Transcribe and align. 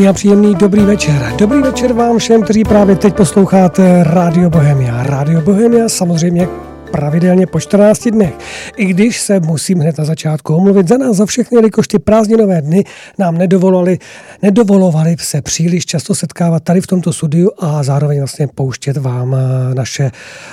Krásný 0.00 0.08
a 0.08 0.12
příjemný 0.12 0.54
dobrý 0.54 0.80
večer. 0.80 1.32
Dobrý 1.36 1.62
večer 1.62 1.92
vám 1.92 2.18
všem, 2.18 2.42
kteří 2.42 2.64
právě 2.64 2.96
teď 2.96 3.14
posloucháte 3.14 4.04
Rádio 4.04 4.50
Bohemia. 4.50 5.02
Rádio 5.02 5.40
Bohemia 5.40 5.88
samozřejmě 5.88 6.48
pravidelně 6.90 7.46
po 7.46 7.60
14 7.60 8.08
dnech. 8.08 8.34
I 8.76 8.84
když 8.84 9.20
se 9.20 9.40
musím 9.40 9.78
hned 9.78 9.98
na 9.98 10.04
začátku 10.04 10.54
omluvit 10.54 10.88
za 10.88 10.96
nás 10.96 11.16
za 11.16 11.26
všechny, 11.26 11.58
jelikož 11.58 11.88
ty 11.88 11.98
prázdninové 11.98 12.62
dny 12.62 12.84
nám 13.18 13.38
nedovolali, 13.38 13.98
nedovolovali 14.42 15.16
se 15.18 15.42
příliš 15.42 15.86
často 15.86 16.14
setkávat 16.14 16.62
tady 16.62 16.80
v 16.80 16.86
tomto 16.86 17.12
studiu 17.12 17.50
a 17.58 17.82
zároveň 17.82 18.18
vlastně 18.18 18.46
pouštět 18.46 18.96
vám 18.96 19.34
eh, 19.34 19.74
naše 19.74 20.04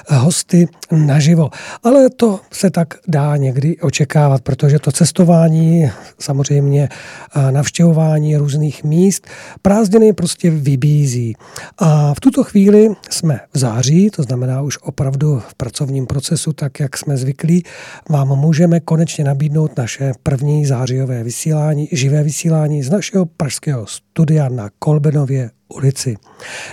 eh, 0.10 0.16
hosty 0.16 0.68
naživo. 0.92 1.50
Ale 1.84 2.10
to 2.10 2.40
se 2.52 2.70
tak 2.70 2.94
dá 3.08 3.38
někdy 3.38 3.78
očekávat, 3.78 4.42
protože 4.42 4.80
to 4.80 4.92
cestování, 4.92 5.92
samozřejmě 6.20 6.90
eh, 7.36 7.52
navštěvování 7.52 8.38
různých 8.38 8.84
míst, 8.84 9.28
prázdniny 9.62 10.14
prostě 10.14 10.52
vybízí. 10.52 11.36
A 11.78 12.14
v 12.14 12.20
tuto 12.20 12.44
chvíli 12.44 12.90
jsme 13.10 13.40
v 13.54 13.58
září, 13.58 14.10
to 14.10 14.24
znamená 14.24 14.62
už 14.62 14.78
opravdu 14.82 15.42
v 15.48 15.56
pracovním 15.56 16.06
procesu 16.06 16.28
procesu, 16.28 16.54
tak 16.54 16.80
jak 16.80 16.98
jsme 16.98 17.18
zvyklí, 17.18 17.64
vám 18.10 18.28
můžeme 18.28 18.80
konečně 18.80 19.24
nabídnout 19.24 19.78
naše 19.78 20.12
první 20.24 20.66
zářijové 20.66 21.24
vysílání, 21.24 21.90
živé 21.92 22.24
vysílání 22.24 22.84
z 22.84 22.90
našeho 22.90 23.26
pražského 23.26 23.77
studia 23.86 24.50
na 24.50 24.70
Kolbenově 24.80 25.52
ulici. 25.74 26.16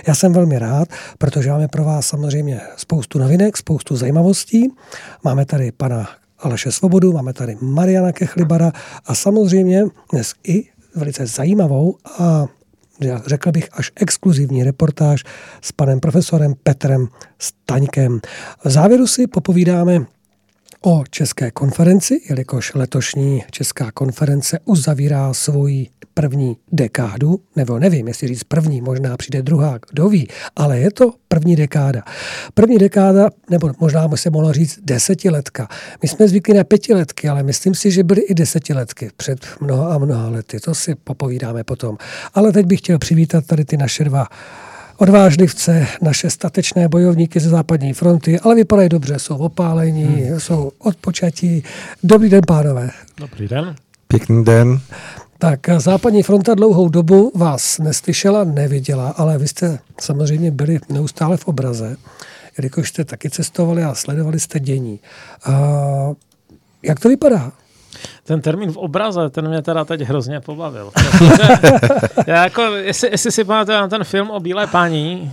Já 0.07 0.15
jsem 0.15 0.33
velmi 0.33 0.59
rád, 0.59 0.87
protože 1.17 1.49
máme 1.49 1.67
pro 1.67 1.83
vás 1.83 2.07
samozřejmě 2.07 2.61
spoustu 2.77 3.19
novinek, 3.19 3.57
spoustu 3.57 3.95
zajímavostí. 3.95 4.73
Máme 5.23 5.45
tady 5.45 5.71
pana 5.71 6.09
Aleše 6.39 6.71
Svobodu, 6.71 7.13
máme 7.13 7.33
tady 7.33 7.57
Mariana 7.61 8.11
Kechlibara 8.11 8.71
a 9.05 9.15
samozřejmě 9.15 9.83
dnes 10.11 10.33
i 10.47 10.63
velice 10.95 11.25
zajímavou 11.25 11.97
a 12.19 12.45
řekl 13.25 13.51
bych 13.51 13.69
až 13.73 13.91
exkluzivní 13.95 14.63
reportáž 14.63 15.23
s 15.61 15.71
panem 15.71 15.99
profesorem 15.99 16.53
Petrem 16.63 17.07
Staňkem. 17.39 18.19
V 18.63 18.69
závěru 18.69 19.07
si 19.07 19.27
popovídáme 19.27 20.05
o 20.85 21.03
České 21.09 21.51
konferenci, 21.51 22.21
jelikož 22.29 22.73
letošní 22.73 23.43
Česká 23.51 23.91
konference 23.91 24.59
uzavírá 24.65 25.33
svoji 25.33 25.87
první 26.13 26.57
dekádu, 26.71 27.39
nebo 27.55 27.79
nevím, 27.79 28.07
jestli 28.07 28.27
říct 28.27 28.43
první, 28.43 28.81
možná 28.81 29.17
přijde 29.17 29.41
druhá, 29.41 29.79
kdo 29.89 30.09
ví, 30.09 30.27
ale 30.55 30.79
je 30.79 30.91
to 30.91 31.13
první 31.27 31.55
dekáda. 31.55 32.03
První 32.53 32.77
dekáda, 32.77 33.29
nebo 33.49 33.71
možná 33.79 34.07
by 34.07 34.17
se 34.17 34.29
mohlo 34.29 34.53
říct 34.53 34.79
desetiletka. 34.83 35.67
My 36.01 36.07
jsme 36.07 36.27
zvyklí 36.27 36.53
na 36.53 36.63
pětiletky, 36.63 37.29
ale 37.29 37.43
myslím 37.43 37.75
si, 37.75 37.91
že 37.91 38.03
byly 38.03 38.21
i 38.21 38.33
desetiletky 38.33 39.09
před 39.17 39.39
mnoha 39.61 39.95
a 39.95 39.97
mnoha 39.97 40.29
lety. 40.29 40.59
To 40.59 40.75
si 40.75 40.95
popovídáme 40.95 41.63
potom. 41.63 41.97
Ale 42.33 42.51
teď 42.51 42.65
bych 42.65 42.79
chtěl 42.79 42.99
přivítat 42.99 43.45
tady 43.45 43.65
ty 43.65 43.77
naše 43.77 44.03
dva 44.03 44.27
odvážlivce, 44.97 45.87
naše 46.01 46.29
statečné 46.29 46.87
bojovníky 46.87 47.39
ze 47.39 47.49
západní 47.49 47.93
fronty, 47.93 48.39
ale 48.39 48.55
vypadají 48.55 48.89
dobře, 48.89 49.19
jsou 49.19 49.37
opálení, 49.37 50.05
hmm. 50.05 50.39
jsou 50.39 50.71
odpočatí. 50.79 51.63
Dobrý 52.03 52.29
den, 52.29 52.41
pánové. 52.47 52.89
Dobrý 53.17 53.47
den. 53.47 53.75
Pěkný 54.07 54.43
den. 54.43 54.79
Tak 55.37 55.59
západní 55.77 56.23
fronta 56.23 56.55
dlouhou 56.55 56.89
dobu 56.89 57.31
vás 57.35 57.79
neslyšela, 57.79 58.43
neviděla, 58.43 59.09
ale 59.09 59.37
vy 59.37 59.47
jste 59.47 59.79
samozřejmě 59.99 60.51
byli 60.51 60.79
neustále 60.89 61.37
v 61.37 61.47
obraze, 61.47 61.97
jelikož 62.57 62.89
jste 62.89 63.05
taky 63.05 63.29
cestovali 63.29 63.83
a 63.83 63.95
sledovali 63.95 64.39
jste 64.39 64.59
dění. 64.59 64.99
A 65.45 65.51
jak 66.83 66.99
to 66.99 67.09
vypadá? 67.09 67.51
Ten 68.27 68.41
termín 68.41 68.71
v 68.71 68.77
obraze, 68.77 69.29
ten 69.29 69.47
mě 69.47 69.61
teda 69.61 69.85
teď 69.85 70.01
hrozně 70.01 70.39
pobavil. 70.39 70.91
já 72.27 72.43
jako, 72.43 72.61
jestli, 72.61 73.09
jestli 73.11 73.31
si 73.31 73.43
pamatujete 73.43 73.81
na 73.81 73.87
ten 73.87 74.03
film 74.03 74.31
o 74.31 74.39
Bílé 74.39 74.67
paní, 74.67 75.31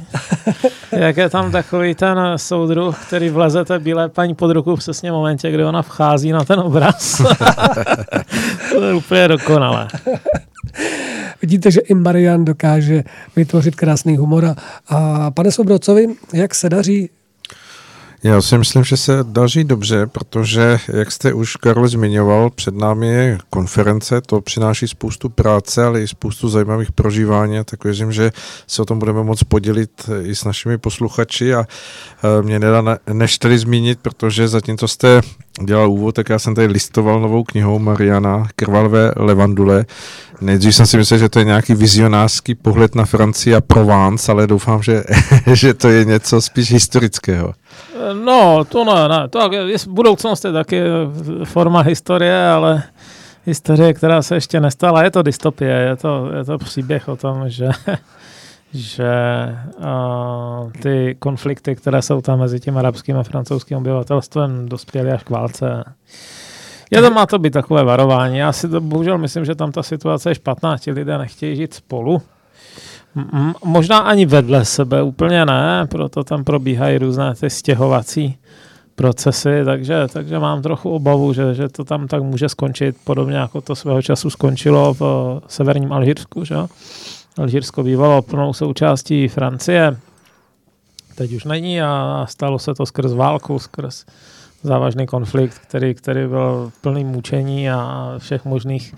jak 0.93 1.17
je 1.17 1.31
tam 1.31 1.53
takový 1.53 1.95
ten 1.95 2.19
soudruh, 2.37 3.07
který 3.07 3.31
vleze 3.31 3.65
té 3.65 3.79
Bílé 3.79 4.09
paní 4.09 4.35
pod 4.35 4.51
ruku 4.51 4.77
přesně 4.77 5.11
v 5.11 5.15
momentě, 5.15 5.51
kdy 5.51 5.65
ona 5.65 5.83
vchází 5.83 6.33
na 6.33 6.45
ten 6.45 6.61
obraz. 6.61 7.23
to 8.73 8.85
je 8.85 8.95
úplně 8.95 9.29
dokonalé. 9.29 9.89
Vidíte, 11.43 11.71
že 11.71 11.81
i 11.81 11.95
Marian 11.95 12.45
dokáže 12.45 13.05
vytvořit 13.37 13.75
krásný 13.75 14.17
humor. 14.17 14.55
A 14.89 15.31
pane 15.31 15.53
Sobrocovi, 15.53 16.07
jak 16.35 16.55
se 16.55 16.69
daří 16.69 17.11
já 18.25 18.43
si 18.43 18.59
myslím, 18.59 18.85
že 18.85 18.97
se 18.97 19.19
daří 19.23 19.65
dobře, 19.65 20.07
protože, 20.07 20.79
jak 20.93 21.13
jste 21.13 21.33
už 21.33 21.57
Karol 21.57 21.89
zmiňoval, 21.89 22.51
před 22.51 22.75
námi 22.75 23.09
je 23.09 23.39
konference, 23.51 24.21
to 24.21 24.41
přináší 24.41 24.89
spoustu 24.89 25.29
práce, 25.29 25.85
ale 25.85 26.03
i 26.03 26.09
spoustu 26.09 26.49
zajímavých 26.49 26.93
prožívání, 26.93 27.59
tak 27.65 27.85
věřím, 27.85 28.13
že 28.13 28.31
se 28.67 28.83
o 28.83 28.85
tom 28.85 28.99
budeme 28.99 29.23
moct 29.23 29.45
podělit 29.45 30.11
i 30.23 30.35
s 30.35 30.45
našimi 30.45 30.79
posluchači 30.79 31.55
a 31.55 31.61
e, 31.61 32.43
mě 32.43 32.59
nedá 32.59 32.99
než 33.13 33.39
tady 33.39 33.59
zmínit, 33.59 33.99
protože 34.03 34.49
zatímco 34.49 34.89
jste 34.89 35.21
dělal 35.65 35.91
úvod, 35.91 36.15
tak 36.15 36.29
já 36.29 36.39
jsem 36.39 36.55
tady 36.55 36.67
listoval 36.67 37.21
novou 37.21 37.45
knihou 37.45 37.79
Mariana 37.79 38.49
Krvalvé 38.57 39.13
Levandule. 39.17 39.85
Nejdřív 40.41 40.75
jsem 40.75 40.87
si 40.87 40.97
myslel, 40.97 41.19
že 41.19 41.29
to 41.29 41.39
je 41.39 41.45
nějaký 41.45 41.75
vizionářský 41.75 42.55
pohled 42.55 42.95
na 42.95 43.05
Francii 43.05 43.55
a 43.55 43.61
Provence, 43.61 44.33
ale 44.33 44.47
doufám, 44.47 44.83
že, 44.83 45.05
že 45.53 45.75
to 45.75 45.89
je 45.89 46.05
něco 46.05 46.41
spíš 46.41 46.73
historického. 46.73 47.55
No, 48.25 48.65
to 48.65 48.85
ne, 48.85 49.09
ne. 49.09 49.29
To 49.29 49.53
je, 49.53 49.77
budoucnost 49.89 50.45
je 50.45 50.53
taky 50.53 50.83
forma 51.45 51.81
historie, 51.81 52.47
ale 52.47 52.83
historie, 53.47 53.95
která 53.95 54.23
se 54.23 54.35
ještě 54.35 54.61
nestala, 54.61 55.03
je 55.03 55.11
to 55.11 55.23
dystopie, 55.23 55.71
je 55.71 55.97
to, 55.97 56.31
je 56.37 56.45
to 56.45 56.59
příběh 56.59 57.09
o 57.09 57.17
tom, 57.17 57.49
že, 57.49 57.69
že 58.73 59.13
uh, 59.79 60.73
ty 60.73 61.17
konflikty, 61.19 61.77
které 61.77 62.03
jsou 62.03 62.21
tam 62.21 62.39
mezi 62.39 62.61
tím 62.61 62.79
arabským 62.79 63.17
a 63.17 63.23
francouzským 63.23 63.77
obyvatelstvem, 63.77 64.69
dospěly 64.69 65.13
až 65.13 65.23
k 65.23 65.31
válce. 65.31 65.85
Je 66.91 67.03
to, 67.03 67.11
má 67.11 67.27
to 67.27 67.39
být 67.39 67.53
takové 67.53 67.85
varování. 67.85 68.39
Já 68.39 68.53
si 68.53 68.69
to 68.69 68.81
bohužel 68.81 69.19
myslím, 69.19 69.45
že 69.45 69.55
tam 69.55 69.73
ta 69.73 69.83
situace 69.83 70.31
je 70.31 70.35
špatná. 70.35 70.79
Ti 70.79 70.93
lidé 70.93 71.19
nechtějí 71.19 71.57
žít 71.57 71.75
spolu. 71.75 72.23
Možná 73.65 73.99
ani 73.99 74.27
vedle 74.27 74.65
sebe 74.65 75.03
úplně 75.03 75.47
ne, 75.47 75.87
proto 75.91 76.25
tam 76.25 76.45
probíhají 76.45 76.99
různé 76.99 77.35
ty 77.35 77.51
stěhovací 77.51 78.37
procesy, 78.95 79.63
takže, 79.65 80.07
takže 80.13 80.39
mám 80.39 80.63
trochu 80.63 80.91
obavu, 80.91 81.33
že, 81.33 81.55
že 81.55 81.69
to 81.69 81.85
tam 81.85 82.09
tak 82.09 82.23
může 82.23 82.49
skončit 82.49 82.97
podobně, 83.05 83.37
jako 83.37 83.61
to 83.61 83.77
svého 83.77 84.03
času 84.03 84.31
skončilo 84.31 84.95
v 84.95 85.41
severním 85.47 85.93
Alžírsku. 85.93 86.45
Že? 86.45 86.57
Alžírsko 87.39 87.83
bývalo 87.83 88.23
plnou 88.23 88.53
součástí 88.53 89.29
Francie, 89.29 89.97
teď 91.15 91.33
už 91.33 91.45
není 91.45 91.83
a 91.83 92.27
stalo 92.29 92.59
se 92.59 92.75
to 92.75 92.87
skrz 92.87 93.13
válku, 93.13 93.59
skrz 93.59 94.05
závažný 94.63 95.07
konflikt, 95.07 95.59
který, 95.59 95.95
který 95.95 96.27
byl 96.27 96.73
plný 96.81 97.05
mučení 97.05 97.71
a 97.71 98.15
všech 98.19 98.45
možných 98.45 98.95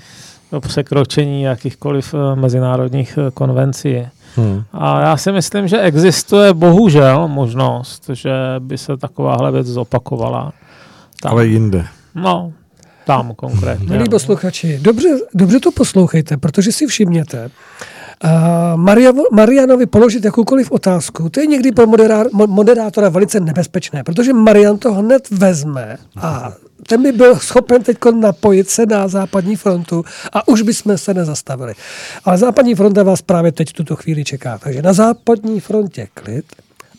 překročení 0.61 1.43
jakýchkoliv 1.43 2.15
eh, 2.15 2.37
mezinárodních 2.37 3.19
eh, 3.19 3.31
konvencí. 3.31 4.07
Hmm. 4.37 4.63
A 4.73 5.01
já 5.01 5.17
si 5.17 5.33
myslím, 5.33 5.69
že 5.69 5.81
existuje 5.81 6.55
bohužel 6.55 7.29
možnost, 7.29 8.11
že 8.13 8.33
by 8.59 8.79
se 8.79 8.97
takováhle 8.97 9.53
věc 9.53 9.67
zopakovala. 9.67 10.53
Tam. 11.23 11.33
Ale 11.33 11.47
jinde. 11.47 11.87
No, 12.15 12.53
tam 13.07 13.35
konkrétně. 13.35 13.87
Milí 13.89 14.09
posluchači, 14.11 14.79
dobře, 14.83 15.09
dobře 15.35 15.61
to 15.61 15.73
poslouchejte, 15.73 16.37
protože 16.37 16.73
si 16.73 16.87
všimněte, 16.87 17.51
Maria, 18.77 19.13
Marianovi 19.33 19.87
položit 19.87 20.25
jakoukoliv 20.25 20.71
otázku, 20.71 21.29
to 21.29 21.41
je 21.41 21.47
někdy 21.47 21.73
pro 21.73 21.87
moderá, 21.87 22.25
moderátora 22.33 23.09
velice 23.09 23.41
nebezpečné, 23.41 24.05
protože 24.05 24.33
Marian 24.33 24.79
to 24.79 24.93
hned 24.93 25.31
vezme 25.31 25.97
a 26.17 26.53
ten 26.89 27.03
by 27.03 27.13
byl 27.13 27.37
schopen 27.37 27.83
teď 27.83 27.97
napojit 28.21 28.71
se 28.71 28.87
na 28.87 29.09
západní 29.09 29.57
frontu 29.57 30.05
a 30.33 30.49
už 30.49 30.63
bychom 30.63 30.99
se 30.99 31.15
nezastavili. 31.15 31.75
Ale 32.25 32.39
západní 32.39 32.75
fronta 32.75 33.03
vás 33.03 33.23
právě 33.23 33.53
teď 33.53 33.69
v 33.71 33.73
tuto 33.73 33.97
chvíli 33.97 34.25
čeká. 34.25 34.59
Takže 34.59 34.83
na 34.83 34.93
západní 34.93 35.61
frontě 35.61 36.09
klid, 36.15 36.45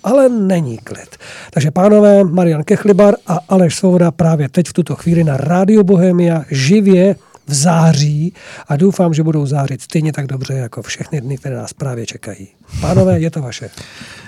ale 0.03 0.29
není 0.29 0.77
klid. 0.77 1.17
Takže 1.51 1.71
pánové, 1.71 2.23
Marian 2.23 2.63
Kechlibar 2.63 3.15
a 3.27 3.39
Aleš 3.49 3.75
Svoboda 3.75 4.11
právě 4.11 4.49
teď 4.49 4.67
v 4.67 4.73
tuto 4.73 4.95
chvíli 4.95 5.23
na 5.23 5.37
Rádio 5.37 5.83
Bohemia 5.83 6.45
živě 6.51 7.15
v 7.47 7.53
září 7.53 8.33
a 8.67 8.75
doufám, 8.75 9.13
že 9.13 9.23
budou 9.23 9.45
zářit 9.45 9.81
stejně 9.81 10.13
tak 10.13 10.27
dobře 10.27 10.53
jako 10.53 10.81
všechny 10.81 11.21
dny, 11.21 11.37
které 11.37 11.55
nás 11.55 11.73
právě 11.73 12.05
čekají. 12.05 12.47
Pánové, 12.81 13.19
je 13.19 13.31
to 13.31 13.41
vaše. 13.41 13.69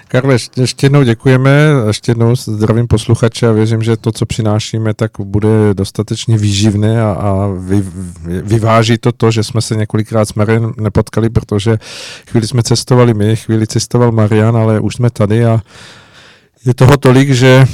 Karle, 0.07 0.37
ještě 0.57 0.85
jednou 0.85 1.03
děkujeme, 1.03 1.69
ještě 1.87 2.11
jednou 2.11 2.35
zdravím 2.35 2.87
posluchače 2.87 3.47
a 3.47 3.51
věřím, 3.51 3.83
že 3.83 3.97
to, 3.97 4.11
co 4.11 4.25
přinášíme, 4.25 4.93
tak 4.93 5.11
bude 5.19 5.73
dostatečně 5.73 6.37
výživné 6.37 7.01
a, 7.01 7.11
a 7.11 7.47
vy, 7.59 7.83
vyváží 8.43 8.97
to 8.97 9.11
to, 9.11 9.31
že 9.31 9.43
jsme 9.43 9.61
se 9.61 9.75
několikrát 9.75 10.27
s 10.27 10.33
Marian 10.33 10.73
nepotkali, 10.77 11.29
protože 11.29 11.77
chvíli 12.29 12.47
jsme 12.47 12.63
cestovali 12.63 13.13
my, 13.13 13.35
chvíli 13.35 13.67
cestoval 13.67 14.11
Marian, 14.11 14.57
ale 14.57 14.79
už 14.79 14.95
jsme 14.95 15.09
tady 15.09 15.45
a 15.45 15.61
je 16.65 16.73
toho 16.73 16.97
tolik, 16.97 17.31
že 17.31 17.65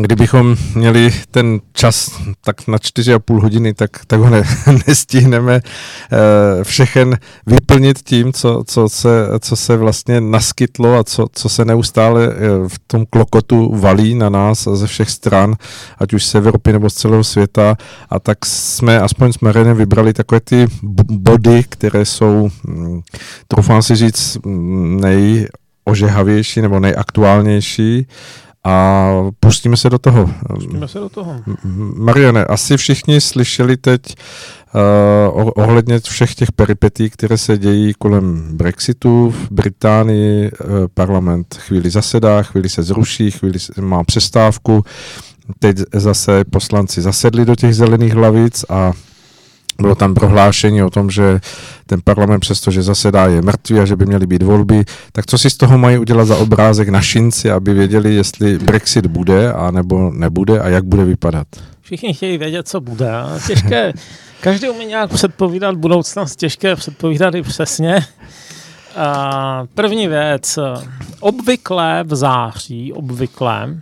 kdybychom 0.00 0.56
měli 0.74 1.12
ten 1.30 1.60
čas 1.72 2.10
tak 2.44 2.68
na 2.68 2.78
4,5 2.78 3.40
hodiny, 3.40 3.74
tak, 3.74 3.90
tak 4.06 4.20
ho 4.20 4.30
ne, 4.30 4.42
nestihneme 4.86 5.54
eh, 5.60 6.64
všechen 6.64 7.18
vyplnit 7.46 8.02
tím, 8.02 8.32
co, 8.32 8.64
co, 8.66 8.88
se, 8.88 9.26
co 9.40 9.56
se 9.56 9.76
vlastně 9.76 10.20
naskytlo 10.20 10.98
a 10.98 11.04
co, 11.04 11.26
co 11.32 11.48
se 11.48 11.64
neustále 11.64 12.26
eh, 12.26 12.68
v 12.68 12.78
tom 12.86 13.06
klokotu 13.10 13.76
valí 13.76 14.14
na 14.14 14.28
nás 14.28 14.68
ze 14.72 14.86
všech 14.86 15.10
stran, 15.10 15.54
ať 15.98 16.14
už 16.14 16.24
z 16.24 16.34
Evropy 16.34 16.72
nebo 16.72 16.90
z 16.90 16.94
celého 16.94 17.24
světa. 17.24 17.76
A 18.10 18.20
tak 18.20 18.46
jsme 18.46 19.00
aspoň 19.00 19.32
s 19.32 19.40
Marinem 19.40 19.76
vybrali 19.76 20.12
takové 20.12 20.40
ty 20.40 20.66
body, 21.10 21.64
které 21.68 22.04
jsou, 22.04 22.48
hm, 22.68 23.00
troufám 23.48 23.82
si 23.82 23.96
říct, 23.96 24.38
hm, 24.46 25.00
nejožehavější 25.00 26.60
nebo 26.62 26.80
nejaktuálnější 26.80 28.06
a 28.64 29.10
pustíme 29.40 29.76
se 29.76 29.90
do 29.90 29.98
toho. 29.98 30.30
Pustíme 30.54 30.88
se 30.88 30.98
do 30.98 31.08
toho. 31.08 31.36
Mariane, 31.96 32.44
asi 32.44 32.76
všichni 32.76 33.20
slyšeli 33.20 33.76
teď 33.76 34.00
uh, 35.34 35.50
ohledně 35.56 36.00
všech 36.00 36.34
těch 36.34 36.52
peripetí, 36.52 37.10
které 37.10 37.38
se 37.38 37.58
dějí 37.58 37.92
kolem 37.98 38.48
Brexitu. 38.56 39.30
V 39.30 39.50
Británii 39.50 40.50
uh, 40.50 40.68
parlament 40.94 41.54
chvíli 41.60 41.90
zasedá, 41.90 42.42
chvíli 42.42 42.68
se 42.68 42.82
zruší, 42.82 43.30
chvíli 43.30 43.58
má 43.80 44.04
přestávku. 44.04 44.84
Teď 45.58 45.76
zase 45.94 46.44
poslanci 46.44 47.02
zasedli 47.02 47.44
do 47.44 47.56
těch 47.56 47.74
zelených 47.74 48.14
hlavic 48.14 48.64
a 48.68 48.92
bylo 49.80 49.94
tam 49.94 50.14
prohlášení 50.14 50.82
o 50.82 50.90
tom, 50.90 51.10
že 51.10 51.40
ten 51.86 52.00
parlament 52.04 52.40
přestože 52.40 52.82
zasedá 52.82 53.26
je 53.26 53.42
mrtvý 53.42 53.80
a 53.80 53.84
že 53.84 53.96
by 53.96 54.06
měly 54.06 54.26
být 54.26 54.42
volby. 54.42 54.84
Tak 55.12 55.26
co 55.26 55.38
si 55.38 55.50
z 55.50 55.56
toho 55.56 55.78
mají 55.78 55.98
udělat 55.98 56.24
za 56.24 56.36
obrázek 56.36 56.88
našinci, 56.88 57.50
aby 57.50 57.74
věděli, 57.74 58.14
jestli 58.14 58.58
Brexit 58.58 59.06
bude 59.06 59.52
a 59.52 59.70
nebo 59.70 60.10
nebude 60.10 60.60
a 60.60 60.68
jak 60.68 60.84
bude 60.84 61.04
vypadat? 61.04 61.46
Všichni 61.80 62.14
chtějí 62.14 62.38
vědět, 62.38 62.68
co 62.68 62.80
bude. 62.80 63.10
Těžké, 63.46 63.92
každý 64.40 64.68
umí 64.68 64.84
nějak 64.84 65.10
předpovídat 65.10 65.74
budoucnost, 65.74 66.36
těžké 66.36 66.76
předpovídat 66.76 67.34
i 67.34 67.42
přesně. 67.42 68.06
A 68.96 69.66
první 69.74 70.08
věc, 70.08 70.58
obvykle 71.20 72.04
v 72.06 72.14
září, 72.14 72.92
obvykle, 72.92 73.74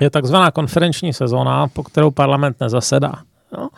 je 0.00 0.10
takzvaná 0.10 0.50
konferenční 0.50 1.12
sezóna, 1.12 1.68
po 1.68 1.82
kterou 1.82 2.10
parlament 2.10 2.56
nezasedá. 2.60 3.12
No 3.58 3.68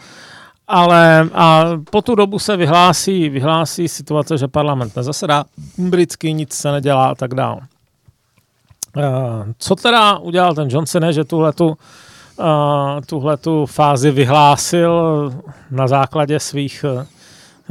ale 0.68 1.28
a 1.34 1.64
po 1.90 2.02
tu 2.02 2.14
dobu 2.14 2.38
se 2.38 2.56
vyhlásí, 2.56 3.28
vyhlásí 3.28 3.88
situace, 3.88 4.38
že 4.38 4.48
parlament 4.48 4.96
nezasedá, 4.96 5.44
britský 5.78 6.32
nic 6.32 6.52
se 6.52 6.72
nedělá 6.72 7.06
a 7.06 7.14
tak 7.14 7.34
dále. 7.34 7.60
Co 9.58 9.76
teda 9.76 10.18
udělal 10.18 10.54
ten 10.54 10.68
Johnson, 10.70 11.12
že 11.12 11.24
tuhletu, 11.24 11.76
tuhletu 13.06 13.66
fázi 13.66 14.10
vyhlásil 14.10 15.32
na 15.70 15.88
základě 15.88 16.40
svých, 16.40 16.84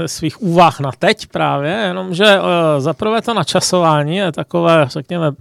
svých 0.06 0.42
úvah 0.42 0.80
na 0.80 0.92
teď 1.00 1.28
právě, 1.28 1.72
jenomže 1.72 2.40
zaprvé 2.78 3.22
to 3.22 3.34
načasování 3.34 4.18
je 4.18 4.32
takové, 4.32 4.86
řekněme, 4.90 5.32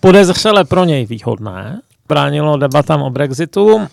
podezřele 0.00 0.64
pro 0.64 0.84
něj 0.84 1.06
výhodné. 1.06 1.80
Bránilo 2.08 2.56
debatám 2.56 3.02
o 3.02 3.10
Brexitu 3.10 3.88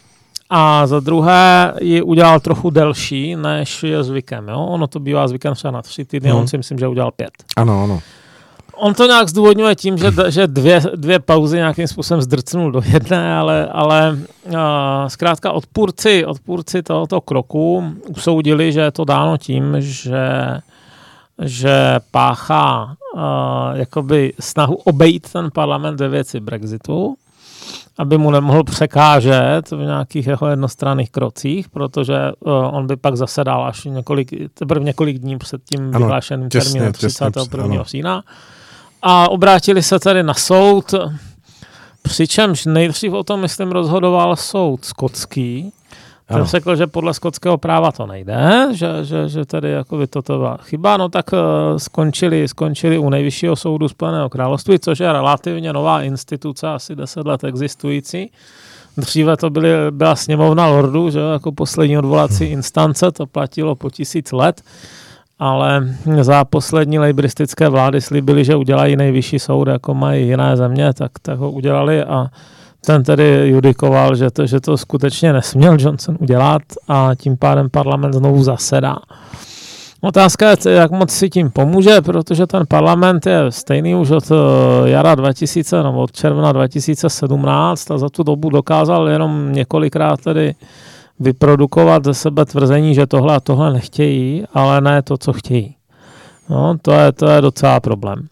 a 0.49 0.87
za 0.87 0.99
druhé 0.99 1.73
ji 1.81 2.01
udělal 2.01 2.39
trochu 2.39 2.69
delší, 2.69 3.35
než 3.35 3.83
je 3.83 4.03
zvykem. 4.03 4.47
Jo? 4.47 4.59
Ono 4.59 4.87
to 4.87 4.99
bývá 4.99 5.27
zvykem 5.27 5.53
třeba 5.55 5.71
na 5.71 5.81
tři 5.81 6.05
týdny, 6.05 6.29
hmm. 6.29 6.39
on 6.39 6.47
si 6.47 6.57
myslím, 6.57 6.79
že 6.79 6.87
udělal 6.87 7.11
pět. 7.11 7.31
Ano, 7.55 7.83
ano. 7.83 7.99
On 8.75 8.93
to 8.93 9.05
nějak 9.05 9.29
zdůvodňuje 9.29 9.75
tím, 9.75 9.97
že, 9.97 10.11
že 10.29 10.47
dvě, 10.47 10.81
dvě 10.95 11.19
pauzy 11.19 11.57
nějakým 11.57 11.87
způsobem 11.87 12.21
zdrcnul 12.21 12.71
do 12.71 12.81
jedné, 12.85 13.37
ale, 13.37 13.67
ale 13.71 14.17
uh, 14.45 14.53
zkrátka 15.07 15.51
odpůrci, 15.51 16.25
odpůrci 16.25 16.83
tohoto 16.83 17.21
kroku 17.21 17.93
usoudili, 18.07 18.71
že 18.71 18.79
je 18.79 18.91
to 18.91 19.05
dáno 19.05 19.37
tím, 19.37 19.75
že 19.79 20.19
že 21.41 21.99
páchá 22.11 22.95
uh, 23.15 23.21
jakoby 23.73 24.33
snahu 24.39 24.75
obejít 24.75 25.31
ten 25.31 25.49
parlament 25.53 25.99
ve 25.99 26.09
věci 26.09 26.39
Brexitu 26.39 27.15
aby 27.99 28.17
mu 28.17 28.31
nemohl 28.31 28.63
překážet 28.63 29.71
v 29.71 29.77
nějakých 29.77 30.27
jeho 30.27 30.47
jednostranných 30.47 31.11
krocích, 31.11 31.69
protože 31.69 32.15
uh, 32.39 32.51
on 32.51 32.87
by 32.87 32.95
pak 32.95 33.15
zasedal 33.15 33.65
až 33.65 33.83
několik, 33.83 34.33
teprve 34.53 34.85
několik 34.85 35.19
dní 35.19 35.37
před 35.37 35.61
tím 35.63 35.89
ano, 35.89 35.99
vyhlášeným 35.99 36.49
termínem 36.49 36.93
31. 36.93 37.83
října. 37.83 38.23
A 39.01 39.29
obrátili 39.29 39.83
se 39.83 39.99
tedy 39.99 40.23
na 40.23 40.33
soud, 40.33 40.93
přičemž 42.01 42.65
nejdřív 42.65 43.13
o 43.13 43.23
tom, 43.23 43.39
myslím, 43.39 43.71
rozhodoval 43.71 44.35
soud 44.35 44.85
skotský, 44.85 45.71
ten 46.33 46.45
řekl, 46.45 46.75
že 46.75 46.87
podle 46.87 47.13
skotského 47.13 47.57
práva 47.57 47.91
to 47.91 48.07
nejde, 48.07 48.67
že, 48.71 48.87
že, 49.01 49.29
že 49.29 49.45
tady 49.45 49.71
jako 49.71 49.97
by 49.97 50.07
toto 50.07 50.37
byla 50.37 50.57
chyba, 50.57 50.97
no 50.97 51.09
tak 51.09 51.33
uh, 51.33 51.39
skončili, 51.77 52.47
skončili 52.47 52.97
u 52.97 53.09
nejvyššího 53.09 53.55
soudu 53.55 53.87
Spojeného 53.87 54.29
království, 54.29 54.79
což 54.79 54.99
je 54.99 55.13
relativně 55.13 55.73
nová 55.73 56.01
instituce, 56.01 56.67
asi 56.67 56.95
10 56.95 57.27
let 57.27 57.43
existující. 57.43 58.31
Dříve 58.97 59.37
to 59.37 59.49
byly, 59.49 59.69
byla 59.91 60.15
sněmovna 60.15 60.67
lordů, 60.67 61.09
že 61.09 61.19
jako 61.19 61.51
poslední 61.51 61.97
odvolací 61.97 62.43
hmm. 62.45 62.53
instance, 62.53 63.11
to 63.11 63.25
platilo 63.25 63.75
po 63.75 63.89
tisíc 63.89 64.31
let, 64.31 64.61
ale 65.39 65.95
za 66.21 66.45
poslední 66.45 66.99
lejbristické 66.99 67.69
vlády 67.69 68.01
slíbili, 68.01 68.45
že 68.45 68.55
udělají 68.55 68.95
nejvyšší 68.95 69.39
soud, 69.39 69.67
jako 69.67 69.93
mají 69.93 70.27
jiné 70.27 70.57
země, 70.57 70.93
tak, 70.93 71.11
tak 71.21 71.39
ho 71.39 71.51
udělali 71.51 72.03
a 72.03 72.27
ten 72.85 73.03
tedy 73.03 73.49
judikoval, 73.49 74.15
že 74.15 74.31
to, 74.31 74.45
že 74.45 74.59
to 74.59 74.77
skutečně 74.77 75.33
nesměl 75.33 75.77
Johnson 75.79 76.17
udělat 76.19 76.61
a 76.87 77.11
tím 77.17 77.37
pádem 77.37 77.69
parlament 77.69 78.13
znovu 78.13 78.43
zasedá. 78.43 78.97
Otázka 80.01 80.49
je, 80.49 80.71
jak 80.71 80.91
moc 80.91 81.11
si 81.11 81.29
tím 81.29 81.51
pomůže, 81.51 82.01
protože 82.01 82.47
ten 82.47 82.63
parlament 82.67 83.25
je 83.25 83.39
stejný 83.49 83.95
už 83.95 84.11
od 84.11 84.31
eh, 84.31 84.89
jara 84.89 85.15
2000 85.15 85.83
nebo 85.83 86.01
od 86.01 86.11
června 86.11 86.51
2017 86.51 87.91
a 87.91 87.97
za 87.97 88.09
tu 88.09 88.23
dobu 88.23 88.49
dokázal 88.49 89.07
jenom 89.07 89.53
několikrát 89.53 90.21
tedy 90.21 90.55
vyprodukovat 91.19 92.03
ze 92.05 92.13
sebe 92.13 92.45
tvrzení, 92.45 92.95
že 92.95 93.07
tohle 93.07 93.35
a 93.35 93.39
tohle 93.39 93.73
nechtějí, 93.73 94.43
ale 94.53 94.81
ne 94.81 95.01
to, 95.01 95.17
co 95.17 95.33
chtějí. 95.33 95.75
No, 96.49 96.75
to 96.81 96.91
je, 96.91 97.11
to 97.11 97.27
je 97.29 97.41
docela 97.41 97.79
problém. 97.79 98.27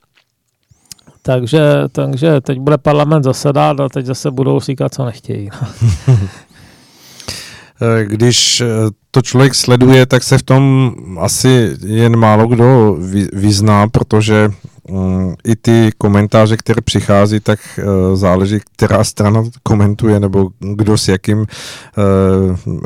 Takže, 1.28 1.62
takže 1.92 2.42
teď 2.42 2.60
bude 2.60 2.78
parlament 2.78 3.24
zasedat 3.24 3.80
a 3.80 3.90
teď 3.90 4.06
zase 4.06 4.32
budou 4.32 4.60
říkat, 4.60 4.94
co 4.94 5.06
nechtějí. 5.06 5.50
Když 8.04 8.64
to 9.12 9.22
člověk 9.22 9.56
sleduje, 9.56 10.06
tak 10.06 10.24
se 10.24 10.38
v 10.38 10.44
tom 10.44 10.96
asi 11.20 11.78
jen 11.86 12.16
málo 12.16 12.48
kdo 12.48 12.98
vyzná, 13.34 13.88
protože 13.88 14.50
i 15.44 15.56
ty 15.56 15.90
komentáře, 15.98 16.58
které 16.58 16.82
přichází, 16.82 17.40
tak 17.40 17.60
uh, 17.78 18.16
záleží, 18.16 18.60
která 18.76 19.04
strana 19.04 19.44
komentuje, 19.64 20.20
nebo 20.20 20.50
kdo 20.60 20.98
s 20.98 21.08
jakým 21.08 21.38
uh, 21.38 21.46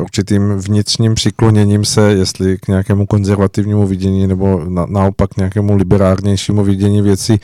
určitým 0.02 0.58
vnitřním 0.58 1.16
přikloněním 1.16 1.86
se, 1.86 2.02
jestli 2.02 2.58
k 2.58 2.68
nějakému 2.68 3.06
konzervativnímu 3.06 3.88
vidění, 3.88 4.28
nebo 4.28 4.62
na, 4.70 4.86
naopak 4.86 5.38
nějakému 5.38 5.76
liberárnějšímu 5.76 6.64
vidění 6.64 7.02
věcí, 7.02 7.34
uh, 7.34 7.40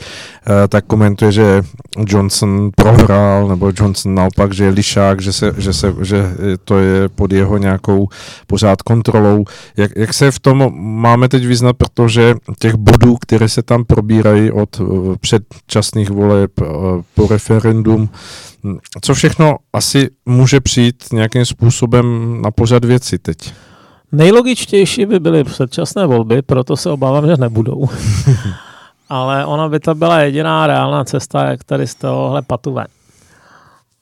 tak 0.68 0.84
komentuje, 0.84 1.32
že 1.32 1.62
Johnson 2.06 2.70
prohrál, 2.76 3.48
nebo 3.48 3.72
Johnson 3.76 4.14
naopak, 4.14 4.54
že 4.54 4.64
je 4.64 4.70
lišák, 4.70 5.20
že, 5.20 5.32
se, 5.32 5.54
že, 5.58 5.72
se, 5.72 5.94
že 6.02 6.34
to 6.64 6.78
je 6.78 7.08
pod 7.08 7.32
jeho 7.32 7.58
nějakou 7.58 8.08
pořád 8.46 8.82
kontrolou. 8.82 9.44
Jak, 9.76 9.90
jak 9.96 10.14
se 10.14 10.30
v 10.30 10.38
tom 10.38 10.72
máme 10.78 11.28
teď 11.28 11.46
vyznat, 11.46 11.72
protože 11.72 12.34
těch 12.58 12.74
bodů, 12.74 13.16
které 13.16 13.48
se 13.48 13.62
tam 13.62 13.84
probírají, 13.84 14.47
od 14.52 14.80
eh, 14.80 14.84
předčasných 15.20 16.10
voleb 16.10 16.50
eh, 16.60 16.64
po 17.14 17.26
referendum. 17.26 18.08
Co 19.00 19.14
všechno 19.14 19.56
asi 19.72 20.10
může 20.26 20.60
přijít 20.60 21.04
nějakým 21.12 21.44
způsobem 21.44 22.38
na 22.42 22.50
pořad 22.50 22.84
věci 22.84 23.18
teď? 23.18 23.52
Nejlogičtější 24.12 25.06
by 25.06 25.20
byly 25.20 25.44
předčasné 25.44 26.06
volby, 26.06 26.42
proto 26.42 26.76
se 26.76 26.90
obávám, 26.90 27.26
že 27.26 27.36
nebudou. 27.36 27.88
Ale 29.08 29.46
ona 29.46 29.68
by 29.68 29.80
to 29.80 29.94
byla 29.94 30.20
jediná 30.20 30.66
reálná 30.66 31.04
cesta, 31.04 31.44
jak 31.44 31.64
tady 31.64 31.86
z 31.86 31.94
tohohle 31.94 32.42
patu 32.42 32.72
ven. 32.72 32.86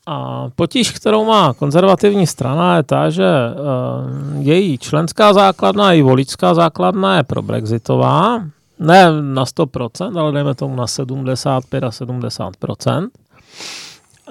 A 0.07 0.47
potíž, 0.57 0.91
kterou 0.91 1.25
má 1.25 1.55
konzervativní 1.55 2.27
strana, 2.27 2.77
je 2.77 2.83
ta, 2.83 3.11
že 3.11 3.25
uh, 3.25 4.47
její 4.47 4.79
členská 4.79 5.33
základna 5.33 5.93
i 5.93 6.03
voličská 6.03 6.55
základna 6.55 7.17
je 7.17 7.23
pro 7.23 7.43
Brexitová, 7.43 8.43
ne 8.79 9.23
na 9.23 9.45
100%, 9.45 10.19
ale 10.19 10.33
dejme 10.33 10.55
tomu 10.55 10.77
na 10.77 10.87
75 10.87 11.85
a 11.85 11.91
70%. 11.91 13.09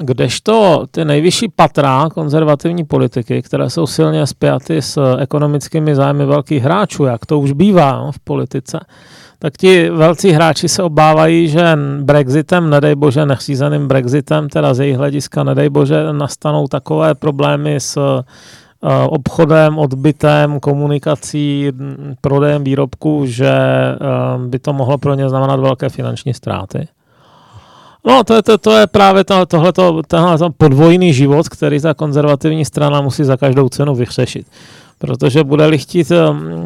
Kdežto 0.02 0.86
ty 0.92 1.06
nejvyšší 1.06 1.48
patra 1.56 2.10
konzervativní 2.14 2.84
politiky, 2.84 3.42
které 3.42 3.70
jsou 3.70 3.88
silně 3.88 4.28
spjaty 4.28 4.82
s 4.82 5.16
ekonomickými 5.20 5.96
zájmy 5.96 6.25
velkých 6.25 6.64
hráčů, 6.64 7.06
jak 7.06 7.25
to 7.25 7.40
už 7.40 7.52
bývá 7.52 7.98
no, 7.98 8.12
v 8.12 8.20
politice, 8.20 8.80
tak 9.40 9.58
ti 9.58 9.90
velcí 9.90 10.32
hráči 10.32 10.70
se 10.70 10.84
obávají, 10.84 11.48
že 11.48 11.78
Brexitem, 12.02 12.70
nedej 12.70 12.96
bože, 12.96 13.25
nechřízeným 13.25 13.88
Brexitem, 13.88 14.50
teda 14.50 14.74
z 14.74 14.80
jejich 14.80 14.98
hlediska, 14.98 15.44
nedej 15.44 15.70
bože, 15.70 16.14
nastanou 16.14 16.68
takové 16.68 17.16
problémy 17.16 17.80
s 17.80 18.24
obchodem, 19.10 19.77
odbytem, 19.77 20.60
komunikací, 20.60 21.72
prodejem 22.22 22.63
výrobků, 22.63 23.25
že 23.25 23.54
uh, 24.36 24.46
by 24.46 24.60
to 24.60 24.74
mohlo 24.74 24.98
pro 24.98 25.13
ně 25.13 25.30
znamenat 25.30 25.60
velké 25.60 25.89
finanční 25.89 26.34
ztráty. 26.34 26.88
No, 28.08 28.24
to 28.24 28.34
je, 28.34 28.42
to, 28.42 28.58
to 28.58 28.77
je 28.77 28.88
právě 28.88 29.24
to, 29.24 29.46
tohleto, 29.46 30.01
tenhle 30.08 30.38
podvojný 30.58 31.13
život, 31.13 31.50
který 31.50 31.80
ta 31.82 31.94
konzervativní 31.94 32.65
strana 32.65 33.01
musí 33.01 33.24
za 33.24 33.38
každou 33.38 33.70
cenu 33.70 33.96
vyřešit. 33.96 34.48
Protože 35.05 35.43
bude-li 35.43 35.77
chtít, 35.77 36.12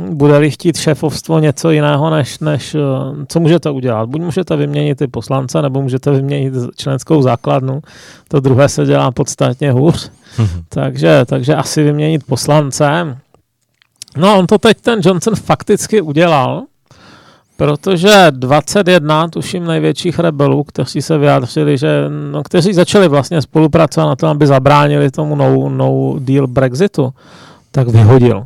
bude 0.10 0.50
chtít 0.50 0.78
šéfovstvo 0.78 1.40
něco 1.40 1.72
jiného, 1.72 2.10
než, 2.10 2.40
než 2.40 2.76
eh, 2.76 2.80
co 3.28 3.40
můžete 3.40 3.70
udělat. 3.70 4.10
Buď 4.10 4.22
můžete 4.22 4.56
vyměnit 4.56 4.98
ty 4.98 5.08
poslance, 5.08 5.62
nebo 5.62 5.82
můžete 5.82 6.12
vyměnit 6.12 6.54
členskou 6.76 7.22
základnu. 7.22 7.82
To 8.28 8.40
druhé 8.40 8.70
se 8.70 8.86
dělá 8.86 9.12
podstatně 9.12 9.72
hůř. 9.72 10.12
Mm-hmm. 10.38 10.64
takže, 10.70 11.26
takže 11.26 11.56
asi 11.56 11.84
vyměnit 11.84 12.24
poslance. 12.28 13.18
No, 14.18 14.40
on 14.40 14.48
to 14.48 14.58
teď 14.58 14.82
ten 14.82 15.00
Johnson 15.04 15.36
fakticky 15.36 16.02
udělal, 16.02 16.64
protože 17.58 18.28
21, 18.30 19.28
tuším, 19.28 19.66
největších 19.66 20.20
rebelů, 20.20 20.64
kteří 20.64 21.02
se 21.02 21.18
vyjádřili, 21.18 21.78
že, 21.78 22.06
no, 22.32 22.44
kteří 22.44 22.74
začali 22.74 23.08
vlastně 23.08 23.42
spolupracovat 23.42 24.08
na 24.08 24.16
tom, 24.16 24.30
aby 24.30 24.48
zabránili 24.48 25.12
tomu 25.12 25.36
no, 25.36 25.70
no 25.70 26.16
deal 26.20 26.48
Brexitu, 26.48 27.14
tak 27.72 27.88
vyhodil 27.88 28.46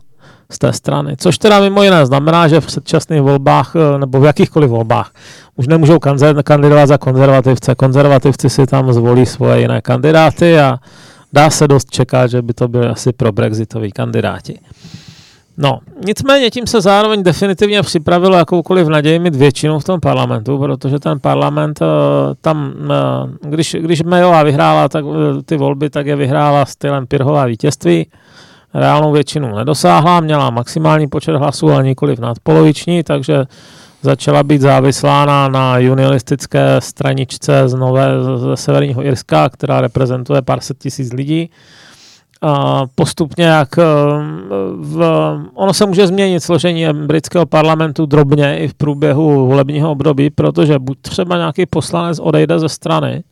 z 0.51 0.60
té 0.60 0.74
strany. 0.74 1.15
Což 1.18 1.38
teda 1.38 1.60
mimo 1.60 1.84
jiné 1.84 2.06
znamená, 2.06 2.48
že 2.48 2.62
v 2.62 2.65
předčasných 2.65 3.22
volbách 3.22 3.74
eh, 3.75 3.98
nebo 4.00 4.20
v 4.20 4.25
jakýchkoliv 4.25 4.70
volbách 4.70 5.12
už 5.56 5.68
nemůžou 5.68 6.00
kandidovat 6.44 6.86
za 6.86 6.98
konzervativce. 6.98 7.75
Konzervativci 7.75 8.50
si 8.50 8.65
tam 8.65 8.94
zvolí 8.94 9.25
svoje 9.25 9.62
jiné 9.62 9.82
kandidáty 9.82 10.60
a 10.60 10.77
dá 11.34 11.50
se 11.50 11.68
dost 11.68 11.92
čekat, 11.92 12.27
že 12.27 12.42
by 12.42 12.53
to 12.53 12.68
byly 12.68 12.88
asi 12.88 13.13
pro 13.13 13.32
brexitoví 13.32 13.92
kandidáti. 13.92 14.60
No, 15.58 15.80
nicméně 16.06 16.50
tím 16.50 16.68
se 16.68 16.82
zároveň 16.82 17.24
definitivně 17.24 17.82
připravilo 17.82 18.38
jakoukoliv 18.38 18.88
naději 18.88 19.20
mít 19.20 19.36
většinu 19.36 19.80
v 19.80 19.84
tom 19.84 20.00
parlamentu, 20.00 20.58
protože 20.58 21.00
ten 21.00 21.20
parlament 21.20 21.80
eh, 21.82 21.86
tam, 22.42 22.74
eh, 22.92 23.50
když, 23.50 23.75
když 23.80 24.03
Mayová 24.03 24.44
vyhrála 24.44 24.89
tak, 24.89 25.06
ty 25.46 25.58
volby, 25.58 25.89
tak 25.89 26.08
je 26.08 26.15
vyhrála 26.15 26.65
stylem 26.65 27.08
Pirhová 27.08 27.46
vítězství, 27.46 28.08
reálnou 28.74 29.12
většinu 29.12 29.56
nedosáhla, 29.56 30.20
měla 30.20 30.50
maximální 30.50 31.08
počet 31.08 31.36
hlasů, 31.36 31.72
ale 31.72 31.84
nikoliv 31.84 32.20
nadpoloviční, 32.20 33.03
takže 33.03 33.44
začala 34.01 34.44
být 34.44 34.62
závislá 34.62 35.25
na, 35.25 35.48
na 35.48 35.75
unionistické 35.92 36.75
straničce 36.80 37.68
z 37.70 37.74
Nové, 37.74 38.10
ze 38.38 38.58
Severního 38.58 39.06
Irska, 39.06 39.50
která 39.50 39.82
reprezentuje 39.82 40.42
pár 40.42 40.60
set 40.60 40.77
tisíc 40.77 41.13
lidí. 41.13 41.50
A 42.42 42.84
postupně, 42.96 43.46
jak 43.46 43.77
eh, 43.77 43.84
v, 44.80 45.01
ono 45.53 45.74
se 45.74 45.86
může 45.86 46.08
změnit 46.08 46.39
složení 46.39 46.86
britského 46.94 47.46
parlamentu 47.46 48.06
drobně 48.06 48.58
i 48.58 48.68
v 48.68 48.74
průběhu 48.74 49.48
volebního 49.48 49.92
období, 49.92 50.30
protože 50.30 50.80
buď 50.80 50.98
třeba 51.01 51.38
nějaký 51.38 51.65
poslanec 51.65 52.20
odejde 52.20 52.60
ze 52.60 52.70
strany, 52.70 53.24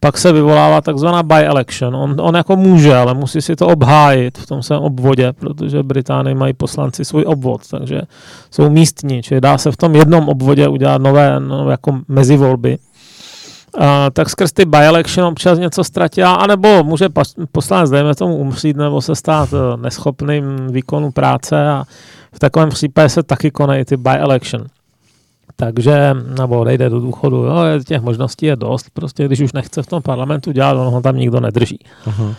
pak 0.00 0.18
se 0.18 0.32
vyvolává 0.32 0.80
takzvaná 0.80 1.22
by-election. 1.22 1.96
On, 1.96 2.16
on 2.20 2.34
jako 2.34 2.56
může, 2.56 2.96
ale 2.96 3.14
musí 3.14 3.42
si 3.42 3.56
to 3.56 3.66
obhájit 3.66 4.38
v 4.38 4.46
tom 4.46 4.62
svém 4.62 4.80
obvodě, 4.80 5.32
protože 5.32 5.82
Británii 5.82 6.34
mají 6.34 6.52
poslanci 6.52 7.04
svůj 7.04 7.24
obvod, 7.26 7.60
takže 7.70 8.02
jsou 8.50 8.70
místní, 8.70 9.22
čili 9.22 9.40
dá 9.40 9.58
se 9.58 9.72
v 9.72 9.76
tom 9.76 9.96
jednom 9.96 10.28
obvodě 10.28 10.68
udělat 10.68 11.02
nové 11.02 11.40
no, 11.40 11.70
jako 11.70 11.98
mezivolby. 12.08 12.78
Uh, 13.78 13.84
tak 14.12 14.30
skrz 14.30 14.52
ty 14.52 14.64
by-election 14.64 15.24
občas 15.24 15.58
něco 15.58 15.84
ztratí, 15.84 16.22
anebo 16.22 16.84
může 16.84 17.08
poslanec, 17.52 17.90
dejme 17.90 18.14
tomu, 18.14 18.36
umřít 18.36 18.76
nebo 18.76 19.02
se 19.02 19.14
stát 19.14 19.52
uh, 19.52 19.82
neschopným 19.82 20.66
výkonu 20.70 21.10
práce 21.10 21.68
a 21.68 21.84
v 22.32 22.38
takovém 22.38 22.68
případě 22.68 23.08
se 23.08 23.22
taky 23.22 23.50
konají 23.50 23.84
ty 23.84 23.96
by-election 23.96 24.66
takže, 25.60 26.14
nebo 26.38 26.58
odejde 26.58 26.88
do 26.88 27.00
důchodu, 27.00 27.36
jo, 27.36 27.54
těch 27.86 28.02
možností 28.02 28.46
je 28.46 28.56
dost, 28.56 28.86
prostě 28.92 29.24
když 29.24 29.40
už 29.40 29.52
nechce 29.52 29.82
v 29.82 29.86
tom 29.86 30.02
parlamentu 30.02 30.52
dělat, 30.52 30.72
on 30.72 30.92
ho 30.92 31.00
tam 31.00 31.16
nikdo 31.16 31.40
nedrží. 31.40 31.78
Uh-huh. 32.06 32.34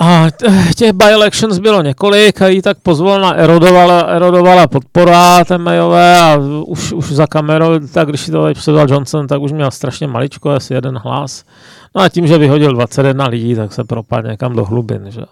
A 0.00 0.26
těch 0.76 0.92
by-elections 0.92 1.58
bylo 1.58 1.82
několik 1.82 2.42
a 2.42 2.48
jí 2.48 2.62
tak 2.62 2.78
pozvolna 2.82 3.32
erodovala, 3.32 4.00
erodovala 4.00 4.66
podpora 4.66 5.44
té 5.44 5.58
Mayové 5.58 6.20
a 6.20 6.36
už, 6.66 6.92
už 6.92 7.12
za 7.12 7.26
kamerou, 7.26 7.78
tak 7.78 8.08
když 8.08 8.20
si 8.20 8.30
to 8.30 8.44
teď 8.44 8.56
předal 8.56 8.86
Johnson, 8.90 9.26
tak 9.26 9.40
už 9.40 9.52
měl 9.52 9.70
strašně 9.70 10.06
maličko, 10.06 10.50
asi 10.50 10.74
jeden 10.74 10.98
hlas. 10.98 11.44
No 11.94 12.02
a 12.02 12.08
tím, 12.08 12.26
že 12.26 12.38
vyhodil 12.38 12.72
21 12.72 13.26
lidí, 13.26 13.54
tak 13.54 13.72
se 13.72 13.84
propadl 13.84 14.28
někam 14.28 14.56
do 14.56 14.64
hlubin. 14.64 15.02
Že? 15.08 15.22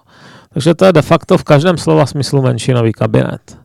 Takže 0.53 0.75
to 0.75 0.85
je 0.85 0.93
de 0.93 1.03
facto 1.03 1.39
v 1.39 1.45
každém 1.45 1.79
slova 1.79 2.07
smyslu 2.07 2.43
menšinový 2.43 2.93
kabinet 2.93 3.64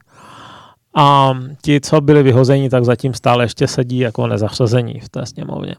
a 0.96 1.34
ti, 1.62 1.82
co 1.82 2.02
byli 2.02 2.24
vyhozeni, 2.24 2.70
tak 2.70 2.86
zatím 2.86 3.14
stále 3.14 3.44
ještě 3.44 3.68
sedí 3.68 4.00
jako 4.00 4.28
nezařazení 4.28 5.00
v 5.00 5.10
té 5.10 5.26
sněmovně. 5.26 5.76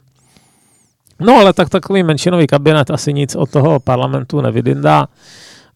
No 1.21 1.33
ale 1.33 1.53
tak 1.53 1.69
takový 1.69 2.03
menšinový 2.03 2.47
kabinet 2.47 2.91
asi 2.91 3.13
nic 3.13 3.37
od 3.37 3.51
toho 3.51 3.81
parlamentu 3.81 4.41
nevydindá. 4.41 5.09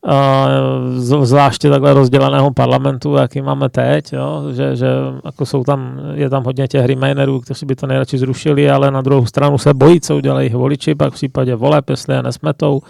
Uh, 0.07 1.25
zvláště 1.25 1.71
takhle 1.71 1.95
rozděleného 1.95 2.51
parlamentu, 2.51 3.15
jaký 3.15 3.43
máme 3.43 3.69
teď, 3.69 4.13
jo? 4.13 4.43
Že, 4.53 4.77
že 4.77 4.87
jako 5.25 5.47
jsou 5.47 5.65
tam, 5.65 6.01
je 6.15 6.31
tam 6.31 6.45
hodně 6.45 6.69
těch 6.69 6.87
remainerů, 6.87 7.41
kteří 7.41 7.67
by 7.67 7.77
to 7.77 7.87
nejradši 7.87 8.19
zrušili, 8.19 8.71
ale 8.71 8.91
na 8.91 9.03
druhou 9.03 9.27
stranu 9.27 9.59
se 9.59 9.75
bojí, 9.75 10.01
co 10.01 10.17
udělají 10.17 10.49
voliči, 10.51 10.95
pak 10.95 11.13
v 11.13 11.15
případě 11.15 11.55
voleb, 11.55 11.91
jestli 11.91 12.15
je 12.15 12.23
nesmetou. 12.23 12.81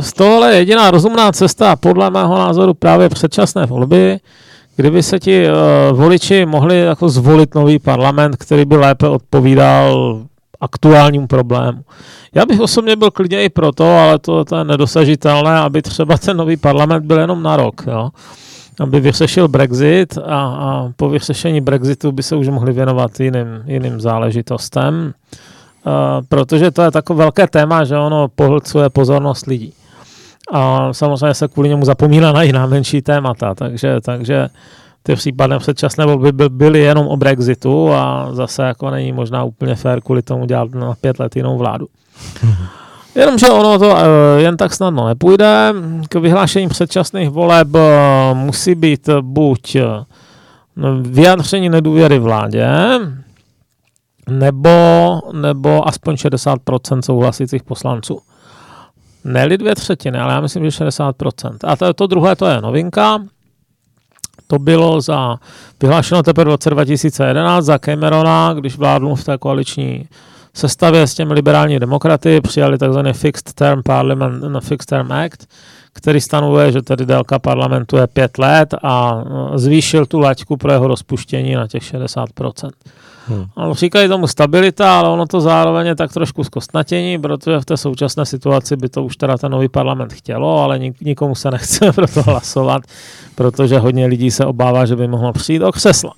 Z 0.00 0.12
tohle 0.12 0.52
je 0.52 0.58
jediná 0.58 0.90
rozumná 0.90 1.32
cesta, 1.32 1.76
podle 1.76 2.10
mého 2.10 2.38
názoru, 2.38 2.74
právě 2.74 3.08
předčasné 3.08 3.66
volby, 3.66 4.18
kdyby 4.76 5.02
se 5.02 5.18
ti 5.18 5.46
uh, 5.46 5.98
voliči 5.98 6.46
mohli 6.46 6.80
jako 6.80 7.08
zvolit 7.08 7.54
nový 7.54 7.78
parlament, 7.78 8.36
který 8.36 8.64
by 8.64 8.76
lépe 8.76 9.08
odpovídal 9.08 10.20
aktuálnímu 10.60 11.26
problému. 11.26 11.80
Já 12.34 12.46
bych 12.46 12.60
osobně 12.60 12.96
byl 12.96 13.10
klidně 13.10 13.44
i 13.44 13.48
proto, 13.48 13.84
ale 13.84 14.18
to, 14.18 14.44
to 14.44 14.56
je 14.56 14.64
nedosažitelné, 14.64 15.56
aby 15.56 15.82
třeba 15.82 16.18
ten 16.18 16.36
nový 16.36 16.56
parlament 16.56 17.04
byl 17.04 17.18
jenom 17.18 17.42
na 17.42 17.56
rok. 17.56 17.82
Jo? 17.86 18.10
aby 18.80 19.00
vyřešil 19.00 19.48
Brexit 19.48 20.18
a, 20.18 20.38
a 20.44 20.92
po 20.96 21.08
vyřešení 21.08 21.60
Brexitu 21.60 22.12
by 22.12 22.22
se 22.22 22.36
už 22.36 22.48
mohli 22.48 22.72
věnovat 22.72 23.20
jiným, 23.20 23.62
jiným 23.66 24.00
záležitostem. 24.00 25.14
Protože 26.28 26.70
to 26.70 26.82
je 26.82 26.90
takové 26.90 27.18
velké 27.18 27.46
téma, 27.46 27.84
že 27.84 27.98
ono 27.98 28.28
pohlcuje 28.28 28.90
pozornost 28.90 29.46
lidí. 29.46 29.72
A 30.52 30.92
samozřejmě 30.92 31.34
se 31.34 31.48
kvůli 31.48 31.68
němu 31.68 31.84
zapomíná 31.84 32.32
na 32.32 32.42
jiná 32.42 32.66
menší 32.66 33.02
témata, 33.02 33.54
takže, 33.54 34.00
takže 34.00 34.48
ty 35.02 35.14
případné 35.14 35.58
předčasné 35.58 36.06
volby 36.06 36.32
by 36.32 36.48
byly 36.48 36.80
jenom 36.80 37.06
o 37.06 37.16
Brexitu 37.16 37.92
a 37.92 38.28
zase 38.32 38.62
jako 38.62 38.90
není 38.90 39.12
možná 39.12 39.44
úplně 39.44 39.74
fér 39.74 40.00
kvůli 40.00 40.22
tomu 40.22 40.46
dělat 40.46 40.70
na 40.70 40.94
pět 41.00 41.18
let 41.18 41.36
jinou 41.36 41.58
vládu. 41.58 41.86
Jenomže 43.14 43.50
ono 43.50 43.78
to 43.78 43.88
uh, 43.88 43.96
jen 44.36 44.56
tak 44.56 44.74
snadno 44.74 45.06
nepůjde. 45.06 45.72
K 46.08 46.14
vyhlášení 46.14 46.68
předčasných 46.68 47.30
voleb 47.30 47.68
uh, 47.74 47.80
musí 48.34 48.74
být 48.74 49.08
buď 49.20 49.76
vyjádření 51.00 51.68
nedůvěry 51.68 52.18
vládě, 52.18 52.68
nebo, 54.30 55.20
nebo 55.32 55.88
aspoň 55.88 56.14
60% 56.14 57.00
souhlasících 57.00 57.62
poslanců. 57.62 58.20
Neli 59.24 59.58
dvě 59.58 59.74
třetiny, 59.74 60.18
ale 60.18 60.32
já 60.32 60.40
myslím, 60.40 60.70
že 60.70 60.84
60%. 60.84 61.56
A 61.64 61.76
to, 61.76 61.94
to 61.94 62.06
druhé, 62.06 62.36
to 62.36 62.46
je 62.46 62.60
novinka. 62.60 63.24
To 64.46 64.58
bylo 64.58 65.00
za, 65.00 65.36
vyhlášeno 65.82 66.22
teprve 66.22 66.44
v 66.44 66.48
roce 66.48 66.70
2011 66.70 67.64
za 67.64 67.78
Camerona, 67.78 68.54
když 68.54 68.76
vládnul 68.76 69.14
v 69.16 69.24
té 69.24 69.38
koaliční 69.38 70.08
sestavě 70.54 71.06
s 71.06 71.14
těmi 71.14 71.34
liberální 71.34 71.78
demokraty, 71.78 72.40
přijali 72.40 72.78
tzv. 72.78 72.98
Fixed 73.12 73.52
Term 73.52 73.82
Parliament, 73.82 74.64
Fixed 74.64 74.88
Term 74.88 75.12
Act, 75.12 75.46
který 75.92 76.20
stanovuje, 76.20 76.72
že 76.72 76.82
tedy 76.82 77.06
délka 77.06 77.38
parlamentu 77.38 77.96
je 77.96 78.06
pět 78.06 78.38
let 78.38 78.74
a 78.82 79.24
zvýšil 79.54 80.06
tu 80.06 80.20
laťku 80.20 80.56
pro 80.56 80.72
jeho 80.72 80.88
rozpuštění 80.88 81.54
na 81.54 81.66
těch 81.66 81.82
60%. 81.82 82.70
Hmm. 83.26 83.44
Ano, 83.56 83.74
říkají 83.74 84.08
tomu 84.08 84.26
stabilita, 84.26 84.98
ale 84.98 85.08
ono 85.08 85.26
to 85.26 85.40
zároveň 85.40 85.86
je 85.86 85.94
tak 85.94 86.12
trošku 86.12 86.44
zkostnatění, 86.44 87.18
protože 87.18 87.60
v 87.60 87.64
té 87.64 87.76
současné 87.76 88.26
situaci 88.26 88.76
by 88.76 88.88
to 88.88 89.04
už 89.04 89.16
teda 89.16 89.38
ten 89.38 89.52
nový 89.52 89.68
parlament 89.68 90.12
chtělo, 90.12 90.62
ale 90.62 90.78
nik- 90.78 90.94
nikomu 91.00 91.34
se 91.34 91.50
nechce 91.50 91.92
pro 91.94 92.06
to 92.06 92.22
hlasovat, 92.22 92.82
protože 93.34 93.78
hodně 93.78 94.06
lidí 94.06 94.30
se 94.30 94.46
obává, 94.46 94.86
že 94.86 94.96
by 94.96 95.08
mohlo 95.08 95.32
přijít 95.32 95.62
o 95.62 95.72
křesla. 95.72 96.12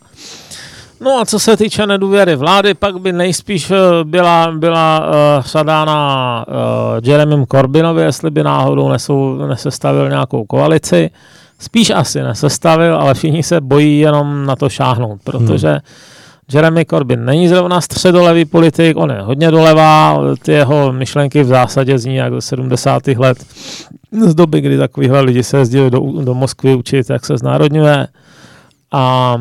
No 1.04 1.20
a 1.20 1.24
co 1.24 1.38
se 1.38 1.56
týče 1.56 1.86
nedůvěry 1.86 2.36
vlády, 2.36 2.74
pak 2.74 3.00
by 3.00 3.12
nejspíš 3.12 3.70
eh, 3.70 3.76
byla, 4.04 4.52
byla 4.56 5.06
uh, 5.06 5.44
sadána 5.44 6.44
uh, 6.48 7.08
Jeremym 7.08 7.46
Corbynovi, 7.46 8.02
jestli 8.02 8.30
by 8.30 8.42
náhodou 8.42 8.88
nesou, 8.88 9.46
nesestavil 9.46 10.08
nějakou 10.08 10.44
koalici. 10.44 11.10
Spíš 11.58 11.90
asi 11.90 12.22
nesestavil, 12.22 12.96
ale 12.96 13.14
všichni 13.14 13.42
se 13.42 13.60
bojí 13.60 14.00
jenom 14.00 14.46
na 14.46 14.56
to 14.56 14.68
šáhnout, 14.68 15.20
protože 15.24 15.68
hmm. 15.68 15.80
Jeremy 16.52 16.84
Corbyn 16.84 17.24
není 17.24 17.48
zrovna 17.48 17.80
středolevý 17.80 18.44
politik, 18.44 18.96
on 18.96 19.10
je 19.10 19.20
hodně 19.20 19.50
dolevá, 19.50 20.18
ty 20.42 20.52
jeho 20.52 20.92
myšlenky 20.92 21.42
v 21.42 21.46
zásadě 21.46 21.98
zní 21.98 22.16
jak 22.16 22.32
do 22.32 22.40
70. 22.40 23.06
let 23.06 23.46
z 24.26 24.34
doby, 24.34 24.60
kdy 24.60 24.78
takovýhle 24.78 25.20
lidi 25.20 25.42
se 25.42 25.58
jezdili 25.58 25.90
do, 25.90 26.00
do 26.00 26.34
Moskvy 26.34 26.74
učit, 26.74 27.10
jak 27.10 27.26
se 27.26 27.36
znárodňuje. 27.36 28.06
A 28.92 29.36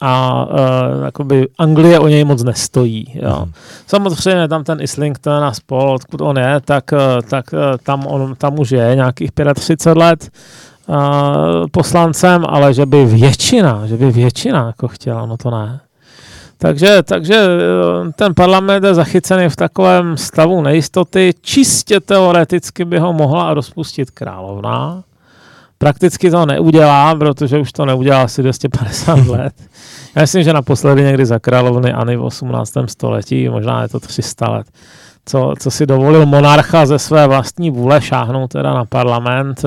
a 0.00 0.44
uh, 0.46 1.04
jakoby 1.04 1.48
Anglie 1.58 1.98
o 1.98 2.08
něj 2.08 2.24
moc 2.24 2.42
nestojí. 2.42 3.04
Jo. 3.14 3.42
Mm. 3.44 3.52
Samozřejmě 3.86 4.48
tam 4.48 4.64
ten 4.64 4.80
Islington 4.80 5.44
a 5.44 5.52
spol, 5.52 5.90
odkud 5.90 6.20
on 6.20 6.38
je, 6.38 6.60
tak, 6.64 6.92
uh, 6.92 6.98
tak 7.30 7.44
uh, 7.52 7.58
tam, 7.82 8.06
on, 8.06 8.34
tam 8.36 8.58
už 8.58 8.70
je 8.70 8.94
nějakých 8.94 9.30
35 9.54 9.96
let 9.98 10.30
uh, 10.86 10.96
poslancem, 11.70 12.44
ale 12.48 12.74
že 12.74 12.86
by 12.86 13.04
většina, 13.04 13.86
že 13.86 13.96
by 13.96 14.10
většina 14.10 14.66
jako 14.66 14.88
chtěla, 14.88 15.26
no 15.26 15.36
to 15.36 15.50
ne. 15.50 15.80
Takže, 16.60 17.02
takže 17.02 17.46
ten 18.16 18.34
parlament 18.34 18.84
je 18.84 18.94
zachycený 18.94 19.48
v 19.48 19.56
takovém 19.56 20.16
stavu 20.16 20.62
nejistoty. 20.62 21.34
Čistě 21.42 22.00
teoreticky 22.00 22.84
by 22.84 22.98
ho 22.98 23.12
mohla 23.12 23.54
rozpustit 23.54 24.10
královna. 24.10 25.02
Prakticky 25.78 26.30
to 26.30 26.46
neudělá, 26.46 27.14
protože 27.14 27.58
už 27.58 27.72
to 27.72 27.84
neudělá 27.84 28.22
asi 28.22 28.42
250 28.42 29.26
let. 29.26 29.52
Já 30.16 30.22
myslím, 30.22 30.42
že 30.42 30.52
naposledy 30.52 31.02
někdy 31.02 31.26
za 31.26 31.38
královny 31.38 31.92
Ani 31.92 32.16
v 32.16 32.24
18. 32.24 32.72
století, 32.86 33.48
možná 33.48 33.82
je 33.82 33.88
to 33.88 34.00
300 34.00 34.50
let, 34.50 34.66
co, 35.26 35.54
co 35.58 35.70
si 35.70 35.86
dovolil 35.86 36.26
monarcha 36.26 36.86
ze 36.86 36.98
své 36.98 37.26
vlastní 37.26 37.70
vůle 37.70 38.02
šáhnout 38.02 38.50
teda 38.50 38.74
na 38.74 38.84
parlament. 38.84 39.62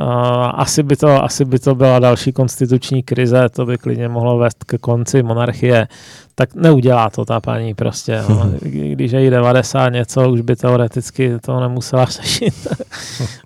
Uh, 0.00 0.06
asi, 0.54 0.82
by 0.82 0.96
to, 0.96 1.24
asi 1.24 1.44
by 1.44 1.58
to 1.58 1.74
byla 1.74 1.98
další 1.98 2.32
konstituční 2.32 3.02
krize, 3.02 3.48
to 3.48 3.66
by 3.66 3.78
klidně 3.78 4.08
mohlo 4.08 4.38
vést 4.38 4.64
k 4.64 4.78
konci 4.78 5.22
monarchie. 5.22 5.88
Tak 6.34 6.54
neudělá 6.54 7.10
to 7.10 7.24
ta 7.24 7.40
paní 7.40 7.74
prostě. 7.74 8.22
No. 8.28 8.50
Když 8.60 9.12
je 9.12 9.24
jí 9.24 9.30
90 9.30 9.88
něco, 9.88 10.30
už 10.30 10.40
by 10.40 10.56
teoreticky 10.56 11.38
to 11.38 11.60
nemusela 11.60 12.04
řešit. 12.10 12.66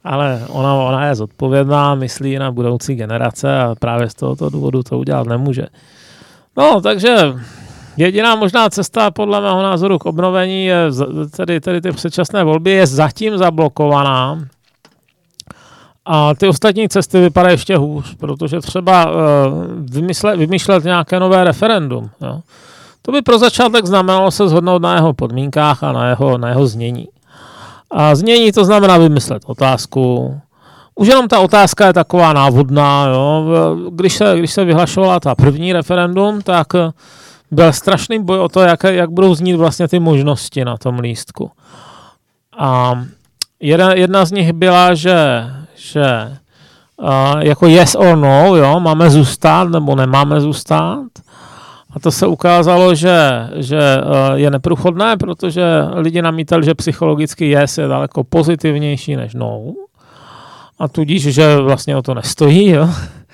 Ale 0.05 0.43
ona, 0.49 0.75
ona 0.75 1.07
je 1.07 1.15
zodpovědná, 1.15 1.95
myslí 1.95 2.39
na 2.39 2.53
budoucí 2.53 2.95
generace 2.95 3.59
a 3.59 3.75
právě 3.75 4.11
z 4.11 4.15
tohoto 4.15 4.51
důvodu 4.51 4.83
to 4.83 4.99
udělat 4.99 5.27
nemůže. 5.27 5.67
No, 6.57 6.81
takže 6.81 7.17
jediná 7.97 8.35
možná 8.37 8.71
cesta 8.71 9.11
podle 9.11 9.41
mého 9.41 9.63
názoru 9.63 9.99
k 9.99 10.07
obnovení 10.07 10.67
je, 10.67 10.87
tedy, 11.37 11.61
tedy 11.61 11.81
ty 11.81 11.93
předčasné 11.93 12.45
volby 12.45 12.71
je 12.71 12.87
zatím 12.87 13.39
zablokovaná. 13.39 14.39
A 16.13 16.35
ty 16.35 16.49
ostatní 16.49 16.89
cesty 16.89 17.21
vypadají 17.21 17.55
ještě 17.55 17.77
hůř, 17.77 18.15
protože 18.15 18.61
třeba 18.61 19.11
uh, 19.11 19.15
vymyslet, 19.91 20.37
vymýšlet 20.37 20.85
nějaké 20.85 21.21
nové 21.21 21.45
referendum. 21.45 22.11
Jo. 22.21 22.41
To 23.03 23.13
by 23.13 23.23
pro 23.23 23.39
začátek 23.39 23.87
znamenalo 23.87 24.31
se 24.31 24.49
shodnout 24.49 24.83
na 24.83 24.95
jeho 24.95 25.13
podmínkách 25.13 25.85
a 25.85 25.93
na 25.93 26.09
jeho, 26.09 26.39
na 26.39 26.49
jeho 26.49 26.67
znění. 26.67 27.09
A 27.91 28.15
znění 28.15 28.53
to 28.53 28.65
znamená 28.65 28.99
vymyslet 28.99 29.43
otázku, 29.47 30.35
už 30.95 31.09
jenom 31.09 31.29
ta 31.29 31.39
otázka 31.39 31.87
je 31.87 31.93
taková 31.93 32.33
návodná. 32.33 33.07
Jo. 33.07 33.77
Když, 33.91 34.15
se, 34.15 34.35
když 34.39 34.53
se 34.53 34.65
vyhlašovala 34.65 35.21
ta 35.21 35.35
první 35.35 35.73
referendum, 35.73 36.43
tak 36.43 36.67
byl 37.51 37.73
strašný 37.73 38.25
boj 38.25 38.39
o 38.39 38.49
to, 38.49 38.61
jak, 38.61 38.83
jak 38.85 39.11
budou 39.11 39.35
znít 39.35 39.55
vlastně 39.55 39.89
ty 39.89 39.99
možnosti 39.99 40.65
na 40.65 40.77
tom 40.77 40.99
lístku. 40.99 41.51
A 42.59 43.01
jedna, 43.61 43.93
jedna 43.93 44.25
z 44.25 44.33
nich 44.33 44.53
byla, 44.53 44.95
že, 44.95 45.17
že 45.81 46.37
uh, 46.97 47.41
jako 47.41 47.67
yes 47.67 47.95
or 47.95 48.17
no, 48.17 48.57
jo, 48.57 48.81
máme 48.81 49.11
zůstat 49.11 49.69
nebo 49.69 49.97
nemáme 49.97 50.41
zůstat. 50.41 51.07
A 51.93 52.01
to 52.01 52.11
se 52.11 52.27
ukázalo, 52.27 52.95
že, 52.95 53.49
že 53.57 53.79
uh, 53.79 54.35
je 54.35 54.51
neprůchodné, 54.51 55.17
protože 55.17 55.65
lidi 55.95 56.23
namítali, 56.23 56.65
že 56.65 56.75
psychologicky 56.75 57.47
yes 57.47 57.79
je 57.79 57.89
daleko 57.89 58.25
pozitivnější 58.25 59.17
než 59.17 59.35
no 59.35 59.63
a 60.81 60.89
tudíž, 60.89 61.23
že 61.23 61.57
vlastně 61.57 61.97
o 61.97 62.03
to 62.03 62.15
nestojí, 62.15 62.69
jo? 62.69 62.89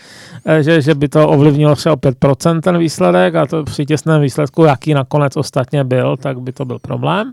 že, 0.60 0.82
že 0.82 0.94
by 0.94 1.08
to 1.08 1.28
ovlivnilo 1.28 1.76
třeba 1.76 1.96
5% 1.96 2.60
ten 2.60 2.78
výsledek 2.78 3.34
a 3.34 3.46
to 3.46 3.64
při 3.64 3.86
těsném 3.86 4.22
výsledku, 4.22 4.64
jaký 4.64 4.94
nakonec 4.94 5.36
ostatně 5.36 5.84
byl, 5.84 6.16
tak 6.16 6.40
by 6.40 6.52
to 6.52 6.64
byl 6.64 6.78
problém. 6.78 7.32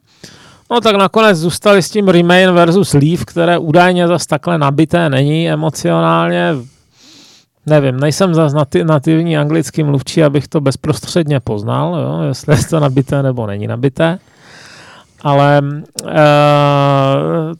No 0.73 0.81
tak 0.81 0.95
nakonec 0.95 1.37
zůstali 1.37 1.83
s 1.83 1.89
tím 1.89 2.07
Remain 2.07 2.51
versus 2.51 2.93
Leave, 2.93 3.25
které 3.25 3.57
údajně 3.57 4.07
zase 4.07 4.27
takhle 4.27 4.57
nabité 4.57 5.09
není 5.09 5.49
emocionálně. 5.49 6.53
Nevím, 7.65 7.99
nejsem 7.99 8.33
zase 8.33 8.55
nati- 8.55 8.85
nativní 8.85 9.37
anglický 9.37 9.83
mluvčí, 9.83 10.23
abych 10.23 10.47
to 10.47 10.61
bezprostředně 10.61 11.39
poznal, 11.39 11.95
jo, 11.95 12.27
jestli 12.27 12.55
je 12.55 12.65
to 12.69 12.79
nabité 12.79 13.23
nebo 13.23 13.47
není 13.47 13.67
nabité 13.67 14.19
ale 15.23 15.61
uh, 16.03 16.09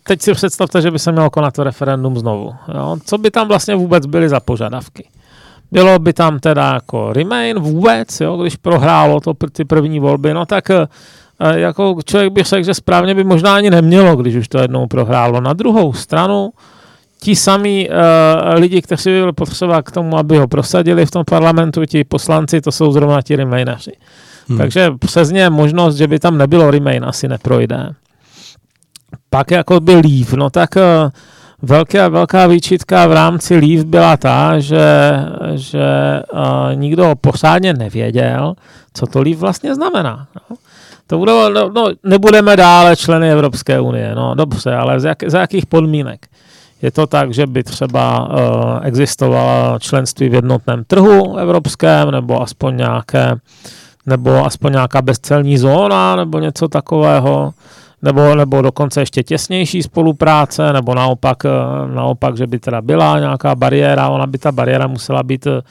teď 0.04 0.21
si 0.21 0.34
představte, 0.34 0.82
že 0.82 0.91
by 0.91 0.99
se 0.99 1.12
mělo 1.12 1.30
konat 1.30 1.60
referendum 1.60 2.17
znovu. 2.17 2.56
Jo? 2.73 2.97
Co 3.06 3.17
by 3.17 3.32
tam 3.32 3.47
vlastně 3.47 3.76
vůbec 3.76 4.06
byly 4.06 4.30
za 4.30 4.39
požadavky? 4.39 5.08
Bylo 5.71 5.99
by 5.99 6.13
tam 6.13 6.39
teda 6.39 6.73
jako 6.73 7.13
Remain 7.13 7.60
vůbec, 7.60 8.21
jo? 8.21 8.38
když 8.38 8.56
prohrálo 8.56 9.19
to 9.19 9.34
ty 9.52 9.65
první 9.65 9.99
volby, 9.99 10.34
no 10.34 10.45
tak 10.45 10.69
uh, 10.69 10.76
jako 11.56 11.98
člověk 12.06 12.34
by 12.34 12.43
řekl, 12.43 12.65
že 12.65 12.74
správně 12.74 13.15
by 13.15 13.24
možná 13.24 13.56
ani 13.56 13.69
nemělo, 13.69 14.15
když 14.15 14.36
už 14.36 14.48
to 14.48 14.58
jednou 14.58 14.88
prohrálo. 14.88 15.41
Na 15.41 15.54
druhou 15.54 15.93
stranu, 15.93 16.52
ti 17.19 17.36
samí 17.36 17.89
uh, 17.89 18.60
lidi, 18.60 18.82
kteří 18.82 19.10
by 19.10 19.19
byli 19.19 19.34
potřeba 19.34 19.82
k 19.82 19.91
tomu, 19.91 20.17
aby 20.17 20.38
ho 20.38 20.48
prosadili 20.48 21.06
v 21.06 21.12
tom 21.12 21.26
parlamentu, 21.26 21.86
ti 21.86 22.04
poslanci, 22.04 22.62
to 22.62 22.72
jsou 22.72 22.91
zrovna 22.91 23.22
ti 23.22 23.36
Remainaři. 23.36 23.91
Hmm. 24.48 24.58
Takže 24.58 24.91
přesně 25.00 25.50
možnost, 25.50 25.96
že 25.96 26.08
by 26.08 26.19
tam 26.19 26.38
nebylo 26.38 26.72
remain, 26.72 27.06
asi 27.06 27.28
neprojde. 27.28 27.89
Pak 29.30 29.52
jako 29.52 29.80
by 29.80 29.93
leave, 29.93 30.38
no 30.38 30.50
tak 30.50 30.76
uh, 30.76 30.82
velká, 31.62 32.10
velká 32.10 32.48
výčitka 32.48 33.08
v 33.08 33.13
rámci 33.13 33.56
leave 33.58 33.84
byla 33.84 34.17
ta, 34.17 34.60
že, 34.60 35.15
že 35.56 35.86
uh, 36.34 36.76
nikdo 36.76 37.13
pořádně 37.22 37.74
nevěděl, 37.74 38.54
co 38.93 39.08
to 39.08 39.22
leave 39.22 39.39
vlastně 39.39 39.76
znamená. 39.76 40.28
No. 40.36 40.56
To 41.07 41.17
budou, 41.17 41.49
no, 41.49 41.69
no, 41.69 41.87
nebudeme 42.03 42.55
dále 42.55 42.95
členy 42.95 43.31
Evropské 43.31 43.79
unie, 43.79 44.15
no 44.15 44.35
dobře, 44.35 44.75
ale 44.75 44.99
z, 44.99 45.03
jak, 45.03 45.17
z 45.27 45.33
jakých 45.33 45.65
podmínek? 45.65 46.27
Je 46.81 46.91
to 46.91 47.07
tak, 47.07 47.33
že 47.33 47.47
by 47.47 47.63
třeba 47.63 48.29
uh, 48.29 48.79
existovalo 48.81 49.79
členství 49.79 50.29
v 50.29 50.33
jednotném 50.33 50.83
trhu 50.83 51.37
evropském, 51.37 52.11
nebo 52.11 52.41
aspoň 52.41 52.77
nějaké 52.77 53.35
nebo 54.05 54.45
aspoň 54.45 54.71
nějaká 54.71 55.01
bezcelní 55.01 55.57
zóna, 55.57 56.15
nebo 56.15 56.39
něco 56.39 56.67
takového, 56.67 57.53
nebo, 58.01 58.35
nebo 58.35 58.61
dokonce 58.61 59.01
ještě 59.01 59.23
těsnější 59.23 59.83
spolupráce, 59.83 60.73
nebo 60.73 60.95
naopak, 60.95 61.45
eh, 61.45 61.49
naopak, 61.95 62.37
že 62.37 62.47
by 62.47 62.59
teda 62.59 62.81
byla 62.81 63.19
nějaká 63.19 63.55
bariéra, 63.55 64.09
ona 64.09 64.27
by 64.27 64.37
ta 64.37 64.51
bariéra 64.51 64.87
musela 64.87 65.23
být 65.23 65.47
eh, 65.47 65.61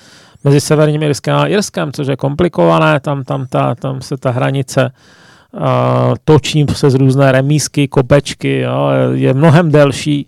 mezi 0.45 0.61
Severním 0.61 1.03
Irskem 1.03 1.37
a 1.37 1.47
Irskem, 1.47 1.93
což 1.93 2.07
je 2.07 2.17
komplikované, 2.17 3.01
tam, 3.01 3.25
tam, 3.25 3.47
ta, 3.47 3.75
tam 3.75 4.01
se 4.01 4.17
ta 4.17 4.31
hranice 4.31 4.93
uh, 5.53 5.61
točí 6.25 6.65
přes 6.65 6.95
různé 6.95 7.33
remísky, 7.33 7.89
kopečky, 7.89 8.61
jo, 8.61 8.89
je 9.13 9.35
mnohem 9.35 9.71
delší 9.71 10.27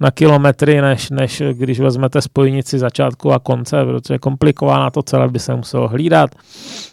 na 0.00 0.10
kilometry, 0.10 0.80
než, 0.80 1.10
než 1.10 1.42
když 1.52 1.80
vezmete 1.80 2.22
spojnici 2.22 2.78
začátku 2.78 3.32
a 3.32 3.38
konce, 3.38 3.84
protože 3.84 4.18
komplikovaná 4.18 4.90
to 4.90 5.02
celé 5.02 5.28
by 5.28 5.38
se 5.38 5.54
muselo 5.54 5.88
hlídat 5.88 6.30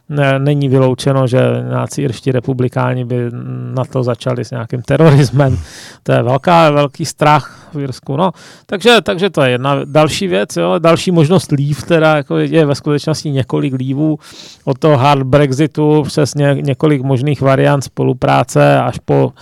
ne, 0.10 0.40
není 0.40 0.70
vyloučeno, 0.70 1.28
že 1.28 1.40
nějací 1.70 2.02
irští 2.02 2.32
republikáni 2.32 3.06
by 3.06 3.30
na 3.74 3.86
to 3.86 4.04
začali 4.04 4.46
s 4.46 4.52
nějakým 4.52 4.82
terorismem. 4.82 5.58
To 6.04 6.12
je 6.12 6.24
velká, 6.24 6.70
velký 6.70 7.06
strach 7.06 7.70
v 7.74 7.80
Irsku. 7.80 8.18
No, 8.18 8.32
takže, 8.66 9.02
takže 9.02 9.30
to 9.30 9.42
je 9.42 9.52
jedna 9.52 9.80
další 9.86 10.28
věc. 10.28 10.58
Jo. 10.58 10.76
Další 10.80 11.12
možnost 11.12 11.52
lív, 11.52 11.84
teda 11.84 12.16
jako 12.16 12.38
je 12.38 12.66
ve 12.66 12.76
skutečnosti 12.76 13.32
několik 13.32 13.74
lívů 13.74 14.20
od 14.66 14.80
toho 14.80 14.98
hard 14.98 15.24
Brexitu 15.24 16.04
přes 16.08 16.36
ně, 16.36 16.58
několik 16.62 17.02
možných 17.02 17.42
variant 17.42 17.84
spolupráce 17.84 18.80
až 18.80 19.00
po 19.06 19.34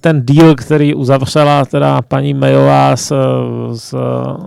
ten 0.00 0.26
deal, 0.26 0.54
který 0.54 0.94
uzavřela 0.94 1.64
teda 1.64 2.02
paní 2.02 2.34
Mayová 2.34 2.96
s, 2.96 3.14
s 3.72 3.94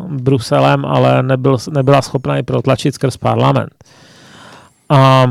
Bruselem, 0.07 0.86
ale 0.86 1.23
nebyl, 1.23 1.57
nebyla 1.71 2.01
schopna 2.01 2.38
ji 2.38 2.43
protlačit 2.43 2.95
skrz 2.95 3.17
parlament. 3.17 3.73
A, 4.89 4.97
a 4.97 5.27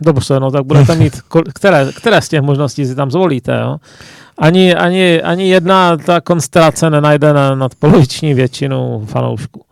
dobře, 0.00 0.40
no 0.40 0.50
tak 0.50 0.64
budete 0.64 0.94
mít, 0.98 1.20
které, 1.54 1.92
které 1.96 2.22
z 2.22 2.28
těch 2.28 2.42
možností 2.42 2.86
si 2.86 2.94
tam 2.94 3.10
zvolíte, 3.10 3.60
jo? 3.60 3.76
Ani, 4.38 4.74
ani, 4.74 5.22
ani 5.22 5.48
jedna 5.48 5.96
ta 5.96 6.20
konstelace 6.20 6.90
nenajde 6.90 7.32
na 7.32 7.54
nadpoloviční 7.54 8.34
většinu 8.34 9.06
fanoušků. 9.06 9.64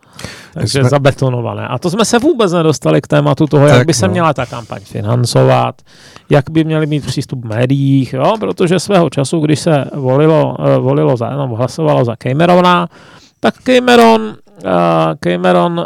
Takže 0.53 0.79
jsme... 0.79 0.89
zabetonované. 0.89 1.67
A 1.67 1.79
to 1.79 1.89
jsme 1.89 2.05
se 2.05 2.19
vůbec 2.19 2.51
nedostali 2.51 3.01
k 3.01 3.07
tématu 3.07 3.47
toho, 3.47 3.67
tak, 3.67 3.77
jak 3.77 3.87
by 3.87 3.93
se 3.93 4.07
no. 4.07 4.11
měla 4.11 4.33
ta 4.33 4.45
kampaň 4.45 4.81
financovat, 4.83 5.81
jak 6.29 6.49
by 6.49 6.63
měli 6.63 6.85
mít 6.85 7.05
přístup 7.05 7.45
v 7.45 7.47
médiích, 7.47 8.13
jo? 8.13 8.33
protože 8.39 8.79
svého 8.79 9.09
času, 9.09 9.39
když 9.39 9.59
se 9.59 9.85
volilo, 9.95 10.55
uh, 10.59 10.65
volilo 10.83 11.17
za, 11.17 11.29
no, 11.29 11.47
hlasovalo 11.47 12.05
za 12.05 12.15
Camerona, 12.15 12.87
tak 13.39 13.53
Cameron, 13.63 14.21
uh, 14.21 14.71
Cameron 15.19 15.79
uh, 15.79 15.85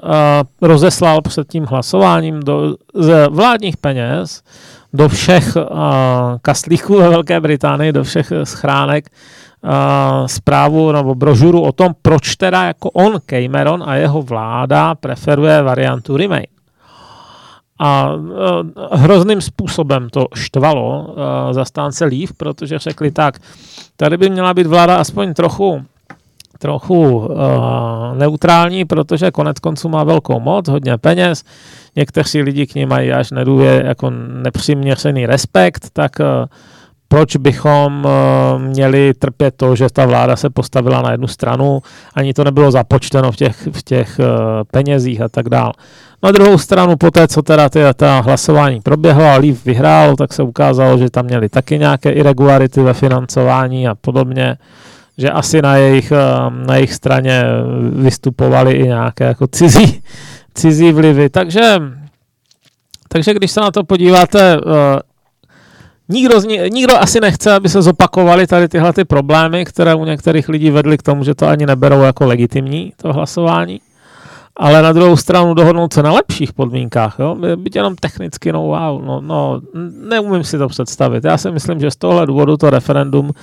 rozeslal 0.70 1.22
před 1.22 1.48
tím 1.48 1.66
hlasováním 1.66 2.40
do, 2.40 2.76
z 2.96 3.28
vládních 3.30 3.78
peněz 3.78 4.42
do 4.94 5.10
všech 5.10 5.56
uh, 5.56 5.64
kastlíků 6.42 6.98
ve 6.98 7.10
Velké 7.10 7.40
Británii, 7.40 7.92
do 7.92 8.04
všech 8.04 8.34
schránek 8.44 9.10
zprávu 10.26 10.92
nebo 10.92 11.16
brožuru 11.16 11.62
o 11.62 11.72
tom, 11.72 11.96
proč 12.02 12.36
teda 12.36 12.64
jako 12.64 12.90
on, 12.90 13.14
Cameron 13.26 13.84
a 13.86 13.96
jeho 13.96 14.22
vláda 14.22 14.96
preferuje 14.96 15.62
variantu 15.62 16.18
Remain. 16.18 16.48
A 17.80 18.14
uh, 18.14 18.30
hrozným 18.92 19.42
způsobem 19.42 20.10
to 20.10 20.28
štvalo 20.36 21.06
uh, 21.08 21.14
zastánce 21.52 22.06
Leave, 22.06 22.34
protože 22.38 22.80
řekli 22.80 23.12
tak, 23.12 23.40
tady 23.98 24.18
by 24.18 24.30
měla 24.30 24.54
být 24.54 24.68
vláda 24.68 24.98
aspoň 24.98 25.34
trochu 25.34 25.82
trochu 26.60 27.18
uh, 27.18 27.28
neutrální, 28.18 28.86
protože 28.86 29.32
konec 29.32 29.60
konců 29.60 29.90
má 29.90 30.04
velkou 30.04 30.40
moc, 30.40 30.68
hodně 30.68 30.98
peněz, 30.98 31.44
někteří 31.96 32.42
lidi 32.42 32.68
k 32.68 32.76
ní 32.76 32.86
mají 32.86 33.12
až 33.12 33.32
nedůvě, 33.32 33.84
jako 33.86 34.10
nepřiměřený 34.44 35.26
respekt, 35.26 35.90
tak 35.94 36.12
uh, 36.20 36.26
proč 37.08 37.36
bychom 37.36 38.06
uh, 38.06 38.62
měli 38.62 39.14
trpět 39.14 39.54
to, 39.58 39.76
že 39.76 39.88
ta 39.94 40.06
vláda 40.06 40.36
se 40.36 40.50
postavila 40.50 41.02
na 41.02 41.12
jednu 41.12 41.28
stranu, 41.28 41.82
ani 42.14 42.34
to 42.34 42.44
nebylo 42.44 42.72
započteno 42.72 43.32
v 43.32 43.36
těch, 43.36 43.68
v 43.72 43.84
těch 43.84 44.20
uh, 44.20 44.26
penězích 44.72 45.22
a 45.22 45.30
tak 45.30 45.50
dále. 45.50 45.74
Na 46.24 46.32
druhou 46.32 46.58
stranu, 46.58 46.96
po 46.96 47.12
té, 47.12 47.28
co 47.28 47.42
teda 47.42 47.70
ty, 47.70 47.80
ta 47.96 48.20
hlasování 48.20 48.82
proběhlo 48.82 49.26
a 49.26 49.38
Leaf 49.38 49.66
vyhrál, 49.66 50.16
tak 50.16 50.34
se 50.34 50.44
ukázalo, 50.44 50.98
že 50.98 51.10
tam 51.10 51.26
měli 51.26 51.50
taky 51.50 51.80
nějaké 51.80 52.12
irregularity 52.12 52.82
ve 52.82 52.94
financování 52.94 53.88
a 53.88 53.96
podobně 53.96 54.58
že 55.18 55.30
asi 55.30 55.62
na 55.62 55.76
jejich, 55.76 56.12
eh, 56.12 56.66
na 56.66 56.76
jejich 56.76 56.94
straně 56.94 57.44
vystupovali 57.92 58.74
i 58.74 58.84
nějaké 58.84 59.24
jako 59.24 59.48
cizí, 59.48 60.02
cizí 60.54 60.92
vlivy. 60.92 61.30
Takže, 61.30 61.76
takže 63.10 63.34
když 63.34 63.52
se 63.52 63.62
na 63.62 63.72
to 63.72 63.84
podíváte, 63.84 64.58
eh, 64.58 64.60
nikdo, 66.10 66.42
nikdo 66.70 66.98
asi 66.98 67.20
nechce, 67.20 67.54
aby 67.54 67.70
se 67.70 67.82
zopakovaly 67.82 68.48
tady 68.48 68.68
tyhle 68.68 68.94
ty 68.94 69.06
problémy, 69.06 69.66
které 69.66 69.96
u 69.96 70.06
některých 70.06 70.50
lidí 70.50 70.70
vedly 70.70 70.98
k 70.98 71.04
tomu, 71.04 71.24
že 71.24 71.36
to 71.36 71.48
ani 71.48 71.66
neberou 71.66 72.02
jako 72.02 72.26
legitimní, 72.26 72.94
to 73.02 73.14
hlasování. 73.14 73.82
Ale 74.60 74.82
na 74.82 74.94
druhou 74.94 75.18
stranu 75.18 75.54
dohodnout 75.54 75.94
se 75.94 76.04
na 76.04 76.12
lepších 76.12 76.54
podmínkách, 76.54 77.16
jo? 77.20 77.38
byť 77.56 77.76
jenom 77.76 77.96
technicky, 77.96 78.52
no 78.52 78.64
wow, 78.64 79.06
no, 79.06 79.22
no, 79.22 79.62
neumím 80.10 80.44
si 80.44 80.58
to 80.58 80.68
představit. 80.68 81.24
Já 81.24 81.38
si 81.38 81.52
myslím, 81.52 81.80
že 81.80 81.92
z 81.92 81.96
tohle 81.96 82.26
důvodu 82.26 82.58
to 82.58 82.70
referendum 82.70 83.34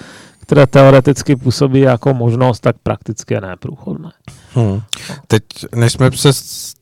které 0.44 0.66
teoreticky 0.66 1.36
působí 1.36 1.80
jako 1.80 2.14
možnost, 2.14 2.60
tak 2.60 2.76
prakticky 2.82 3.34
je 3.34 3.40
neprůchodné. 3.40 4.10
Hmm. 4.54 4.80
Teď, 5.28 5.42
než 5.74 5.92
jsme 5.92 6.10
se 6.14 6.30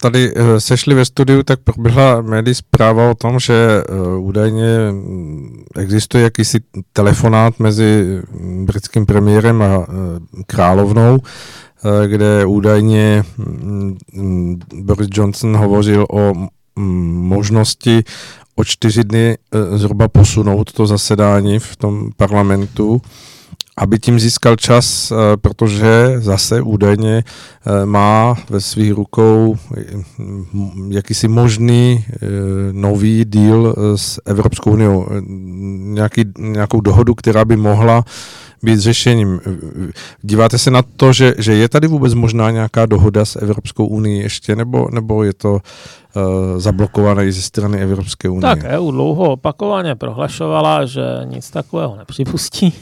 tady 0.00 0.32
eh, 0.36 0.60
sešli 0.60 0.94
ve 0.94 1.04
studiu, 1.04 1.42
tak 1.42 1.60
proběhla 1.60 2.20
médii 2.20 2.54
zpráva 2.54 3.10
o 3.10 3.14
tom, 3.14 3.40
že 3.40 3.82
uh, 3.90 4.26
údajně 4.26 4.78
mm, 4.90 5.64
existuje 5.76 6.24
jakýsi 6.24 6.60
telefonát 6.92 7.58
mezi 7.58 8.20
mm, 8.30 8.66
britským 8.66 9.06
premiérem 9.06 9.62
a 9.62 9.78
uh, 9.78 9.84
královnou, 10.46 11.18
kde 12.06 12.46
údajně 12.46 13.24
um, 14.16 14.58
Boris 14.74 15.08
Johnson 15.12 15.56
hovořil 15.56 16.06
o 16.10 16.32
možnosti 16.76 18.04
o 18.56 18.64
čtyři 18.64 19.04
dny 19.04 19.38
zhruba 19.74 20.08
posunout 20.08 20.72
to 20.72 20.86
zasedání 20.86 21.58
v 21.58 21.76
tom 21.76 22.10
parlamentu 22.16 23.02
aby 23.76 23.98
tím 23.98 24.20
získal 24.20 24.56
čas, 24.56 25.10
eh, 25.12 25.36
protože 25.36 26.14
zase 26.18 26.60
údajně 26.60 27.24
eh, 27.24 27.86
má 27.86 28.34
ve 28.50 28.60
svých 28.60 28.92
rukou 28.92 29.56
hm, 30.18 30.90
jakýsi 30.92 31.28
možný 31.28 32.04
eh, 32.08 32.16
nový 32.72 33.24
díl 33.24 33.74
s 33.96 34.20
Evropskou 34.24 34.70
unii, 34.70 34.88
nějaký, 35.94 36.24
nějakou 36.38 36.80
dohodu, 36.80 37.14
která 37.14 37.44
by 37.44 37.56
mohla 37.56 38.04
být 38.62 38.78
řešením. 38.78 39.40
Díváte 40.22 40.58
se 40.58 40.70
na 40.70 40.82
to, 40.96 41.12
že, 41.12 41.34
že 41.38 41.54
je 41.54 41.68
tady 41.68 41.86
vůbec 41.86 42.14
možná 42.14 42.50
nějaká 42.50 42.86
dohoda 42.86 43.24
s 43.24 43.36
Evropskou 43.36 43.86
unii 43.86 44.22
ještě, 44.22 44.56
nebo, 44.56 44.88
nebo 44.92 45.24
je 45.24 45.32
to 45.32 45.52
uh, 45.52 45.60
zablokované 46.56 47.32
ze 47.32 47.42
strany 47.42 47.78
Evropské 47.78 48.28
unie? 48.28 48.40
Tak 48.40 48.64
EU 48.64 48.90
dlouho 48.90 49.32
opakovaně 49.32 49.94
prohlašovala, 49.94 50.86
že 50.86 51.02
nic 51.24 51.50
takového 51.50 51.96
nepřipustí 51.96 52.74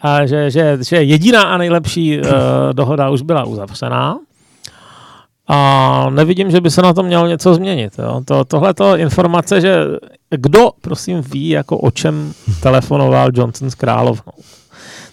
a 0.00 0.26
že, 0.26 0.50
že, 0.50 0.78
že 0.88 1.02
jediná 1.02 1.42
a 1.42 1.56
nejlepší 1.58 2.20
uh, 2.20 2.26
dohoda 2.72 3.10
už 3.10 3.22
byla 3.22 3.44
uzavřená. 3.44 4.18
A 5.50 6.06
nevidím, 6.10 6.50
že 6.50 6.60
by 6.60 6.70
se 6.70 6.82
na 6.82 6.92
to 6.92 7.02
mělo 7.02 7.26
něco 7.26 7.54
změnit. 7.54 7.96
To, 8.24 8.44
tohleto 8.44 8.96
informace, 8.96 9.60
že 9.60 9.76
kdo, 10.30 10.70
prosím, 10.80 11.20
ví, 11.20 11.48
jako 11.48 11.78
o 11.78 11.90
čem 11.90 12.32
telefonoval 12.62 13.30
Johnson 13.34 13.70
s 13.70 13.74
královnou. 13.74 14.32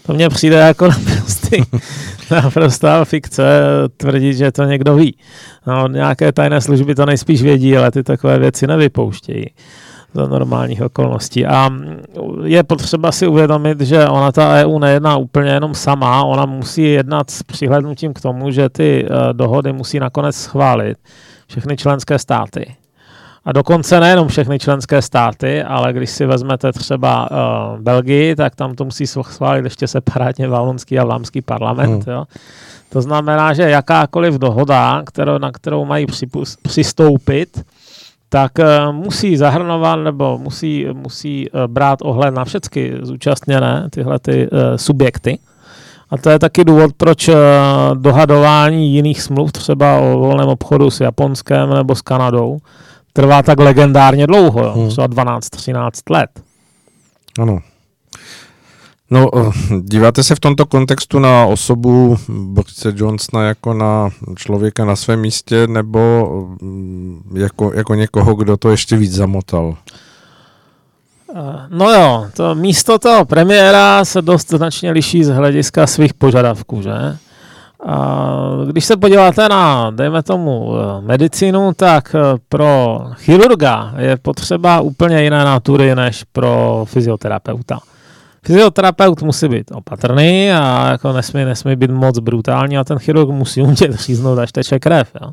To 0.05 0.13
mně 0.13 0.29
přijde 0.29 0.55
jako 0.55 0.87
naprostý, 0.87 1.57
naprostá 2.31 3.05
fikce 3.05 3.43
tvrdit, 3.97 4.33
že 4.33 4.51
to 4.51 4.63
někdo 4.63 4.95
ví. 4.95 5.17
No, 5.67 5.87
nějaké 5.87 6.31
tajné 6.31 6.61
služby 6.61 6.95
to 6.95 7.05
nejspíš 7.05 7.41
vědí, 7.41 7.77
ale 7.77 7.91
ty 7.91 8.03
takové 8.03 8.39
věci 8.39 8.67
nevypouštějí 8.67 9.45
za 10.15 10.27
normálních 10.27 10.81
okolností. 10.81 11.45
A 11.45 11.69
je 12.43 12.63
potřeba 12.63 13.11
si 13.11 13.27
uvědomit, 13.27 13.81
že 13.81 14.07
ona 14.07 14.31
ta 14.31 14.53
EU 14.53 14.79
nejedná 14.79 15.17
úplně 15.17 15.51
jenom 15.51 15.75
sama, 15.75 16.23
ona 16.23 16.45
musí 16.45 16.83
jednat 16.83 17.29
s 17.29 17.43
přihlednutím 17.43 18.13
k 18.13 18.21
tomu, 18.21 18.51
že 18.51 18.69
ty 18.69 19.07
uh, 19.09 19.33
dohody 19.33 19.73
musí 19.73 19.99
nakonec 19.99 20.35
schválit 20.35 20.97
všechny 21.47 21.77
členské 21.77 22.19
státy. 22.19 22.75
A 23.45 23.51
dokonce 23.51 23.99
nejenom 23.99 24.27
všechny 24.27 24.59
členské 24.59 25.01
státy, 25.01 25.63
ale 25.63 25.93
když 25.93 26.09
si 26.09 26.25
vezmete 26.25 26.71
třeba 26.71 27.31
uh, 27.31 27.79
Belgii, 27.79 28.35
tak 28.35 28.55
tam 28.55 28.75
to 28.75 28.85
musí 28.85 29.07
schválit 29.07 29.63
ještě 29.63 29.87
separátně 29.87 30.47
valonský 30.47 30.99
a 30.99 31.05
vlámský 31.05 31.41
parlament. 31.41 32.05
Hmm. 32.07 32.15
Jo. 32.15 32.23
To 32.89 33.01
znamená, 33.01 33.53
že 33.53 33.69
jakákoliv 33.69 34.33
dohoda, 34.33 35.03
kterou, 35.05 35.37
na 35.37 35.51
kterou 35.51 35.85
mají 35.85 36.05
připust, 36.05 36.59
přistoupit, 36.61 37.65
tak 38.35 38.51
uh, 38.59 38.95
musí 38.95 39.37
zahrnovat 39.37 39.99
nebo 39.99 40.37
musí, 40.37 40.87
musí 40.93 41.49
uh, 41.49 41.67
brát 41.67 41.99
ohled 42.01 42.33
na 42.33 42.45
všechny 42.45 42.93
zúčastněné 43.01 43.87
tyhle 43.91 44.19
ty, 44.19 44.47
uh, 44.51 44.59
subjekty. 44.75 45.39
A 46.09 46.17
to 46.17 46.29
je 46.29 46.39
taky 46.39 46.63
důvod, 46.63 46.91
proč 46.97 47.29
dohadování 47.93 48.93
jiných 48.93 49.21
smluv, 49.21 49.51
třeba 49.51 49.97
o 49.97 50.19
volném 50.19 50.47
obchodu 50.47 50.91
s 50.91 50.99
Japonskem 50.99 51.73
nebo 51.73 51.95
s 51.95 52.01
Kanadou, 52.01 52.57
trvá 53.13 53.43
tak 53.43 53.59
legendárně 53.59 54.27
dlouho, 54.27 54.71
hmm. 54.71 54.89
třeba 54.89 55.07
12-13 55.07 55.89
let. 56.09 56.29
Ano. 57.39 57.59
No, 59.09 59.29
eh, 59.37 59.51
díváte 59.81 60.23
se 60.23 60.35
v 60.35 60.39
tomto 60.39 60.65
kontextu 60.65 61.19
na 61.19 61.45
osobu 61.45 62.17
Borise 62.29 62.93
Johnsona 62.95 63.43
jako 63.43 63.73
na 63.73 64.09
člověka 64.35 64.85
na 64.85 64.95
svém 64.95 65.19
místě 65.19 65.67
nebo 65.67 66.29
mm, 66.61 67.21
jako, 67.35 67.71
jako 67.73 67.95
někoho, 67.95 68.35
kdo 68.35 68.57
to 68.57 68.71
ještě 68.71 68.97
víc 68.97 69.13
zamotal? 69.13 69.75
Eh, 71.35 71.67
no 71.69 71.89
jo, 71.89 72.25
to 72.35 72.55
místo 72.55 72.99
toho 72.99 73.25
premiéra 73.25 74.05
se 74.05 74.21
dost 74.21 74.49
značně 74.49 74.91
liší 74.91 75.23
z 75.23 75.29
hlediska 75.29 75.87
svých 75.87 76.13
požadavků, 76.13 76.81
že? 76.81 77.17
A 77.87 78.37
když 78.71 78.85
se 78.85 78.97
podíváte 78.97 79.49
na, 79.49 79.91
dejme 79.91 80.23
tomu, 80.23 80.73
eh, 80.75 81.01
medicínu, 81.01 81.73
tak 81.75 82.15
pro 82.49 83.01
chirurga 83.13 83.93
je 83.97 84.17
potřeba 84.17 84.79
úplně 84.79 85.23
jiné 85.23 85.45
natury 85.45 85.95
než 85.95 86.23
pro 86.23 86.85
fyzioterapeuta. 86.89 87.79
Fyzioterapeut 88.45 89.21
musí 89.21 89.47
být 89.47 89.71
opatrný 89.71 90.51
a 90.51 90.87
jako 90.91 91.13
nesmí, 91.13 91.45
nesmí 91.45 91.75
být 91.75 91.91
moc 91.91 92.19
brutální 92.19 92.77
a 92.77 92.83
ten 92.83 92.99
chirurg 92.99 93.29
musí 93.29 93.61
umět 93.61 93.93
říznout, 93.93 94.39
až 94.39 94.51
teče 94.51 94.79
krev. 94.79 95.11
Jo. 95.21 95.31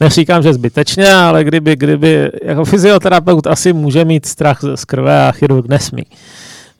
Neříkám, 0.00 0.42
že 0.42 0.54
zbytečně, 0.54 1.14
ale 1.14 1.44
kdyby, 1.44 1.76
kdyby 1.76 2.30
jako 2.42 2.64
fyzioterapeut 2.64 3.46
asi 3.46 3.72
může 3.72 4.04
mít 4.04 4.26
strach 4.26 4.60
z 4.74 4.84
krve 4.84 5.28
a 5.28 5.32
chirurg 5.32 5.68
nesmí. 5.68 6.02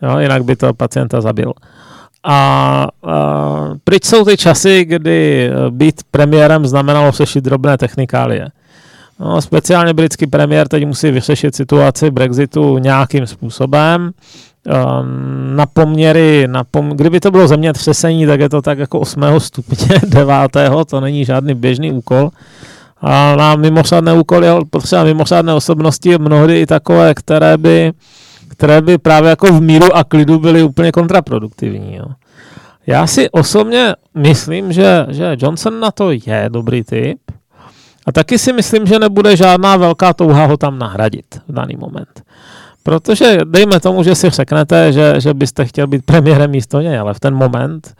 Jo, 0.02 0.18
jinak 0.18 0.44
by 0.44 0.56
to 0.56 0.74
pacienta 0.74 1.20
zabil. 1.20 1.52
A, 2.24 2.34
a 2.34 2.88
pryč 3.84 4.04
jsou 4.04 4.24
ty 4.24 4.36
časy, 4.36 4.84
kdy 4.84 5.50
být 5.70 6.00
premiérem 6.10 6.66
znamenalo 6.66 7.12
sešit 7.12 7.44
drobné 7.44 7.78
technikálie. 7.78 8.48
No, 9.20 9.42
speciálně 9.42 9.94
britský 9.94 10.26
premiér 10.26 10.68
teď 10.68 10.86
musí 10.86 11.10
vyřešit 11.10 11.56
situaci 11.56 12.10
Brexitu 12.10 12.78
nějakým 12.78 13.26
způsobem. 13.26 14.10
Um, 14.66 15.56
na 15.56 15.66
poměry, 15.66 16.46
na 16.46 16.64
pom- 16.64 16.96
kdyby 16.96 17.20
to 17.20 17.30
bylo 17.30 17.48
zemětřesení, 17.48 18.26
tak 18.26 18.40
je 18.40 18.48
to 18.48 18.62
tak 18.62 18.78
jako 18.78 19.00
8. 19.00 19.22
stupně, 19.38 20.00
9. 20.06 20.34
to 20.86 21.00
není 21.00 21.24
žádný 21.24 21.54
běžný 21.54 21.92
úkol. 21.92 22.30
A 23.00 23.36
na 23.36 23.56
mimořádné 23.56 24.12
úkoly 24.12 24.46
potřeba 24.70 25.04
mimořádné 25.04 25.54
osobnosti, 25.54 26.18
mnohdy 26.18 26.60
i 26.60 26.66
takové, 26.66 27.14
které 27.14 27.58
by, 27.58 27.92
které 28.48 28.82
by 28.82 28.98
právě 28.98 29.30
jako 29.30 29.46
v 29.46 29.60
míru 29.60 29.96
a 29.96 30.04
klidu 30.04 30.38
byly 30.38 30.62
úplně 30.62 30.92
kontraproduktivní. 30.92 31.96
Jo. 31.96 32.04
Já 32.86 33.06
si 33.06 33.30
osobně 33.30 33.94
myslím, 34.14 34.72
že, 34.72 35.06
že 35.08 35.36
Johnson 35.38 35.80
na 35.80 35.90
to 35.90 36.10
je 36.10 36.46
dobrý 36.48 36.84
typ 36.84 37.18
a 38.06 38.12
taky 38.12 38.38
si 38.38 38.52
myslím, 38.52 38.86
že 38.86 38.98
nebude 38.98 39.36
žádná 39.36 39.76
velká 39.76 40.12
touha 40.12 40.46
ho 40.46 40.56
tam 40.56 40.78
nahradit 40.78 41.40
v 41.48 41.52
daný 41.52 41.76
moment. 41.76 42.22
Protože 42.82 43.38
dejme 43.44 43.80
tomu, 43.80 44.02
že 44.02 44.14
si 44.14 44.30
řeknete, 44.30 44.92
že, 44.92 45.20
že 45.20 45.34
byste 45.34 45.64
chtěl 45.64 45.86
být 45.86 46.04
premiérem 46.04 46.50
místo 46.50 46.80
něj, 46.80 46.98
ale 46.98 47.14
v 47.14 47.20
ten 47.20 47.34
moment, 47.34 47.94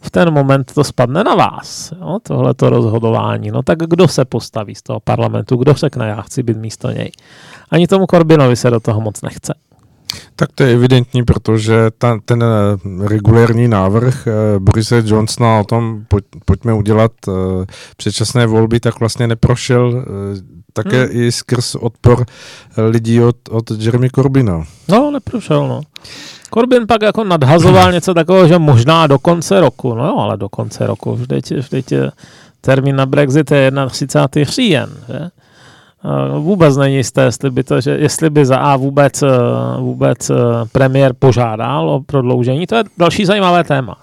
v 0.00 0.10
ten 0.10 0.30
moment 0.30 0.72
to 0.74 0.84
spadne 0.84 1.24
na 1.24 1.34
vás, 1.34 1.92
jo, 2.00 2.18
tohleto 2.22 2.70
rozhodování. 2.70 3.50
No 3.50 3.62
tak 3.62 3.78
kdo 3.78 4.08
se 4.08 4.24
postaví 4.24 4.74
z 4.74 4.82
toho 4.82 5.00
parlamentu, 5.00 5.56
kdo 5.56 5.74
řekne, 5.74 6.08
já 6.08 6.22
chci 6.22 6.42
být 6.42 6.56
místo 6.56 6.90
něj. 6.90 7.10
Ani 7.70 7.86
tomu 7.86 8.06
Corbinovi 8.10 8.56
se 8.56 8.70
do 8.70 8.80
toho 8.80 9.00
moc 9.00 9.22
nechce. 9.22 9.54
Tak 10.36 10.48
to 10.54 10.62
je 10.62 10.72
evidentní, 10.72 11.24
protože 11.24 11.90
ta, 11.98 12.18
ten 12.24 12.44
eh, 12.44 13.06
regulérní 13.08 13.68
návrh 13.68 14.26
eh, 14.26 14.32
Borise 14.58 15.02
Johnsona 15.06 15.60
o 15.60 15.64
tom, 15.64 16.04
pojď, 16.08 16.24
pojďme 16.44 16.72
udělat 16.72 17.12
uh, 17.28 17.34
předčasné 17.96 18.46
volby, 18.46 18.80
tak 18.80 19.00
vlastně 19.00 19.26
neprošel 19.26 20.04
také 20.72 21.04
hmm. 21.04 21.10
i 21.12 21.32
skrz 21.32 21.74
odpor 21.74 22.24
lidí 22.90 23.22
od, 23.22 23.36
od 23.50 23.70
Jeremy 23.70 24.10
Corbina. 24.10 24.64
No, 24.88 25.10
neprošel, 25.10 25.68
no. 25.68 25.80
Corbyn 26.54 26.86
pak 26.86 27.02
jako 27.02 27.24
nadhazoval 27.24 27.92
něco 27.98 28.14
takového, 28.14 28.48
že 28.48 28.58
možná 28.58 29.06
do 29.06 29.18
konce 29.18 29.60
roku, 29.60 29.94
no 29.94 30.06
jo, 30.06 30.16
ale 30.18 30.36
do 30.36 30.48
konce 30.48 30.86
roku, 30.86 31.14
vždyť, 31.14 31.52
vždyť 31.52 31.92
termín 32.60 32.96
na 32.96 33.06
Brexit 33.06 33.50
je 33.50 33.72
31. 33.90 34.50
říjen, 34.50 34.90
že? 35.08 35.30
Vůbec 36.38 36.76
není 36.76 36.96
jisté, 36.96 37.22
jestli 37.22 37.50
by, 37.50 37.64
to, 37.64 37.80
že, 37.80 37.90
jestli 37.90 38.30
by 38.30 38.46
za 38.46 38.58
A 38.58 38.76
vůbec, 38.76 39.22
eh, 39.22 39.28
vůbec 39.78 40.30
eh, 40.30 40.34
premiér 40.72 41.12
požádal 41.18 41.90
o 41.90 42.00
prodloužení. 42.00 42.66
To 42.66 42.76
je 42.76 42.84
další 42.98 43.24
zajímavé 43.24 43.64
téma. 43.64 43.96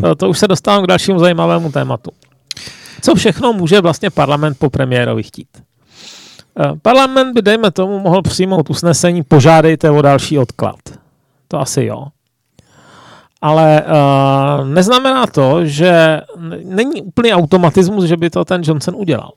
To, 0.00 0.14
to 0.14 0.28
už 0.28 0.38
se 0.38 0.48
dostávám 0.48 0.84
k 0.84 0.86
dalšímu 0.86 1.18
zajímavému 1.18 1.72
tématu. 1.72 2.10
Co 3.02 3.14
všechno 3.14 3.52
může 3.52 3.80
vlastně 3.80 4.10
parlament 4.10 4.58
po 4.58 4.70
premiérovi 4.70 5.22
chtít? 5.22 5.48
Eh, 6.60 6.72
parlament 6.82 7.34
by, 7.34 7.42
dejme 7.42 7.70
tomu, 7.70 7.98
mohl 7.98 8.22
přijmout 8.22 8.70
usnesení, 8.70 9.22
požádejte 9.22 9.90
o 9.90 10.02
další 10.02 10.38
odklad. 10.38 10.76
To 11.48 11.60
asi 11.60 11.84
jo. 11.84 12.06
Ale 13.42 13.82
uh, 13.82 14.68
neznamená 14.68 15.26
to, 15.26 15.64
že 15.64 16.20
není 16.64 17.02
úplný 17.02 17.32
automatismus, 17.32 18.04
že 18.04 18.16
by 18.16 18.30
to 18.30 18.44
ten 18.44 18.62
Johnson 18.64 18.94
udělal. 18.96 19.30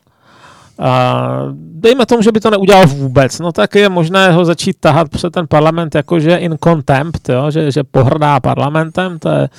A 0.79 1.41
dejme 1.53 2.05
tomu, 2.05 2.21
že 2.21 2.31
by 2.31 2.39
to 2.39 2.49
neudělal 2.49 2.87
vůbec, 2.87 3.39
no 3.39 3.51
tak 3.51 3.75
je 3.75 3.89
možné 3.89 4.31
ho 4.31 4.45
začít 4.45 4.77
tahat 4.79 5.09
před 5.09 5.33
ten 5.33 5.47
parlament 5.47 5.95
jakože 5.95 6.35
in 6.35 6.57
contempt, 6.63 7.29
jo? 7.29 7.51
Že, 7.51 7.71
že 7.71 7.83
pohrdá 7.83 8.39
parlamentem, 8.39 9.19
to 9.19 9.29
je 9.29 9.49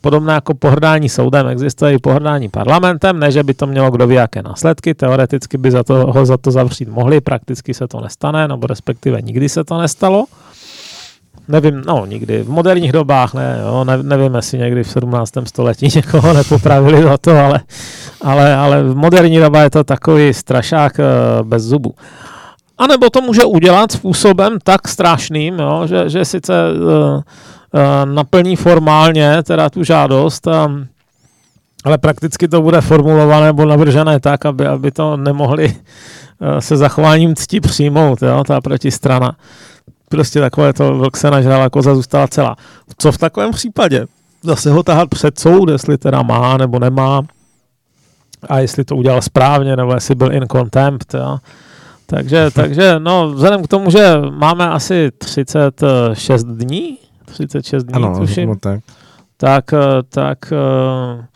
podobné 0.00 0.32
jako 0.32 0.54
pohrdání 0.54 1.08
soudem, 1.08 1.46
existuje 1.48 1.92
i 1.92 1.98
pohrdání 1.98 2.48
parlamentem, 2.48 3.20
ne, 3.20 3.32
že 3.32 3.42
by 3.42 3.54
to 3.54 3.66
mělo 3.66 3.90
kdo 3.90 4.06
ví 4.06 4.14
jaké 4.14 4.42
následky, 4.42 4.94
teoreticky 4.94 5.58
by 5.58 5.70
za 5.70 5.82
to, 5.82 5.94
ho 5.94 6.26
za 6.26 6.36
to 6.36 6.50
zavřít 6.50 6.88
mohli, 6.88 7.20
prakticky 7.20 7.74
se 7.74 7.88
to 7.88 8.00
nestane, 8.00 8.48
nebo 8.48 8.66
respektive 8.66 9.22
nikdy 9.22 9.48
se 9.48 9.64
to 9.64 9.78
nestalo. 9.80 10.24
Nevím, 11.48 11.82
no 11.86 12.06
nikdy, 12.06 12.42
v 12.42 12.48
moderních 12.48 12.92
dobách 12.92 13.34
ne, 13.34 13.58
jo, 13.62 13.84
ne, 13.84 14.02
nevím, 14.02 14.34
jestli 14.34 14.58
někdy 14.58 14.84
v 14.84 14.90
17. 14.90 15.32
století 15.44 15.88
někoho 15.96 16.32
nepopravili 16.32 17.02
za 17.02 17.18
to, 17.18 17.38
ale, 17.38 17.60
ale, 18.22 18.56
ale 18.56 18.82
v 18.82 18.96
moderní 18.96 19.38
době 19.38 19.60
je 19.60 19.70
to 19.70 19.84
takový 19.84 20.34
strašák 20.34 20.92
uh, 20.98 21.46
bez 21.46 21.62
zubu. 21.62 21.94
A 22.78 22.86
nebo 22.86 23.10
to 23.10 23.20
může 23.20 23.44
udělat 23.44 23.92
způsobem 23.92 24.58
tak 24.64 24.88
strašným, 24.88 25.58
jo, 25.58 25.86
že, 25.86 26.08
že 26.08 26.24
sice 26.24 26.52
uh, 26.72 26.88
uh, 26.88 27.20
naplní 28.04 28.56
formálně 28.56 29.42
teda 29.42 29.70
tu 29.70 29.84
žádost, 29.84 30.48
ale 31.84 31.98
prakticky 31.98 32.48
to 32.48 32.62
bude 32.62 32.80
formulované 32.80 33.46
nebo 33.46 33.64
navržené 33.64 34.20
tak, 34.20 34.46
aby, 34.46 34.66
aby 34.66 34.90
to 34.90 35.16
nemohli 35.16 35.74
se 36.58 36.76
zachováním 36.76 37.34
cti 37.34 37.60
přijmout, 37.60 38.22
jo, 38.22 38.44
ta 38.46 38.60
protistrana 38.60 39.36
prostě 40.08 40.40
takové 40.40 40.72
to 40.72 40.94
vlk 40.94 41.16
se 41.16 41.30
nažrala, 41.30 41.70
koza 41.70 41.94
zůstala 41.94 42.28
celá. 42.28 42.56
Co 42.98 43.12
v 43.12 43.18
takovém 43.18 43.50
případě? 43.50 44.06
Zase 44.42 44.70
ho 44.70 44.82
tahat 44.82 45.08
před 45.08 45.38
soud, 45.38 45.68
jestli 45.68 45.98
teda 45.98 46.22
má 46.22 46.56
nebo 46.56 46.78
nemá 46.78 47.22
a 48.48 48.58
jestli 48.58 48.84
to 48.84 48.96
udělal 48.96 49.22
správně, 49.22 49.76
nebo 49.76 49.94
jestli 49.94 50.14
byl 50.14 50.32
in 50.32 50.46
contempt, 50.52 51.14
jo. 51.14 51.38
Takže, 52.06 52.50
takže, 52.54 52.94
no, 52.98 53.30
vzhledem 53.30 53.62
k 53.62 53.68
tomu, 53.68 53.90
že 53.90 54.16
máme 54.30 54.68
asi 54.68 55.10
36 55.18 56.44
dní, 56.44 56.98
36 57.24 57.84
dní, 57.84 57.94
ano, 57.94 58.18
tuším, 58.18 58.56
tak. 58.56 58.80
tak, 59.36 59.64
tak 60.08 60.52
eh, 60.52 61.26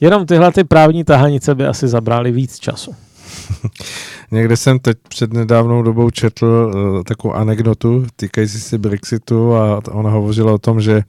jenom 0.00 0.26
tyhle 0.26 0.52
ty 0.52 0.64
právní 0.64 1.04
tahanice 1.04 1.54
by 1.54 1.66
asi 1.66 1.88
zabrali 1.88 2.32
víc 2.32 2.58
času. 2.58 2.94
Někde 4.30 4.56
jsem 4.56 4.78
teď 4.78 4.98
před 5.08 5.32
nedávnou 5.32 5.82
dobou 5.82 6.10
četl 6.10 6.72
uh, 6.74 7.02
takovou 7.02 7.34
anekdotu 7.34 8.06
týkající 8.16 8.60
se 8.60 8.78
Brexitu 8.78 9.54
a 9.54 9.80
ona 9.90 10.10
hovořila 10.10 10.52
o 10.52 10.58
tom, 10.58 10.80
že 10.80 11.02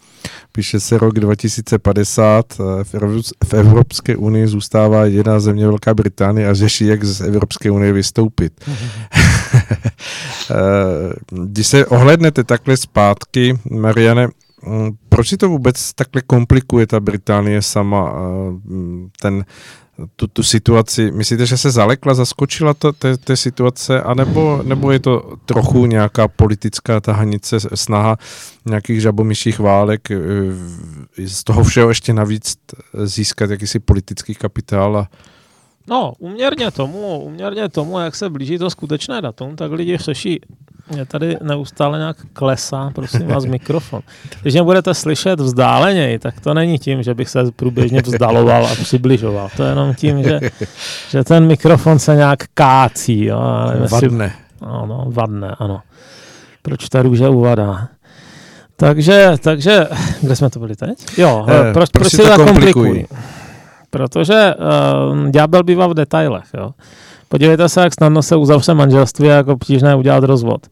píše 0.52 0.80
se 0.80 0.98
rok 0.98 1.20
2050, 1.20 2.60
uh, 2.60 2.66
v, 2.84 2.94
v 3.46 3.54
Evropské 3.54 4.16
unii 4.16 4.48
zůstává 4.48 5.06
jedna 5.06 5.40
země 5.40 5.68
Velká 5.68 5.94
Británie 5.94 6.50
a 6.50 6.54
řeší, 6.54 6.86
jak 6.86 7.04
z 7.04 7.22
Evropské 7.22 7.72
unie 7.72 7.94
vystoupit. 7.94 8.54
uh, 8.68 8.76
když 11.46 11.68
se 11.68 11.86
ohlednete 11.86 12.44
takhle 12.44 12.78
zpátky, 12.78 13.60
Mariane, 13.70 14.28
mm, 14.68 14.92
proč 15.10 15.30
si 15.30 15.38
to 15.38 15.50
vůbec 15.50 15.94
takhle 15.94 16.22
komplikuje 16.22 16.88
ta 16.88 17.00
Británie 17.00 17.62
sama, 17.62 18.14
ten 19.22 19.46
tu, 20.16 20.28
tu 20.28 20.44
situaci, 20.44 21.12
myslíte, 21.12 21.46
že 21.46 21.58
se 21.58 21.72
zalekla, 21.72 22.14
zaskočila 22.14 22.74
to, 22.74 22.92
té, 22.92 23.18
té 23.18 23.38
situace, 23.38 24.02
anebo, 24.02 24.62
nebo 24.64 24.92
je 24.92 25.00
to 25.00 25.34
trochu 25.46 25.86
nějaká 25.86 26.28
politická 26.28 27.00
tahanice, 27.00 27.60
snaha 27.60 28.18
nějakých 28.66 29.02
žabomyších 29.02 29.60
válek, 29.60 30.12
eh, 30.12 30.18
z 31.28 31.44
toho 31.44 31.64
všeho 31.64 31.90
ještě 31.90 32.14
navíc 32.14 32.58
získat 33.04 33.50
jakýsi 33.50 33.80
politický 33.80 34.36
kapitál 34.36 34.98
a 34.98 35.08
No, 35.88 36.14
uměrně 36.20 36.72
tomu, 36.72 37.20
uměrně 37.24 37.70
tomu, 37.70 38.00
jak 38.00 38.16
se 38.16 38.30
blíží 38.30 38.58
to 38.58 38.70
skutečné 38.70 39.22
datum, 39.22 39.56
tak 39.56 39.72
lidi 39.72 39.98
řeší 39.98 40.42
mě 40.92 41.06
tady 41.06 41.38
neustále 41.42 41.98
nějak 41.98 42.18
klesá, 42.34 42.92
prosím 42.96 43.28
vás, 43.28 43.46
mikrofon. 43.46 44.02
Když 44.42 44.54
mě 44.54 44.64
budete 44.64 44.94
slyšet 44.94 45.40
vzdáleněji, 45.40 46.20
tak 46.20 46.40
to 46.40 46.54
není 46.54 46.80
tím, 46.80 47.04
že 47.04 47.14
bych 47.14 47.30
se 47.30 47.52
průběžně 47.56 48.02
vzdaloval 48.02 48.66
a 48.66 48.76
přibližoval. 48.76 49.50
To 49.58 49.64
je 49.64 49.70
jenom 49.70 49.96
tím, 49.96 50.24
že, 50.24 50.40
že 51.10 51.24
ten 51.24 51.48
mikrofon 51.48 52.00
se 52.00 52.16
nějak 52.16 52.40
kácí. 52.54 53.26
Jo, 53.26 53.40
vadne. 53.92 54.30
Si, 54.30 54.36
ano, 54.62 55.06
vadne, 55.08 55.56
ano. 55.60 55.82
Proč 56.62 56.90
ta 56.90 57.02
růže 57.02 57.30
uvadá? 57.30 57.88
Takže, 58.76 59.32
takže, 59.44 59.88
kde 60.22 60.36
jsme 60.36 60.50
to 60.50 60.60
byli 60.60 60.76
teď? 60.76 61.18
Jo, 61.18 61.46
eh, 61.50 61.74
proč, 61.74 61.90
proč 61.90 62.12
si 62.12 62.18
to 62.18 62.46
komplikují? 62.46 63.06
Protože 63.90 64.54
uh, 65.14 65.30
ďábel 65.30 65.64
bývá 65.64 65.88
v 65.88 65.94
detailech. 65.94 66.46
Jo. 66.58 66.72
Podívejte 67.34 67.70
se, 67.70 67.82
jak 67.82 67.94
snadno 67.94 68.22
se 68.22 68.36
uzavře 68.36 68.74
manželství 68.74 69.30
a 69.30 69.34
jak 69.34 69.48
obtížné 69.48 69.96
udělat 69.96 70.24
rozvod. 70.24 70.68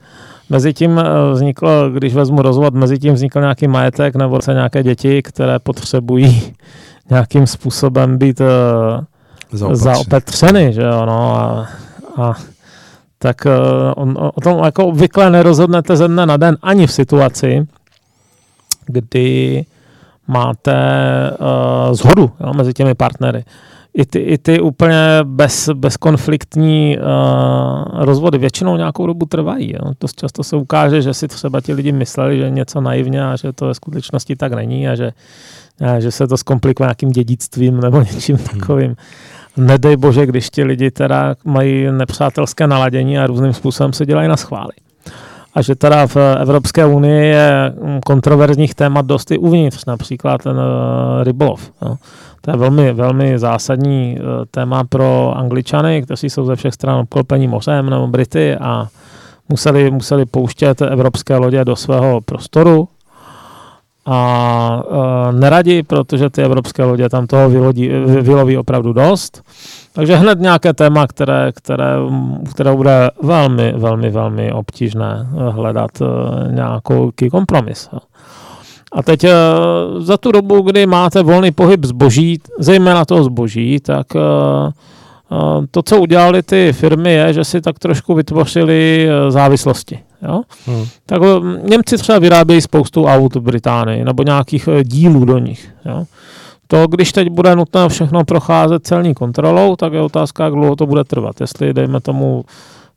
Mezitím 0.49 0.99
eh, 0.99 1.03
vzniklo, 1.33 1.89
když 1.89 2.13
vezmu 2.13 2.41
rozvod, 2.41 2.73
mezi 2.73 2.99
tím 2.99 3.13
vznikl 3.13 3.39
nějaký 3.39 3.67
majetek 3.67 4.15
nebo 4.15 4.41
se 4.41 4.53
nějaké 4.53 4.83
děti, 4.83 5.21
které 5.21 5.59
potřebují 5.59 6.53
nějakým 7.09 7.47
způsobem 7.47 8.17
být 8.17 8.41
uh, 8.41 9.75
zaopetřeny, 9.75 10.73
že 10.73 10.81
jo, 10.81 11.05
no, 11.05 11.35
a, 11.35 11.67
a 12.17 12.33
tak 13.19 13.45
uh, 13.45 13.51
on, 13.95 14.31
o 14.35 14.41
tom 14.41 14.63
jako 14.63 14.85
obvykle 14.85 15.29
nerozhodnete 15.29 15.97
ze 15.97 16.07
dne 16.07 16.25
na 16.25 16.37
den 16.37 16.57
ani 16.61 16.87
v 16.87 16.91
situaci, 16.91 17.67
kdy 18.85 19.65
máte 20.27 20.75
uh, 21.39 21.93
zhodu 21.93 22.31
jo, 22.39 22.53
mezi 22.53 22.73
těmi 22.73 22.93
partnery 22.93 23.43
i 23.93 24.05
ty, 24.05 24.19
i 24.19 24.37
ty 24.37 24.59
úplně 24.59 25.19
bez, 25.23 25.69
bezkonfliktní 25.73 26.97
uh, 26.97 28.03
rozvody 28.05 28.37
většinou 28.37 28.77
nějakou 28.77 29.07
dobu 29.07 29.25
trvají. 29.25 29.73
Jo. 29.73 29.93
To 29.97 30.07
často 30.15 30.43
se 30.43 30.55
ukáže, 30.55 31.01
že 31.01 31.13
si 31.13 31.27
třeba 31.27 31.61
ti 31.61 31.73
lidi 31.73 31.91
mysleli, 31.91 32.37
že 32.37 32.49
něco 32.49 32.81
naivně 32.81 33.25
a 33.25 33.35
že 33.35 33.53
to 33.53 33.67
ve 33.67 33.73
skutečnosti 33.73 34.35
tak 34.35 34.53
není 34.53 34.87
a 34.87 34.95
že, 34.95 35.11
a 35.85 35.99
že 35.99 36.11
se 36.11 36.27
to 36.27 36.37
zkomplikuje 36.37 36.87
nějakým 36.87 37.09
dědictvím 37.09 37.79
nebo 37.79 38.01
něčím 38.13 38.35
hmm. 38.35 38.45
takovým. 38.45 38.95
nedej 39.57 39.97
bože, 39.97 40.25
když 40.25 40.49
ti 40.49 40.63
lidi 40.63 40.91
teda 40.91 41.35
mají 41.45 41.91
nepřátelské 41.91 42.67
naladění 42.67 43.19
a 43.19 43.27
různým 43.27 43.53
způsobem 43.53 43.93
se 43.93 44.05
dělají 44.05 44.27
na 44.27 44.37
schvály. 44.37 44.73
A 45.55 45.61
že 45.61 45.75
teda 45.75 46.07
v 46.07 46.17
Evropské 46.39 46.85
unii 46.85 47.27
je 47.27 47.73
kontroverzních 48.05 48.75
témat 48.75 49.05
dost 49.05 49.31
i 49.31 49.37
uvnitř, 49.37 49.85
například 49.85 50.43
ten 50.43 50.57
uh, 50.57 51.23
rybolov. 51.23 51.71
No. 51.81 51.97
To 52.41 52.51
je 52.51 52.57
velmi, 52.57 52.93
velmi 52.93 53.39
zásadní 53.39 54.17
uh, 54.19 54.45
téma 54.51 54.83
pro 54.83 55.33
Angličany, 55.37 56.01
kteří 56.01 56.29
jsou 56.29 56.45
ze 56.45 56.55
všech 56.55 56.73
stran 56.73 56.99
obklopení 56.99 57.47
mořem 57.47 57.89
nebo 57.89 58.07
Brity 58.07 58.55
a 58.55 58.87
museli, 59.49 59.91
museli 59.91 60.25
pouštět 60.25 60.81
evropské 60.81 61.37
lodě 61.37 61.65
do 61.65 61.75
svého 61.75 62.21
prostoru 62.21 62.87
a 64.05 64.83
uh, 64.87 65.39
neradi, 65.39 65.83
protože 65.83 66.29
ty 66.29 66.43
evropské 66.43 66.83
lodě 66.83 67.09
tam 67.09 67.27
toho 67.27 67.49
vylodí, 67.49 67.89
vyloví 68.21 68.57
opravdu 68.57 68.93
dost. 68.93 69.41
Takže 69.93 70.15
hned 70.15 70.39
nějaké 70.39 70.73
téma, 70.73 71.07
které, 71.07 71.51
které, 71.55 71.95
které 72.51 72.75
bude 72.75 73.09
velmi, 73.21 73.73
velmi, 73.77 74.09
velmi 74.09 74.51
obtížné 74.51 75.27
hledat 75.49 75.91
uh, 76.01 76.07
nějaký 76.51 77.29
kompromis. 77.31 77.89
A 78.91 79.03
teď 79.03 79.23
uh, 79.23 79.29
za 79.99 80.17
tu 80.17 80.31
dobu, 80.31 80.61
kdy 80.61 80.85
máte 80.85 81.23
volný 81.23 81.51
pohyb 81.51 81.85
zboží, 81.85 82.39
zejména 82.59 83.05
toho 83.05 83.23
zboží, 83.23 83.79
tak 83.79 84.07
uh, 84.15 84.21
to, 85.71 85.81
co 85.81 86.01
udělali 86.01 86.43
ty 86.43 86.73
firmy, 86.73 87.13
je, 87.13 87.33
že 87.33 87.43
si 87.43 87.61
tak 87.61 87.79
trošku 87.79 88.13
vytvořili 88.13 89.09
závislosti. 89.29 89.99
Jo? 90.27 90.41
Hmm. 90.65 90.85
Tak 91.05 91.21
Němci 91.69 91.97
třeba 91.97 92.19
vyrábějí 92.19 92.61
spoustu 92.61 93.05
aut 93.05 93.35
v 93.35 93.39
Británii 93.39 94.05
nebo 94.05 94.23
nějakých 94.23 94.67
e, 94.67 94.83
dílů 94.83 95.25
do 95.25 95.37
nich. 95.37 95.69
Jo? 95.85 96.03
To, 96.67 96.87
když 96.87 97.11
teď 97.11 97.29
bude 97.29 97.55
nutné 97.55 97.89
všechno 97.89 98.23
procházet 98.23 98.87
celní 98.87 99.13
kontrolou, 99.13 99.75
tak 99.75 99.93
je 99.93 100.01
otázka, 100.01 100.43
jak 100.43 100.53
dlouho 100.53 100.75
to 100.75 100.85
bude 100.85 101.03
trvat. 101.03 101.41
Jestli, 101.41 101.73
dejme 101.73 102.01
tomu, 102.01 102.45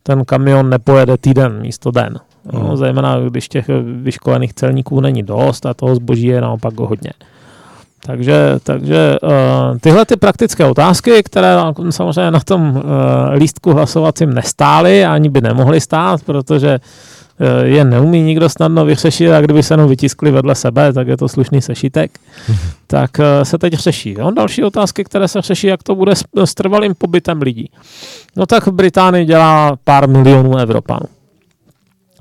ten 0.02 0.24
kamion 0.24 0.70
nepojede 0.70 1.16
týden 1.18 1.60
místo 1.60 1.90
den. 1.90 2.20
Jo? 2.52 2.60
Hmm. 2.60 2.76
Zejména, 2.76 3.20
když 3.20 3.48
těch 3.48 3.66
vyškolených 4.02 4.54
celníků 4.54 5.00
není 5.00 5.22
dost 5.22 5.66
a 5.66 5.74
toho 5.74 5.94
zboží 5.94 6.26
je 6.26 6.40
naopak 6.40 6.80
hodně. 6.80 7.10
Takže, 8.06 8.58
takže 8.62 9.16
uh, 9.22 9.78
tyhle 9.80 10.04
ty 10.04 10.16
praktické 10.16 10.64
otázky, 10.64 11.22
které 11.22 11.56
samozřejmě 11.90 12.30
na 12.30 12.40
tom 12.40 12.76
uh, 12.76 12.82
lístku 13.34 13.72
hlasovacím 13.72 14.34
nestály, 14.34 15.04
ani 15.04 15.28
by 15.28 15.40
nemohly 15.40 15.80
stát, 15.80 16.22
protože 16.24 16.78
uh, 17.40 17.46
je 17.66 17.84
neumí 17.84 18.22
nikdo 18.22 18.48
snadno 18.48 18.84
vyřešit 18.84 19.32
a 19.32 19.40
kdyby 19.40 19.62
se 19.62 19.74
jenom 19.74 19.88
vytiskli 19.88 20.30
vedle 20.30 20.54
sebe, 20.54 20.92
tak 20.92 21.08
je 21.08 21.16
to 21.16 21.28
slušný 21.28 21.62
sešitek, 21.62 22.18
tak 22.86 23.10
uh, 23.18 23.24
se 23.42 23.58
teď 23.58 23.74
řeší. 23.74 24.14
Jo? 24.18 24.30
Další 24.30 24.64
otázky, 24.64 25.04
které 25.04 25.28
se 25.28 25.40
řeší, 25.42 25.66
jak 25.66 25.82
to 25.82 25.94
bude 25.94 26.16
s, 26.16 26.24
s 26.44 26.54
trvalým 26.54 26.94
pobytem 26.94 27.42
lidí. 27.42 27.70
No 28.36 28.46
tak 28.46 28.66
v 28.66 28.72
Británii 28.72 29.24
dělá 29.24 29.76
pár 29.84 30.08
milionů 30.08 30.56
Evropanů. 30.58 31.06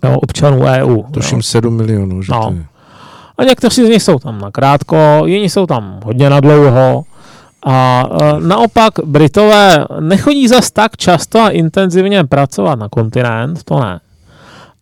No, 0.03 0.19
občanů 0.19 0.61
EU. 0.61 1.03
Tuším 1.11 1.41
7 1.41 1.75
milionů, 1.77 2.21
že 2.21 2.31
no. 2.31 2.49
to 2.49 2.55
je. 2.55 2.72
A 3.37 3.43
někteří 3.43 3.85
z 3.85 3.89
nich 3.89 4.03
jsou 4.03 4.19
tam 4.19 4.41
na 4.41 4.51
krátko, 4.51 5.21
jiní 5.25 5.49
jsou 5.49 5.65
tam 5.65 5.99
hodně 6.05 6.29
na 6.29 6.39
dlouho. 6.39 7.03
A 7.65 8.05
e, 8.21 8.39
naopak 8.39 8.93
Britové 9.05 9.85
nechodí 9.99 10.47
zas 10.47 10.71
tak 10.71 10.97
často 10.97 11.39
a 11.39 11.49
intenzivně 11.49 12.23
pracovat 12.23 12.79
na 12.79 12.89
kontinent, 12.89 13.63
to 13.63 13.79
ne. 13.79 13.99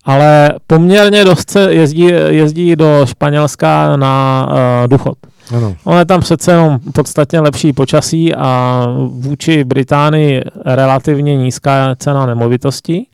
Ale 0.05 0.53
poměrně 0.67 1.25
dost 1.25 1.49
se 1.49 1.73
jezdí, 1.73 2.11
jezdí 2.27 2.75
do 2.75 3.05
Španělska 3.05 3.97
na 3.97 4.47
uh, 4.49 4.87
důchod. 4.87 5.17
Ano. 5.57 5.75
On 5.83 5.97
je 5.97 6.05
tam 6.05 6.21
přece 6.21 6.51
jenom 6.51 6.79
podstatně 6.93 7.39
lepší 7.39 7.73
počasí 7.73 8.35
a 8.35 8.85
vůči 9.09 9.63
Británii 9.63 10.43
relativně 10.65 11.37
nízká 11.37 11.95
cena 11.95 12.25
nemovitostí. 12.25 13.07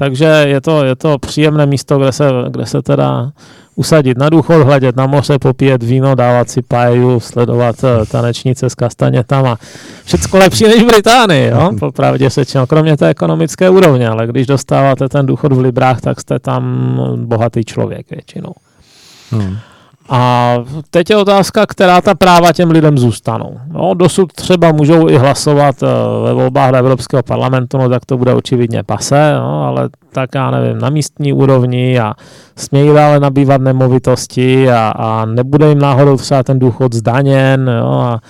Takže 0.00 0.24
je 0.24 0.60
to, 0.60 0.84
je 0.84 0.96
to 0.96 1.18
příjemné 1.18 1.66
místo, 1.66 1.98
kde 1.98 2.12
se, 2.12 2.24
kde 2.50 2.66
se 2.66 2.82
teda 2.82 3.32
usadit 3.76 4.18
na 4.18 4.28
důchod, 4.28 4.62
hledět 4.62 4.96
na 4.96 5.06
moře, 5.06 5.38
popíjet 5.38 5.82
víno, 5.82 6.14
dávat 6.14 6.50
si 6.50 6.62
paeju, 6.62 7.20
sledovat 7.20 7.76
eh, 7.84 8.06
tanečnice 8.06 8.70
s 8.70 8.74
kastanětama. 8.74 9.56
Všecko 10.04 10.38
lepší 10.38 10.64
než 10.64 10.82
v 10.82 10.86
Británii, 10.86 11.50
jo? 11.50 11.70
popravdě 11.80 12.30
sečeno, 12.30 12.66
kromě 12.66 12.96
té 12.96 13.08
ekonomické 13.08 13.70
úrovně, 13.70 14.08
ale 14.08 14.26
když 14.26 14.46
dostáváte 14.46 15.08
ten 15.08 15.26
důchod 15.26 15.52
v 15.52 15.58
librách, 15.58 16.00
tak 16.00 16.20
jste 16.20 16.38
tam 16.38 16.64
bohatý 17.16 17.64
člověk 17.64 18.10
většinou. 18.10 18.52
Hmm. 19.30 19.56
A 20.08 20.54
teď 20.90 21.10
je 21.10 21.16
otázka, 21.16 21.66
která 21.66 22.00
ta 22.00 22.14
práva 22.14 22.52
těm 22.52 22.70
lidem 22.70 22.98
zůstanou. 22.98 23.60
No, 23.72 23.94
dosud 23.94 24.32
třeba 24.32 24.72
můžou 24.72 25.08
i 25.08 25.18
hlasovat 25.18 25.82
eh, 25.82 25.86
ve 26.24 26.32
volbách 26.32 26.70
do 26.70 26.76
Evropského 26.76 27.22
parlamentu, 27.22 27.78
no 27.78 27.88
tak 27.88 28.06
to 28.06 28.18
bude 28.18 28.34
očividně 28.34 28.82
pase, 28.82 29.34
no, 29.36 29.64
ale 29.64 29.88
tak 30.12 30.30
já 30.34 30.50
nevím, 30.50 30.78
na 30.78 30.90
místní 30.90 31.32
úrovni 31.32 32.00
a 32.00 32.14
smějí 32.56 32.94
dále 32.94 33.20
nabývat 33.20 33.60
nemovitosti 33.60 34.70
a, 34.70 34.92
a 34.96 35.24
nebude 35.24 35.68
jim 35.68 35.78
náhodou 35.78 36.16
třeba 36.16 36.42
ten 36.42 36.58
důchod 36.58 36.94
zdaněn 36.94 37.70
jo, 37.78 37.90
a, 37.90 38.20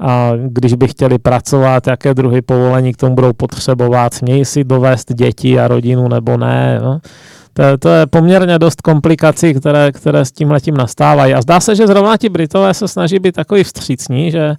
a 0.00 0.32
když 0.46 0.74
by 0.74 0.88
chtěli 0.88 1.18
pracovat, 1.18 1.86
jaké 1.86 2.14
druhy 2.14 2.42
povolení 2.42 2.92
k 2.92 2.96
tomu 2.96 3.14
budou 3.14 3.32
potřebovat, 3.32 4.14
smějí 4.14 4.44
si 4.44 4.64
dovést 4.64 5.12
děti 5.12 5.60
a 5.60 5.68
rodinu 5.68 6.08
nebo 6.08 6.36
ne. 6.36 6.80
Jo. 6.82 6.98
To, 7.60 7.78
to 7.78 7.88
je 7.88 8.06
poměrně 8.06 8.58
dost 8.58 8.80
komplikací, 8.80 9.54
které, 9.54 9.92
které 9.92 10.24
s 10.24 10.32
tím 10.32 10.50
letím 10.50 10.76
nastávají. 10.76 11.34
A 11.34 11.42
zdá 11.42 11.60
se, 11.60 11.76
že 11.76 11.86
zrovna 11.86 12.16
ti 12.16 12.28
Britové 12.28 12.74
se 12.74 12.88
snaží 12.88 13.18
být 13.18 13.34
takový 13.34 13.64
vstřícní, 13.64 14.30
že 14.30 14.56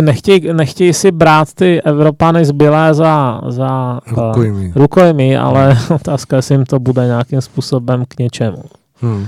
nechtějí, 0.00 0.52
nechtějí 0.52 0.92
si 0.92 1.10
brát 1.10 1.48
ty 1.54 1.82
Evropany 1.82 2.44
zbylé 2.44 2.94
za, 2.94 3.40
za 3.48 4.00
rukojmí. 4.06 4.66
Uh, 4.66 4.72
rukojmí, 4.76 5.36
ale 5.36 5.72
hmm. 5.72 5.86
otázka, 5.96 6.36
jestli 6.36 6.54
jim 6.54 6.64
to 6.64 6.78
bude 6.78 7.06
nějakým 7.06 7.40
způsobem 7.40 8.04
k 8.08 8.18
něčemu. 8.18 8.62
Hmm. 9.00 9.26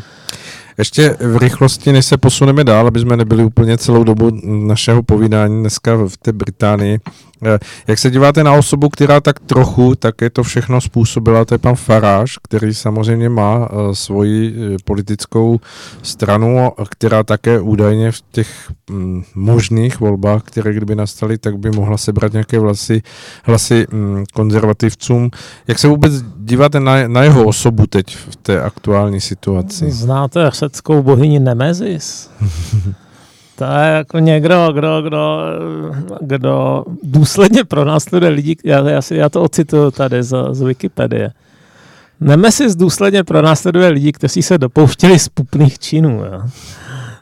Ještě 0.79 1.17
v 1.21 1.37
rychlosti, 1.37 1.93
než 1.93 2.07
se 2.07 2.17
posuneme 2.17 2.65
dál, 2.65 2.87
aby 2.87 3.01
jsme 3.01 3.17
nebyli 3.17 3.45
úplně 3.45 3.79
celou 3.79 4.05
dobu 4.05 4.31
našeho 4.45 5.03
povídání 5.03 5.61
dneska 5.61 5.97
v 5.97 6.17
té 6.17 6.33
Británii. 6.33 7.01
Eh, 7.47 7.59
jak 7.87 7.99
se 7.99 8.11
díváte 8.11 8.45
na 8.45 8.53
osobu, 8.53 8.89
která 8.89 9.21
tak 9.21 9.41
trochu 9.41 9.95
také 9.95 10.31
to 10.31 10.43
všechno 10.43 10.81
způsobila, 10.81 11.45
to 11.45 11.55
je 11.55 11.59
pan 11.59 11.75
Faráš, 11.75 12.39
který 12.43 12.75
samozřejmě 12.75 13.29
má 13.29 13.59
uh, 13.59 13.93
svoji 13.93 14.53
uh, 14.53 14.77
politickou 14.85 15.61
stranu, 16.03 16.73
která 16.91 17.23
také 17.23 17.61
údajně 17.61 18.13
v 18.13 18.23
těch 18.33 18.73
um, 18.91 19.25
možných 19.35 20.01
volbách, 20.01 20.43
které 20.43 20.73
kdyby 20.73 20.95
nastaly, 20.95 21.39
tak 21.39 21.59
by 21.59 21.71
mohla 21.71 21.97
sebrat 21.97 22.33
nějaké 22.33 22.59
vlasy, 22.59 23.03
hlasy 23.45 23.87
um, 23.87 24.25
konzervativcům. 24.35 25.31
Jak 25.69 25.79
se 25.79 25.89
vůbec 25.89 26.13
díváte 26.37 26.81
na, 26.81 27.09
na 27.09 27.23
jeho 27.23 27.45
osobu 27.45 27.87
teď 27.87 28.17
v 28.17 28.37
té 28.37 28.63
aktuální 28.63 29.21
situaci? 29.21 29.91
Znáte 29.91 30.51
řeckou 30.51 31.03
bohyni 31.03 31.41
Nemezis? 31.41 32.31
To 33.59 33.65
je 33.65 33.91
jako 33.97 34.19
někdo, 34.19 34.73
kdo, 34.73 35.03
kdo, 35.03 35.41
kdo 36.21 36.85
důsledně 37.03 37.65
pronásleduje 37.65 38.33
lidi, 38.33 38.57
já, 38.65 38.89
já, 38.89 39.03
si, 39.03 39.17
já 39.17 39.29
to 39.29 39.43
ocituju 39.43 39.91
tady 39.91 40.23
z, 40.23 40.37
z 40.51 40.63
Wikipedie. 40.63 41.33
Nemesis 42.21 42.77
důsledně 42.77 43.25
pronásleduje 43.25 43.89
lidi, 43.89 44.13
kteří 44.13 44.43
se 44.43 44.59
dopouštěli 44.59 45.19
spupných 45.19 45.79
činů. 45.79 46.25
Jo. 46.33 46.43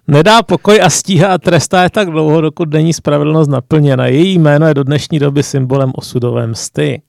Nedá 0.08 0.42
pokoj 0.42 0.80
a 0.82 0.90
stíhá 0.90 1.34
a 1.34 1.38
trestá 1.38 1.82
je 1.82 1.90
tak 1.90 2.10
dlouho, 2.10 2.40
dokud 2.40 2.72
není 2.72 2.92
spravedlnost 2.92 3.50
naplněna. 3.50 4.06
Její 4.06 4.38
jméno 4.38 4.66
je 4.66 4.74
do 4.74 4.84
dnešní 4.84 5.18
doby 5.18 5.42
symbolem 5.42 5.92
osudové 5.94 6.46
msty. 6.46 7.02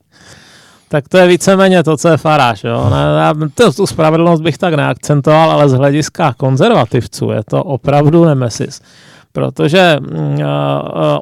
Tak 0.88 1.08
to 1.08 1.18
je 1.18 1.26
víceméně 1.26 1.82
to, 1.82 1.96
co 1.96 2.08
je 2.08 2.16
faráš. 2.16 2.64
Jo? 2.64 2.90
Ne, 2.90 3.48
to, 3.54 3.72
tu 3.72 3.86
spravedlnost 3.86 4.42
bych 4.42 4.58
tak 4.58 4.74
neakcentoval, 4.74 5.50
ale 5.50 5.68
z 5.68 5.72
hlediska 5.72 6.34
konzervativců 6.36 7.30
je 7.30 7.42
to 7.50 7.64
opravdu 7.64 8.24
nemesis 8.24 8.80
protože 9.32 9.98
uh, 10.00 10.46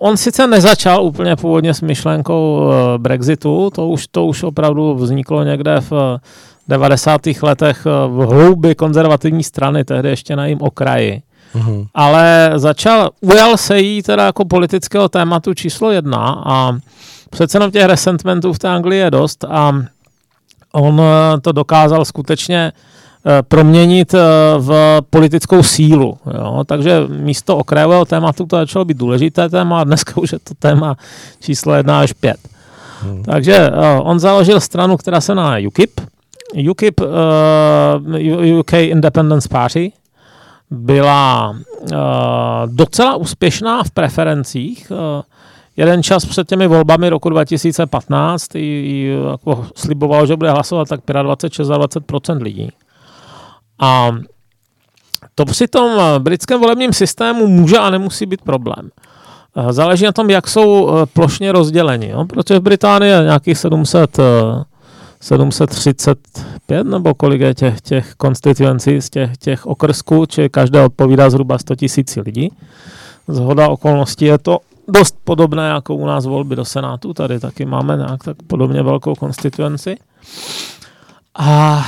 on 0.01 0.17
sice 0.17 0.47
nezačal 0.47 1.05
úplně 1.05 1.37
původně 1.37 1.75
s 1.75 1.81
myšlenkou 1.81 2.59
uh, 2.59 2.73
Brexitu, 2.99 3.71
to 3.75 3.89
už, 3.89 4.07
to 4.07 4.27
už 4.27 4.43
opravdu 4.43 4.95
vzniklo 4.95 5.45
někde 5.45 5.81
v 5.91 6.19
90. 6.69 7.21
letech 7.43 7.85
v 8.09 8.27
hloubi 8.27 8.75
konzervativní 8.75 9.43
strany, 9.43 9.85
tehdy 9.85 10.09
ještě 10.09 10.37
na 10.37 10.45
jejím 10.45 10.63
okraji. 10.63 11.23
Uhum. 11.55 11.87
Ale 11.95 12.53
začal, 12.57 13.11
ujal 13.21 13.57
se 13.57 13.79
jí 13.79 14.03
teda 14.03 14.27
jako 14.27 14.45
politického 14.45 15.09
tématu 15.09 15.55
číslo 15.55 15.91
jedna 15.91 16.43
a 16.47 16.73
přece 17.31 17.57
jenom 17.57 17.71
těch 17.71 17.85
resentmentů 17.85 18.53
v 18.53 18.59
té 18.59 18.69
Anglii 18.69 19.01
je 19.01 19.11
dost 19.11 19.45
a 19.45 19.73
on 20.73 21.03
to 21.43 21.53
dokázal 21.53 22.05
skutečně 22.05 22.73
uh, 22.75 22.96
proměnit 23.49 24.15
eh, 24.15 24.21
v 24.59 25.01
politickou 25.11 25.63
sílu. 25.63 26.19
Jo? 26.35 26.65
Takže 26.67 27.01
místo 27.09 27.57
okrajového 27.57 28.05
tématu 28.05 28.47
to 28.47 28.57
začalo 28.57 28.85
být 28.85 28.97
důležité 28.97 29.49
téma 29.49 29.81
a 29.81 29.85
dneska 29.85 30.13
už 30.21 30.33
je 30.33 30.39
to 30.39 30.55
téma 30.59 30.97
číslo 31.41 31.75
jedna 31.75 32.01
až 32.01 32.13
pět. 32.13 32.37
Hmm. 33.03 33.23
Takže 33.23 33.71
uh, 33.71 34.09
on 34.09 34.19
založil 34.19 34.61
stranu, 34.61 34.97
která 34.97 35.21
se 35.21 35.35
jmenuje 35.35 35.69
UKIP. 35.69 36.01
UKIP, 36.71 37.01
uh, 37.01 38.59
UK 38.59 38.73
Independence 38.73 39.49
Party, 39.49 39.93
byla 40.71 41.51
uh, 41.51 41.97
docela 42.67 43.17
úspěšná 43.17 43.83
v 43.85 43.91
preferencích. 43.91 44.91
Uh, 44.91 45.23
jeden 45.77 46.03
čas 46.03 46.25
před 46.25 46.49
těmi 46.49 46.67
volbami 46.67 47.09
roku 47.09 47.29
2015 47.29 48.55
i, 48.55 48.59
i 48.59 49.19
jako 49.31 49.67
sliboval, 49.75 50.27
že 50.27 50.37
bude 50.37 50.51
hlasovat 50.51 50.89
tak 50.89 51.01
25-26% 51.01 52.43
lidí. 52.43 52.71
A 53.79 54.11
to 55.35 55.45
při 55.45 55.69
tom 55.69 56.01
britském 56.19 56.61
volebním 56.61 56.93
systému 56.93 57.47
může 57.47 57.79
a 57.79 57.91
nemusí 57.91 58.27
být 58.27 58.43
problém. 58.43 58.91
Záleží 59.71 60.05
na 60.05 60.13
tom, 60.13 60.31
jak 60.31 60.49
jsou 60.49 60.91
plošně 61.13 61.53
rozděleni, 61.53 62.09
jo? 62.09 62.25
protože 62.25 62.59
v 62.59 62.63
Británii 62.63 63.13
je 63.13 63.23
nějakých 63.23 63.59
700 63.59 64.19
735 65.21 66.85
nebo 66.85 67.15
kolik 67.15 67.41
je 67.41 67.55
těch, 67.55 67.81
těch 67.81 68.15
konstituencí 68.15 69.01
z 69.03 69.11
těch, 69.11 69.37
těch 69.37 69.67
okrsků, 69.67 70.27
či 70.27 70.49
každé 70.49 70.85
odpovídá 70.85 71.31
zhruba 71.31 71.59
100 71.59 71.75
tisíc 71.75 72.17
lidí. 72.17 72.53
Zhoda 73.29 73.69
okolností 73.69 74.25
je 74.25 74.39
to 74.39 74.59
dost 74.89 75.17
podobné 75.25 75.69
jako 75.69 75.95
u 75.95 76.07
nás 76.07 76.27
volby 76.27 76.57
do 76.57 76.65
Senátu, 76.65 77.15
tady 77.15 77.41
taky 77.41 77.65
máme 77.65 77.97
nějak 77.97 78.25
tak 78.25 78.37
podobně 78.47 78.83
velkou 78.83 79.15
konstituenci. 79.15 79.97
A 81.39 81.85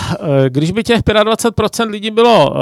e, 0.47 0.51
když 0.51 0.73
by 0.73 0.83
těch 0.83 1.01
25% 1.01 1.91
lidí 1.91 2.11
bylo 2.11 2.51
uh, 2.51 2.57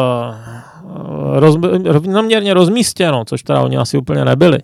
roz, 1.38 1.56
rovnoměrně 1.84 2.54
rozmístěno, 2.54 3.24
což 3.24 3.42
teda 3.42 3.60
oni 3.60 3.76
asi 3.76 3.98
úplně 3.98 4.24
nebyli, 4.24 4.58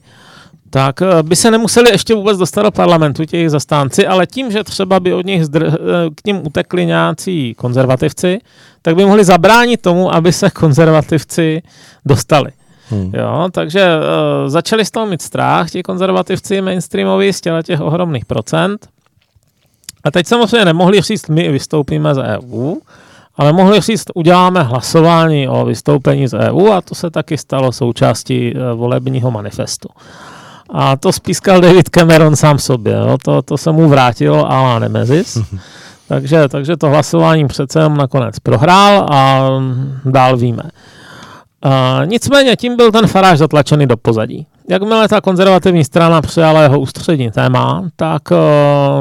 tak 0.70 1.01
by 1.23 1.37
se 1.37 1.51
nemuseli 1.51 1.91
ještě 1.91 2.14
vůbec 2.14 2.39
dostat 2.39 2.62
do 2.62 2.70
parlamentu 2.70 3.25
těch 3.25 3.51
zastánci, 3.51 4.07
ale 4.07 4.27
tím, 4.27 4.51
že 4.51 4.64
třeba 4.64 5.01
by 5.01 5.14
od 5.14 5.27
nich 5.27 5.43
zdr- 5.43 5.77
k 6.14 6.27
ním 6.27 6.47
utekli 6.47 6.87
nějací 6.87 7.55
konzervativci, 7.55 8.39
tak 8.83 8.97
by 8.97 9.05
mohli 9.05 9.25
zabránit 9.25 9.81
tomu, 9.81 10.14
aby 10.14 10.33
se 10.33 10.51
konzervativci 10.51 11.62
dostali. 12.07 12.51
Hmm. 12.91 13.12
Jo, 13.14 13.49
takže 13.53 13.89
uh, 13.97 14.49
začali 14.49 14.85
z 14.85 14.91
toho 14.91 15.07
mít 15.07 15.23
strach, 15.23 15.70
ti 15.70 15.83
konzervativci 15.83 16.61
mainstreamoví 16.61 17.33
z 17.33 17.41
těch 17.41 17.81
ohromných 17.81 18.25
procent. 18.25 18.89
A 20.05 20.11
teď 20.11 20.26
samozřejmě 20.26 20.64
nemohli 20.64 21.00
říct, 21.00 21.28
my 21.28 21.53
vystoupíme 21.53 22.14
z 22.14 22.18
EU, 22.18 22.74
ale 23.36 23.53
mohli 23.53 23.80
říct, 23.80 24.05
uděláme 24.14 24.62
hlasování 24.62 25.48
o 25.48 25.64
vystoupení 25.64 26.28
z 26.28 26.34
EU 26.34 26.72
a 26.72 26.80
to 26.80 26.94
se 26.94 27.11
taky 27.11 27.38
stalo 27.38 27.72
součástí 27.72 28.55
uh, 28.55 28.78
volebního 28.78 29.30
manifestu. 29.30 29.88
A 30.70 30.96
to 30.96 31.12
spískal 31.12 31.61
David 31.61 31.88
Cameron 31.88 32.36
sám 32.36 32.59
sobě. 32.59 32.92
Jo? 32.92 33.18
To, 33.24 33.42
to 33.42 33.59
se 33.59 33.72
mu 33.72 33.88
vrátilo 33.88 34.50
a 34.50 34.78
Nemezis. 34.78 35.38
takže, 36.09 36.48
takže 36.48 36.76
to 36.76 36.88
hlasování 36.88 37.48
přece 37.48 37.78
jenom 37.78 37.96
nakonec 37.96 38.38
prohrál 38.38 39.07
a 39.11 39.50
dál 40.05 40.36
víme. 40.36 40.62
Uh, 41.64 42.07
nicméně 42.07 42.57
tím 42.57 42.76
byl 42.76 42.92
ten 42.92 43.07
faráž 43.07 43.38
zatlačený 43.38 43.86
do 43.86 43.96
pozadí. 43.96 44.46
Jakmile 44.69 45.09
ta 45.09 45.21
konzervativní 45.21 45.85
strana 45.85 46.21
přijala 46.23 46.63
jeho 46.63 46.81
ústřední 46.81 47.31
téma, 47.31 47.85
tak 47.97 48.23
uh, 48.31 48.39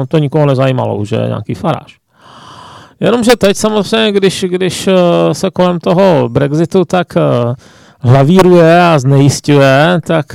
to 0.08 0.18
nikoho 0.18 0.46
nezajímalo, 0.46 0.96
už 0.96 1.10
je 1.10 1.24
nějaký 1.26 1.54
faráž. 1.54 1.98
Jenomže 3.00 3.30
teď 3.38 3.56
samozřejmě, 3.56 4.12
když, 4.12 4.44
když 4.48 4.86
uh, 4.86 4.94
se 5.32 5.50
kolem 5.50 5.78
toho 5.78 6.28
Brexitu 6.28 6.84
tak 6.84 7.06
uh, 7.16 7.54
hlavíruje 8.00 8.82
a 8.82 8.98
znejistuje, 8.98 10.00
tak, 10.06 10.26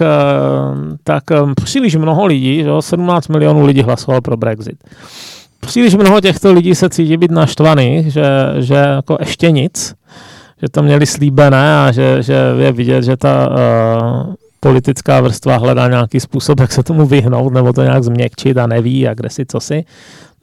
tak 1.04 1.24
příliš 1.64 1.96
mnoho 1.96 2.26
lidí, 2.26 2.64
že 2.64 2.70
17 2.80 3.28
milionů 3.28 3.66
lidí 3.66 3.82
hlasovalo 3.82 4.22
pro 4.22 4.38
Brexit. 4.38 4.84
Příliš 5.60 5.96
mnoho 5.96 6.22
těchto 6.22 6.54
lidí 6.54 6.76
se 6.76 6.90
cítí 6.90 7.18
být 7.18 7.32
naštvaných, 7.32 8.14
že, 8.14 8.26
že 8.58 8.74
jako 8.74 9.18
ještě 9.20 9.52
nic, 9.52 9.96
že 10.62 10.70
to 10.72 10.84
měli 10.84 11.06
slíbené 11.06 11.80
a 11.80 11.92
že, 11.92 12.24
že 12.24 12.36
je 12.60 12.72
vidět, 12.72 13.04
že 13.04 13.18
ta 13.18 13.50
uh, 13.50 14.34
politická 14.68 15.22
vrstva 15.22 15.58
hledá 15.58 15.88
nějaký 15.88 16.20
způsob, 16.20 16.60
jak 16.60 16.72
se 16.72 16.84
tomu 16.84 17.06
vyhnout 17.06 17.54
nebo 17.54 17.74
to 17.74 17.84
nějak 17.84 18.04
změkčit 18.04 18.58
a 18.58 18.68
neví 18.68 19.08
a 19.08 19.14
kde 19.14 19.30
si 19.30 19.46
co 19.46 19.60
si. 19.60 19.86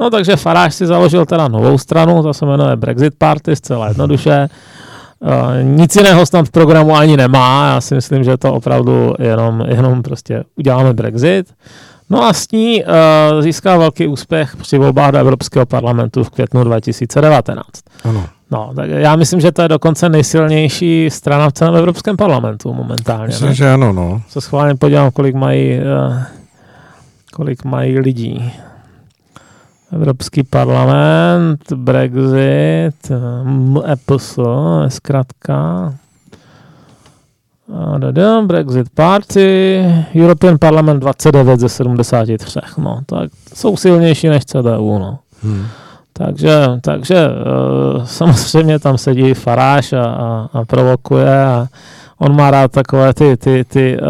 No 0.01 0.11
takže 0.11 0.37
Faráš 0.37 0.75
si 0.75 0.87
založil 0.87 1.27
teda 1.27 1.49
novou 1.49 1.79
stranu, 1.79 2.23
to 2.23 2.35
se 2.35 2.47
jmenuje 2.47 2.77
Brexit 2.77 3.15
Party, 3.19 3.57
zcela 3.57 3.89
jednoduše. 3.89 4.49
Uh, 5.21 5.31
nic 5.63 5.97
jiného 5.97 6.27
tam 6.27 6.45
v 6.45 6.51
programu 6.51 6.97
ani 6.97 7.17
nemá, 7.17 7.69
já 7.75 7.81
si 7.81 7.95
myslím, 7.95 8.25
že 8.25 8.37
to 8.37 8.53
opravdu 8.53 9.15
jenom, 9.19 9.65
jenom 9.69 10.03
prostě 10.03 10.45
uděláme 10.57 10.93
Brexit. 10.93 11.47
No 12.11 12.25
a 12.25 12.33
s 12.33 12.51
ní 12.51 12.85
uh, 12.85 13.43
získá 13.43 13.77
velký 13.77 14.07
úspěch 14.07 14.57
při 14.57 14.79
volbách 14.79 15.13
do 15.13 15.19
Evropského 15.19 15.67
parlamentu 15.67 16.25
v 16.25 16.31
květnu 16.31 16.65
2019. 16.65 17.65
Ano. 18.05 18.27
No, 18.51 18.73
tak 18.77 18.91
já 18.91 19.17
myslím, 19.17 19.41
že 19.41 19.53
to 19.53 19.63
je 19.63 19.69
dokonce 19.69 20.09
nejsilnější 20.09 21.11
strana 21.11 21.51
v 21.51 21.53
celém 21.53 21.75
Evropském 21.75 22.17
parlamentu 22.17 22.73
momentálně. 22.73 23.27
Myslím, 23.27 23.49
ne? 23.49 23.55
že 23.55 23.73
ano, 23.73 23.93
no. 23.93 24.23
Se 24.29 24.41
schválně 24.41 24.75
podívám, 24.75 25.11
kolik 25.11 25.35
mají, 25.35 25.79
uh, 25.79 26.23
kolik 27.33 27.65
mají 27.65 27.99
lidí. 27.99 28.53
Evropský 29.93 30.43
parlament, 30.43 31.73
Brexit, 31.75 33.13
EPS, 33.93 34.39
zkrátka. 34.89 35.95
Brexit 38.47 38.91
Party, 38.95 39.85
European 40.17 40.59
Parliament 40.59 41.01
29 41.01 41.61
ze 41.61 41.69
73. 41.69 42.61
No, 42.79 43.01
tak 43.07 43.31
jsou 43.55 43.77
silnější 43.77 44.29
než 44.29 44.45
CDU, 44.45 44.99
no. 44.99 45.19
Hmm. 45.43 45.67
Takže, 46.17 46.69
takže 46.81 47.27
uh, 47.29 48.05
samozřejmě 48.05 48.79
tam 48.79 48.99
sedí 48.99 49.35
Faráš 49.35 49.93
a, 49.93 50.05
a, 50.05 50.49
a 50.53 50.65
provokuje 50.65 51.45
a 51.45 51.67
on 52.19 52.37
má 52.37 52.51
rád 52.51 52.73
takové 52.73 53.15
ty, 53.15 53.37
ty, 53.37 53.65
ty 53.65 53.97
uh, 54.01 54.09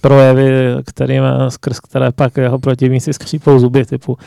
projevy, 0.00 0.76
kterým, 0.86 1.22
skrz 1.48 1.80
které 1.80 2.12
pak 2.12 2.36
jeho 2.36 2.58
protivníci 2.58 3.12
skřípou 3.12 3.58
zuby, 3.58 3.84
typu 3.84 4.18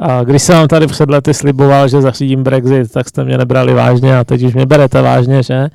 a 0.00 0.24
když 0.24 0.42
jsem 0.42 0.56
vám 0.56 0.68
tady 0.68 0.86
před 0.86 1.10
lety 1.10 1.34
sliboval, 1.34 1.88
že 1.88 2.02
zařídím 2.02 2.42
Brexit, 2.42 2.92
tak 2.92 3.08
jste 3.08 3.24
mě 3.24 3.38
nebrali 3.38 3.74
vážně 3.74 4.18
a 4.18 4.24
teď 4.24 4.42
už 4.42 4.54
mě 4.54 4.66
berete 4.66 5.02
vážně, 5.02 5.42
že? 5.42 5.68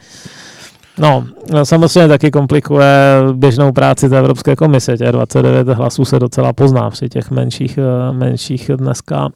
No, 0.97 1.26
samozřejmě 1.64 2.08
taky 2.08 2.32
komplikuje 2.32 2.93
běžnou 3.34 3.72
práci 3.72 4.10
té 4.10 4.20
Evropské 4.20 4.56
komise. 4.56 4.97
Těch 4.97 5.12
29 5.12 5.68
hlasů 5.68 6.06
se 6.06 6.20
docela 6.20 6.53
pozná 6.53 6.89
při 6.89 7.10
těch 7.10 7.32
menších, 7.32 7.78
eh, 7.78 8.14
menších 8.14 8.72
dneska 8.76 9.30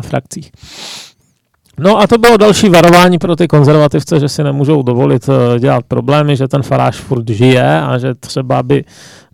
frakcích. 0.00 0.50
No 1.78 1.98
a 1.98 2.06
to 2.06 2.18
bylo 2.18 2.36
další 2.36 2.68
varování 2.68 3.18
pro 3.18 3.36
ty 3.36 3.48
konzervativce, 3.48 4.20
že 4.20 4.28
si 4.28 4.44
nemůžou 4.44 4.82
dovolit 4.82 5.28
eh, 5.28 5.60
dělat 5.60 5.84
problémy, 5.88 6.36
že 6.36 6.48
ten 6.48 6.62
faráž 6.62 6.96
furt 6.96 7.28
žije 7.28 7.80
a 7.80 7.98
že 7.98 8.14
třeba 8.14 8.62
by 8.62 8.84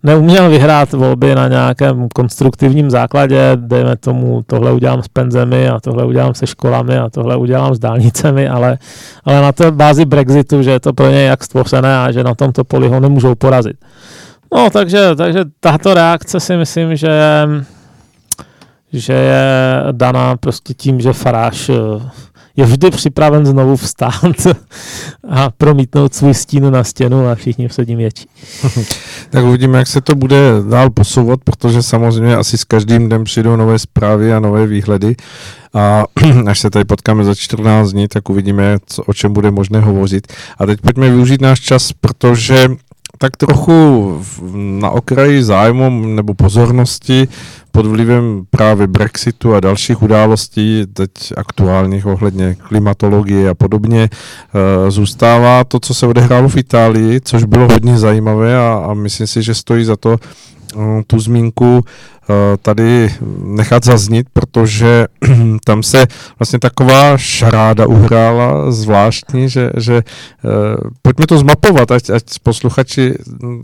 neuměl 0.03 0.49
vyhrát 0.49 0.91
volby 0.93 1.35
na 1.35 1.47
nějakém 1.47 2.07
konstruktivním 2.13 2.89
základě, 2.89 3.51
dejme 3.55 3.97
tomu, 3.97 4.43
tohle 4.47 4.71
udělám 4.71 5.03
s 5.03 5.07
penzemi 5.07 5.69
a 5.69 5.79
tohle 5.79 6.05
udělám 6.05 6.33
se 6.33 6.47
školami 6.47 6.97
a 6.97 7.09
tohle 7.09 7.35
udělám 7.35 7.75
s 7.75 7.79
dálnicemi, 7.79 8.49
ale, 8.49 8.77
ale 9.25 9.41
na 9.41 9.51
té 9.51 9.71
bázi 9.71 10.05
Brexitu, 10.05 10.63
že 10.63 10.71
je 10.71 10.79
to 10.79 10.93
pro 10.93 11.09
ně 11.09 11.21
jak 11.21 11.43
stvořené 11.43 11.97
a 11.97 12.11
že 12.11 12.23
na 12.23 12.35
tomto 12.35 12.63
poli 12.63 12.87
ho 12.87 12.99
nemůžou 12.99 13.35
porazit. 13.35 13.75
No, 14.53 14.69
takže, 14.69 15.15
takže 15.15 15.39
tato 15.59 15.93
reakce 15.93 16.39
si 16.39 16.57
myslím, 16.57 16.95
že, 16.95 17.09
že 18.93 19.13
je 19.13 19.43
daná 19.91 20.37
prostě 20.37 20.73
tím, 20.73 21.01
že 21.01 21.13
Faráš 21.13 21.69
eh, 21.69 21.73
je 22.55 22.65
vždy 22.65 22.91
připraven 22.91 23.45
znovu 23.45 23.75
vstát 23.75 24.47
a 25.29 25.49
promítnout 25.49 26.15
svůj 26.15 26.33
stín 26.33 26.71
na 26.71 26.83
stěnu 26.83 27.27
a 27.27 27.35
všichni 27.35 27.67
před 27.67 27.87
ním 27.87 27.97
větší. 27.97 28.27
tak 29.29 29.43
uvidíme, 29.45 29.77
jak 29.77 29.87
se 29.87 30.01
to 30.01 30.15
bude 30.15 30.37
dál 30.69 30.89
posouvat, 30.89 31.39
protože 31.43 31.83
samozřejmě 31.83 32.35
asi 32.35 32.57
s 32.57 32.63
každým 32.63 33.07
dnem 33.07 33.23
přijdou 33.23 33.55
nové 33.55 33.79
zprávy 33.79 34.33
a 34.33 34.39
nové 34.39 34.67
výhledy 34.67 35.15
a 35.73 36.03
až 36.47 36.59
se 36.59 36.69
tady 36.69 36.85
potkáme 36.85 37.23
za 37.23 37.35
14 37.35 37.91
dní, 37.91 38.07
tak 38.07 38.29
uvidíme, 38.29 38.77
co, 38.85 39.03
o 39.03 39.13
čem 39.13 39.33
bude 39.33 39.51
možné 39.51 39.79
hovořit. 39.79 40.33
A 40.57 40.65
teď 40.65 40.81
pojďme 40.81 41.09
využít 41.09 41.41
náš 41.41 41.59
čas, 41.59 41.91
protože 42.01 42.67
tak 43.21 43.37
trochu 43.37 44.21
na 44.53 44.89
okraji 44.89 45.43
zájmu 45.43 45.89
nebo 46.05 46.33
pozornosti 46.33 47.27
pod 47.71 47.85
vlivem 47.85 48.43
právě 48.49 48.87
Brexitu 48.87 49.53
a 49.55 49.59
dalších 49.59 50.01
událostí, 50.01 50.85
teď 50.93 51.11
aktuálních 51.37 52.05
ohledně 52.05 52.55
klimatologie 52.55 53.49
a 53.49 53.53
podobně, 53.53 54.09
eh, 54.09 54.91
zůstává 54.91 55.63
to, 55.63 55.79
co 55.79 55.93
se 55.93 56.07
odehrálo 56.07 56.49
v 56.49 56.57
Itálii, 56.57 57.21
což 57.21 57.43
bylo 57.43 57.67
hodně 57.67 57.97
zajímavé 57.97 58.57
a, 58.57 58.85
a 58.89 58.93
myslím 58.93 59.27
si, 59.27 59.43
že 59.43 59.53
stojí 59.53 59.85
za 59.85 59.95
to 59.95 60.17
eh, 60.17 61.03
tu 61.07 61.19
zmínku 61.19 61.85
tady 62.61 63.13
nechat 63.43 63.85
zaznít, 63.85 64.27
protože 64.33 65.05
tam 65.65 65.83
se 65.83 66.07
vlastně 66.39 66.59
taková 66.59 67.17
šaráda 67.17 67.87
uhrála 67.87 68.71
zvláštní, 68.71 69.49
že, 69.49 69.71
že 69.77 69.93
uh, 69.93 70.51
pojďme 71.01 71.27
to 71.27 71.37
zmapovat, 71.37 71.91
ať, 71.91 72.09
ať 72.09 72.23
posluchači 72.43 73.13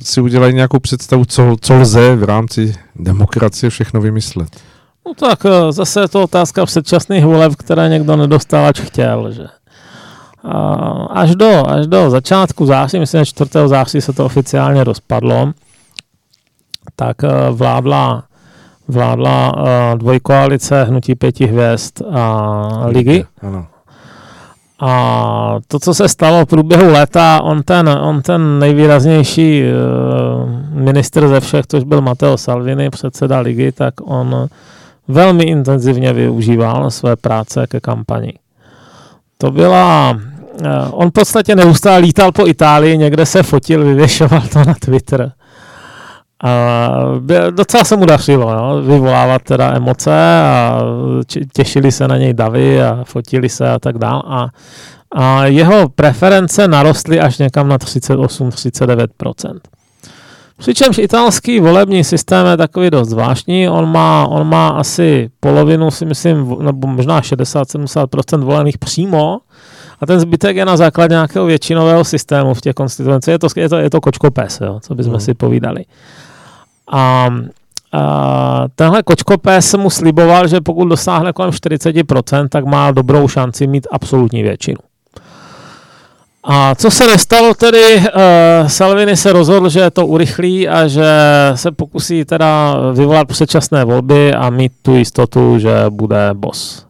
si 0.02 0.22
udělají 0.22 0.54
nějakou 0.54 0.80
představu, 0.80 1.26
co, 1.26 1.56
co 1.62 1.74
lze 1.76 2.16
v 2.16 2.24
rámci 2.24 2.76
demokracie 2.96 3.70
všechno 3.70 4.02
vymyslet. 4.02 4.50
No 5.08 5.14
tak 5.14 5.46
eh, 5.46 5.72
zase 5.72 6.02
je 6.02 6.08
to 6.08 6.24
otázka 6.24 6.66
předčasných 6.66 7.26
voleb, 7.26 7.56
které 7.56 7.90
někdo 7.90 8.16
nedostal, 8.16 8.66
ať 8.66 8.80
chtěl, 8.80 9.32
že 9.32 9.48
až 11.10 11.36
do, 11.36 11.70
až 11.70 11.88
do 11.88 12.10
začátku 12.10 12.66
září, 12.66 13.00
myslím, 13.00 13.22
že 13.22 13.26
4. 13.26 13.50
září 13.66 14.02
se 14.02 14.14
to 14.14 14.26
oficiálně 14.26 14.84
rozpadlo, 14.84 15.52
tak 16.96 17.18
vládla 17.52 18.24
vládla 18.88 19.54
uh, 19.58 19.64
dvojkoalice 19.98 20.84
Hnutí 20.84 21.16
pěti 21.16 21.46
hvězd 21.48 22.02
a 22.12 22.86
ligy. 22.86 23.26
Ano. 23.42 23.66
A 24.80 25.60
to, 25.68 25.80
co 25.80 25.94
se 25.94 26.10
stalo 26.10 26.46
v 26.46 26.50
průběhu 26.50 26.92
léta, 26.92 27.42
on 27.44 27.64
ten, 27.64 27.90
on 27.90 28.22
ten 28.22 28.60
nejvýraznější 28.60 29.64
uh, 29.64 30.50
minister 30.82 31.28
ze 31.28 31.40
všech, 31.40 31.68
což 31.68 31.84
byl 31.84 32.02
Matteo 32.02 32.38
Salvini, 32.38 32.90
předseda 32.90 33.40
ligy, 33.40 33.72
tak 33.72 33.94
on 34.04 34.48
velmi 35.08 35.44
intenzivně 35.44 36.14
využíval 36.14 36.92
své 36.92 37.16
práce 37.16 37.68
ke 37.68 37.80
kampani. 37.80 38.34
To 39.38 39.52
byla... 39.52 40.18
Uh, 40.62 40.68
on 40.92 41.10
v 41.10 41.12
podstatě 41.12 41.56
neustále 41.56 41.98
lítal 41.98 42.32
po 42.32 42.48
Itálii, 42.48 42.98
někde 42.98 43.26
se 43.26 43.44
fotil, 43.44 43.84
vyvěšoval 43.84 44.42
to 44.54 44.60
na 44.60 44.74
Twitter. 44.80 45.32
A 46.44 46.90
docela 47.52 47.84
se 47.84 47.96
mu 47.96 48.06
dařilo, 48.06 48.56
no, 48.56 48.82
vyvolávat 48.82 49.42
teda 49.42 49.76
emoce 49.76 50.40
a 50.42 50.80
těšili 51.54 51.92
se 51.92 52.08
na 52.08 52.18
něj 52.18 52.34
davy 52.34 52.84
a 52.84 53.04
fotili 53.04 53.50
se 53.50 53.70
a 53.70 53.80
tak 53.80 53.98
dále. 53.98 54.24
A, 54.26 54.48
a 55.12 55.46
jeho 55.46 55.90
preference 55.90 56.68
narostly 56.68 57.20
až 57.20 57.38
někam 57.38 57.68
na 57.68 57.78
38-39%. 57.78 59.60
Přičemž 60.58 60.98
italský 60.98 61.60
volební 61.60 62.04
systém 62.04 62.48
je 62.48 62.58
takový 62.58 62.90
dost 62.90 63.10
zvláštní. 63.10 63.70
On 63.70 63.92
má, 63.92 64.28
on 64.28 64.48
má 64.48 64.70
asi 64.70 65.30
polovinu, 65.40 65.92
si 65.92 66.06
myslím, 66.06 66.56
nebo 66.62 66.88
možná 66.88 67.22
60-70% 67.22 68.44
volených 68.44 68.78
přímo, 68.78 69.40
a 70.02 70.06
ten 70.06 70.20
zbytek 70.20 70.56
je 70.56 70.66
na 70.66 70.78
základě 70.78 71.14
nějakého 71.14 71.46
většinového 71.46 72.04
systému 72.04 72.54
v 72.54 72.62
těch 72.62 72.76
konstituencích. 72.76 73.32
Je 73.32 73.40
to, 73.40 73.48
je 73.56 73.70
to, 73.70 73.78
je 73.78 73.90
to 73.90 74.02
kočkopes, 74.02 74.62
jo, 74.62 74.80
co 74.80 74.96
bychom 74.96 75.12
hmm. 75.12 75.22
si 75.22 75.34
povídali. 75.34 75.86
A, 76.92 77.30
a 77.94 78.66
tenhle 78.76 79.04
kočkopes 79.04 79.74
mu 79.74 79.90
sliboval, 79.90 80.48
že 80.48 80.62
pokud 80.62 80.86
dosáhne 80.86 81.34
kolem 81.34 81.52
40%, 81.52 82.48
tak 82.50 82.66
má 82.66 82.92
dobrou 82.92 83.28
šanci 83.28 83.68
mít 83.68 83.88
absolutní 83.92 84.44
většinu. 84.44 84.78
A 86.50 86.76
co 86.76 86.92
se 86.92 87.08
nestalo 87.08 87.54
tedy, 87.54 87.96
uh, 87.96 88.68
Salvini 88.68 89.18
se 89.18 89.34
rozhodl, 89.34 89.70
že 89.70 89.90
to 89.90 90.06
urychlí 90.06 90.70
a 90.70 90.88
že 90.88 91.06
se 91.56 91.72
pokusí 91.72 92.26
teda 92.26 92.76
vyvolat 92.94 93.28
předčasné 93.28 93.86
volby 93.86 94.34
a 94.34 94.50
mít 94.50 94.72
tu 94.82 94.96
jistotu, 94.96 95.60
že 95.60 95.86
bude 95.90 96.30
boss. 96.34 96.87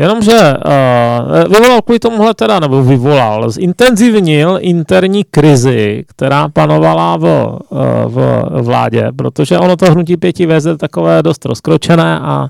Jenomže 0.00 0.32
uh, 0.32 1.52
vyvolal 1.52 1.82
kvůli 1.82 1.98
tomuhle 1.98 2.34
teda, 2.34 2.60
nebo 2.60 2.82
vyvolal, 2.82 3.50
zintenzivnil 3.50 4.58
interní 4.60 5.24
krizi, 5.30 6.04
která 6.08 6.48
panovala 6.48 7.16
v, 7.16 7.24
uh, 7.24 7.78
v 8.06 8.48
vládě, 8.62 9.08
protože 9.16 9.58
ono 9.58 9.76
to 9.76 9.92
hnutí 9.92 10.16
pěti 10.16 10.46
veze 10.46 10.76
takové 10.76 11.22
dost 11.22 11.44
rozkročené 11.44 12.18
a 12.18 12.48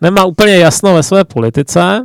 nemá 0.00 0.24
úplně 0.24 0.56
jasno 0.56 0.94
ve 0.94 1.02
své 1.02 1.24
politice. 1.24 2.02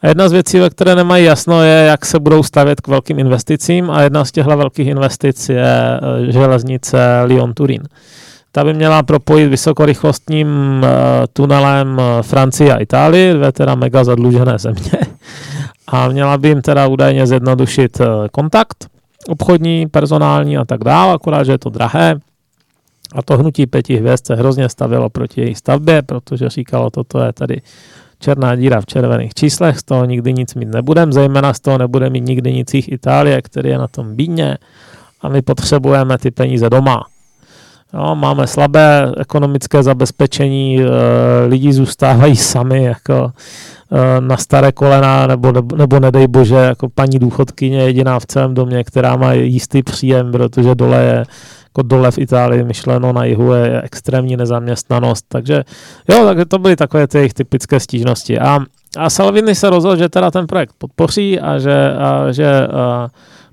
A 0.00 0.08
jedna 0.08 0.28
z 0.28 0.32
věcí, 0.32 0.58
ve 0.58 0.70
které 0.70 0.94
nemají 0.94 1.24
jasno, 1.24 1.62
je, 1.62 1.84
jak 1.84 2.06
se 2.06 2.20
budou 2.20 2.42
stavět 2.42 2.80
k 2.80 2.88
velkým 2.88 3.18
investicím 3.18 3.90
a 3.90 4.02
jedna 4.02 4.24
z 4.24 4.32
těchto 4.32 4.56
velkých 4.56 4.86
investic 4.86 5.48
je 5.48 6.00
uh, 6.02 6.30
železnice 6.30 6.98
Lyon-Turín. 7.24 7.82
Ta 8.52 8.64
by 8.64 8.74
měla 8.74 9.02
propojit 9.02 9.50
vysokorychlostním 9.50 10.48
uh, 10.48 10.88
tunelem 11.32 12.00
eh, 12.00 12.22
Francii 12.22 12.70
a 12.70 12.76
Itálii, 12.76 13.34
dvě 13.34 13.52
teda 13.52 13.74
mega 13.74 14.04
zadlužené 14.04 14.58
země. 14.58 14.92
A 15.86 16.08
měla 16.08 16.38
by 16.38 16.48
jim 16.48 16.62
teda 16.62 16.86
údajně 16.86 17.26
zjednodušit 17.26 18.00
uh, 18.00 18.06
kontakt 18.32 18.92
obchodní, 19.28 19.86
personální 19.86 20.58
a 20.58 20.64
tak 20.64 20.84
dále, 20.84 21.14
akorát, 21.14 21.44
že 21.44 21.52
je 21.52 21.58
to 21.58 21.70
drahé. 21.70 22.16
A 23.14 23.22
to 23.22 23.38
hnutí 23.38 23.66
pěti 23.66 23.96
hvězd 23.96 24.26
se 24.26 24.34
hrozně 24.34 24.68
stavilo 24.68 25.10
proti 25.10 25.40
její 25.40 25.54
stavbě, 25.54 26.02
protože 26.02 26.48
říkalo, 26.48 26.90
toto 26.90 27.20
je 27.20 27.32
tady 27.32 27.60
černá 28.18 28.56
díra 28.56 28.80
v 28.80 28.86
červených 28.86 29.34
číslech, 29.34 29.78
z 29.78 29.82
toho 29.82 30.04
nikdy 30.04 30.32
nic 30.32 30.54
mít 30.54 30.68
nebudem, 30.68 31.12
zejména 31.12 31.54
z 31.54 31.60
toho 31.60 31.78
nebude 31.78 32.10
mít 32.10 32.24
nikdy 32.24 32.52
nic 32.52 32.74
jich 32.74 32.92
Itálie, 32.92 33.42
který 33.42 33.68
je 33.68 33.78
na 33.78 33.88
tom 33.88 34.16
bídně 34.16 34.58
a 35.20 35.28
my 35.28 35.42
potřebujeme 35.42 36.18
ty 36.18 36.30
peníze 36.30 36.70
doma. 36.70 37.04
Jo, 37.94 38.14
máme 38.14 38.46
slabé 38.46 39.12
ekonomické 39.16 39.82
zabezpečení, 39.82 40.80
e, 40.80 40.86
lidi 41.46 41.72
zůstávají 41.72 42.36
sami 42.36 42.84
jako 42.84 43.32
e, 43.92 44.20
na 44.20 44.36
staré 44.36 44.72
kolena, 44.72 45.26
nebo, 45.26 45.52
nebo, 45.52 45.76
nebo 45.76 46.00
nedej 46.00 46.28
bože, 46.28 46.54
jako 46.54 46.88
paní 46.88 47.18
důchodkyně 47.18 47.78
jediná 47.78 48.20
v 48.20 48.26
celém 48.26 48.54
domě, 48.54 48.84
která 48.84 49.16
má 49.16 49.32
jistý 49.32 49.82
příjem, 49.82 50.32
protože 50.32 50.74
dole 50.74 51.04
je 51.04 51.24
jako 51.72 51.82
dole 51.82 52.10
v 52.10 52.18
Itálii 52.18 52.64
myšleno 52.64 53.12
na 53.12 53.24
jihu 53.24 53.52
je 53.52 53.82
extrémní 53.82 54.36
nezaměstnanost, 54.36 55.24
takže 55.28 55.64
jo, 56.08 56.24
takže 56.24 56.44
to 56.44 56.58
byly 56.58 56.76
takové 56.76 57.06
ty 57.06 57.18
jejich 57.18 57.34
typické 57.34 57.80
stížnosti. 57.80 58.38
A, 58.38 58.60
a 58.98 59.10
Salvini 59.10 59.54
se 59.54 59.70
rozhodl, 59.70 59.96
že 59.96 60.08
teda 60.08 60.30
ten 60.30 60.46
projekt 60.46 60.74
podpoří 60.78 61.40
a 61.40 61.58
že, 61.58 61.94
a, 61.98 62.32
že 62.32 62.66
a, 62.66 63.08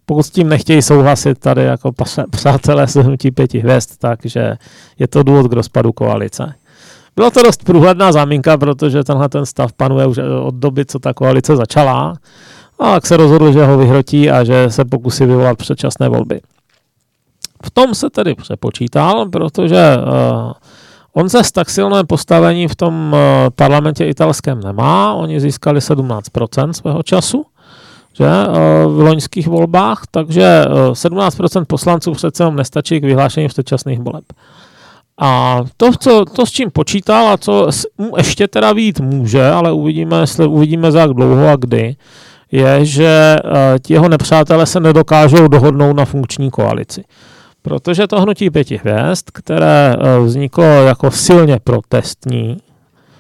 pokud 0.09 0.23
s 0.23 0.29
tím 0.29 0.49
nechtějí 0.49 0.81
souhlasit 0.81 1.39
tady 1.39 1.63
jako 1.63 1.91
přátelé 2.31 2.87
z 2.87 2.95
hnutí 2.95 3.31
pěti 3.31 3.59
hvězd, 3.59 3.89
takže 3.99 4.57
je 4.99 5.07
to 5.07 5.23
důvod 5.23 5.47
k 5.47 5.53
rozpadu 5.53 5.91
koalice. 5.91 6.53
Bylo 7.15 7.31
to 7.31 7.43
dost 7.43 7.63
průhledná 7.63 8.11
záminka, 8.11 8.57
protože 8.57 9.03
tenhle 9.03 9.29
ten 9.29 9.45
stav 9.45 9.73
panuje 9.73 10.07
už 10.07 10.17
od 10.41 10.55
doby, 10.55 10.85
co 10.85 10.99
ta 10.99 11.13
koalice 11.13 11.55
začala. 11.55 12.13
A 12.79 12.93
tak 12.93 13.07
se 13.07 13.17
rozhodl, 13.17 13.51
že 13.51 13.65
ho 13.65 13.77
vyhrotí 13.77 14.29
a 14.31 14.43
že 14.43 14.65
se 14.69 14.85
pokusí 14.85 15.25
vyvolat 15.25 15.57
předčasné 15.57 16.09
volby. 16.09 16.41
V 17.65 17.71
tom 17.71 17.95
se 17.95 18.09
tedy 18.09 18.35
přepočítal, 18.35 19.25
protože 19.29 19.97
uh, 19.97 20.51
on 21.13 21.29
se 21.29 21.37
tak 21.53 21.69
silné 21.69 22.03
postavení 22.03 22.67
v 22.67 22.75
tom 22.75 23.13
uh, 23.13 23.19
parlamentě 23.55 24.05
italském 24.05 24.61
nemá. 24.61 25.13
Oni 25.13 25.39
získali 25.39 25.79
17% 25.79 26.71
svého 26.71 27.03
času 27.03 27.45
že, 28.13 28.25
eh, 28.25 28.87
v 28.87 28.99
loňských 28.99 29.47
volbách, 29.47 30.01
takže 30.11 30.65
17% 30.93 31.65
poslanců 31.65 32.11
přece 32.11 32.43
jenom 32.43 32.55
nestačí 32.55 32.99
k 32.99 33.05
vyhlášení 33.05 33.47
předčasných 33.47 33.99
voleb. 33.99 34.23
A 35.21 35.61
to, 35.77 35.91
co, 35.99 36.25
to, 36.25 36.45
s 36.45 36.51
čím 36.51 36.71
počítal 36.71 37.29
a 37.29 37.37
co 37.37 37.69
ještě 38.17 38.47
teda 38.47 38.73
vít 38.73 38.99
může, 38.99 39.49
ale 39.49 39.71
uvidíme, 39.71 40.19
jestli 40.19 40.47
uvidíme 40.47 40.91
za 40.91 40.99
jak 40.99 41.13
dlouho 41.13 41.47
a 41.47 41.55
kdy, 41.55 41.95
je, 42.51 42.85
že 42.85 43.37
ti 43.81 43.93
jeho 43.93 44.09
nepřátelé 44.09 44.65
se 44.65 44.79
nedokážou 44.79 45.47
dohodnout 45.47 45.93
na 45.93 46.05
funkční 46.05 46.51
koalici. 46.51 47.03
Protože 47.61 48.07
to 48.07 48.21
hnutí 48.21 48.49
pěti 48.49 48.77
hvězd, 48.77 49.23
které 49.33 49.95
eh, 49.95 50.19
vzniklo 50.19 50.63
jako 50.63 51.11
silně 51.11 51.59
protestní, 51.63 52.57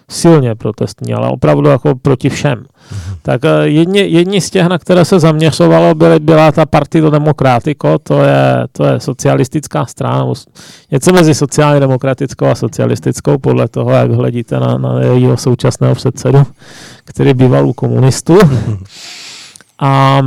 silně 0.09 0.55
protestní, 0.55 1.13
ale 1.13 1.29
opravdu 1.29 1.69
jako 1.69 1.95
proti 1.95 2.29
všem. 2.29 2.59
Mm-hmm. 2.59 3.15
Tak 3.21 3.45
eh, 3.45 3.67
jedni, 3.67 3.99
jedni 3.99 4.41
z 4.41 4.49
těch, 4.49 4.67
na 4.67 4.77
které 4.77 5.05
se 5.05 5.19
zaměřovalo, 5.19 5.95
byly, 5.95 6.19
byla 6.19 6.51
ta 6.51 6.65
Partido 6.65 7.09
Democratico, 7.09 7.97
to 8.03 8.23
je, 8.23 8.67
to 8.71 8.85
je 8.85 8.99
socialistická 8.99 9.85
strana, 9.85 10.33
něco 10.91 11.13
mezi 11.13 11.35
sociálně 11.35 11.79
demokratickou 11.79 12.45
a 12.45 12.55
socialistickou, 12.55 13.37
podle 13.37 13.67
toho, 13.67 13.91
jak 13.91 14.11
hledíte 14.11 14.59
na, 14.59 14.77
na 14.77 15.01
jejího 15.01 15.37
současného 15.37 15.95
předsedu, 15.95 16.43
který 17.05 17.33
býval 17.33 17.67
u 17.67 17.73
komunistů. 17.73 18.35
Mm-hmm. 18.35 18.77
A 19.79 20.21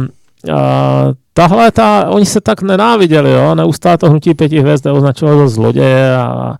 a 0.51 1.12
tahle, 1.35 1.70
ta, 1.70 2.07
oni 2.09 2.26
se 2.26 2.41
tak 2.41 2.62
nenáviděli, 2.62 3.30
jo? 3.30 3.55
neustále 3.55 3.99
to 3.99 4.11
hnutí 4.11 4.35
pěti 4.35 4.61
hvězd 4.61 4.87
označovalo 4.87 5.39
za 5.39 5.55
zloděje 5.55 6.16
a, 6.16 6.57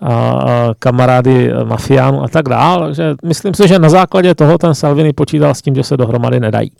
a, 0.00 0.68
kamarády 0.78 1.52
mafiánů 1.64 2.22
a 2.22 2.28
tak 2.28 2.48
dále. 2.48 2.86
Takže 2.86 3.14
myslím 3.24 3.54
si, 3.54 3.68
že 3.68 3.78
na 3.78 3.88
základě 3.88 4.34
toho 4.34 4.58
ten 4.58 4.74
Salvini 4.74 5.12
počítal 5.12 5.54
s 5.54 5.62
tím, 5.62 5.74
že 5.74 5.82
se 5.82 5.96
dohromady 5.96 6.40
nedají. 6.40 6.72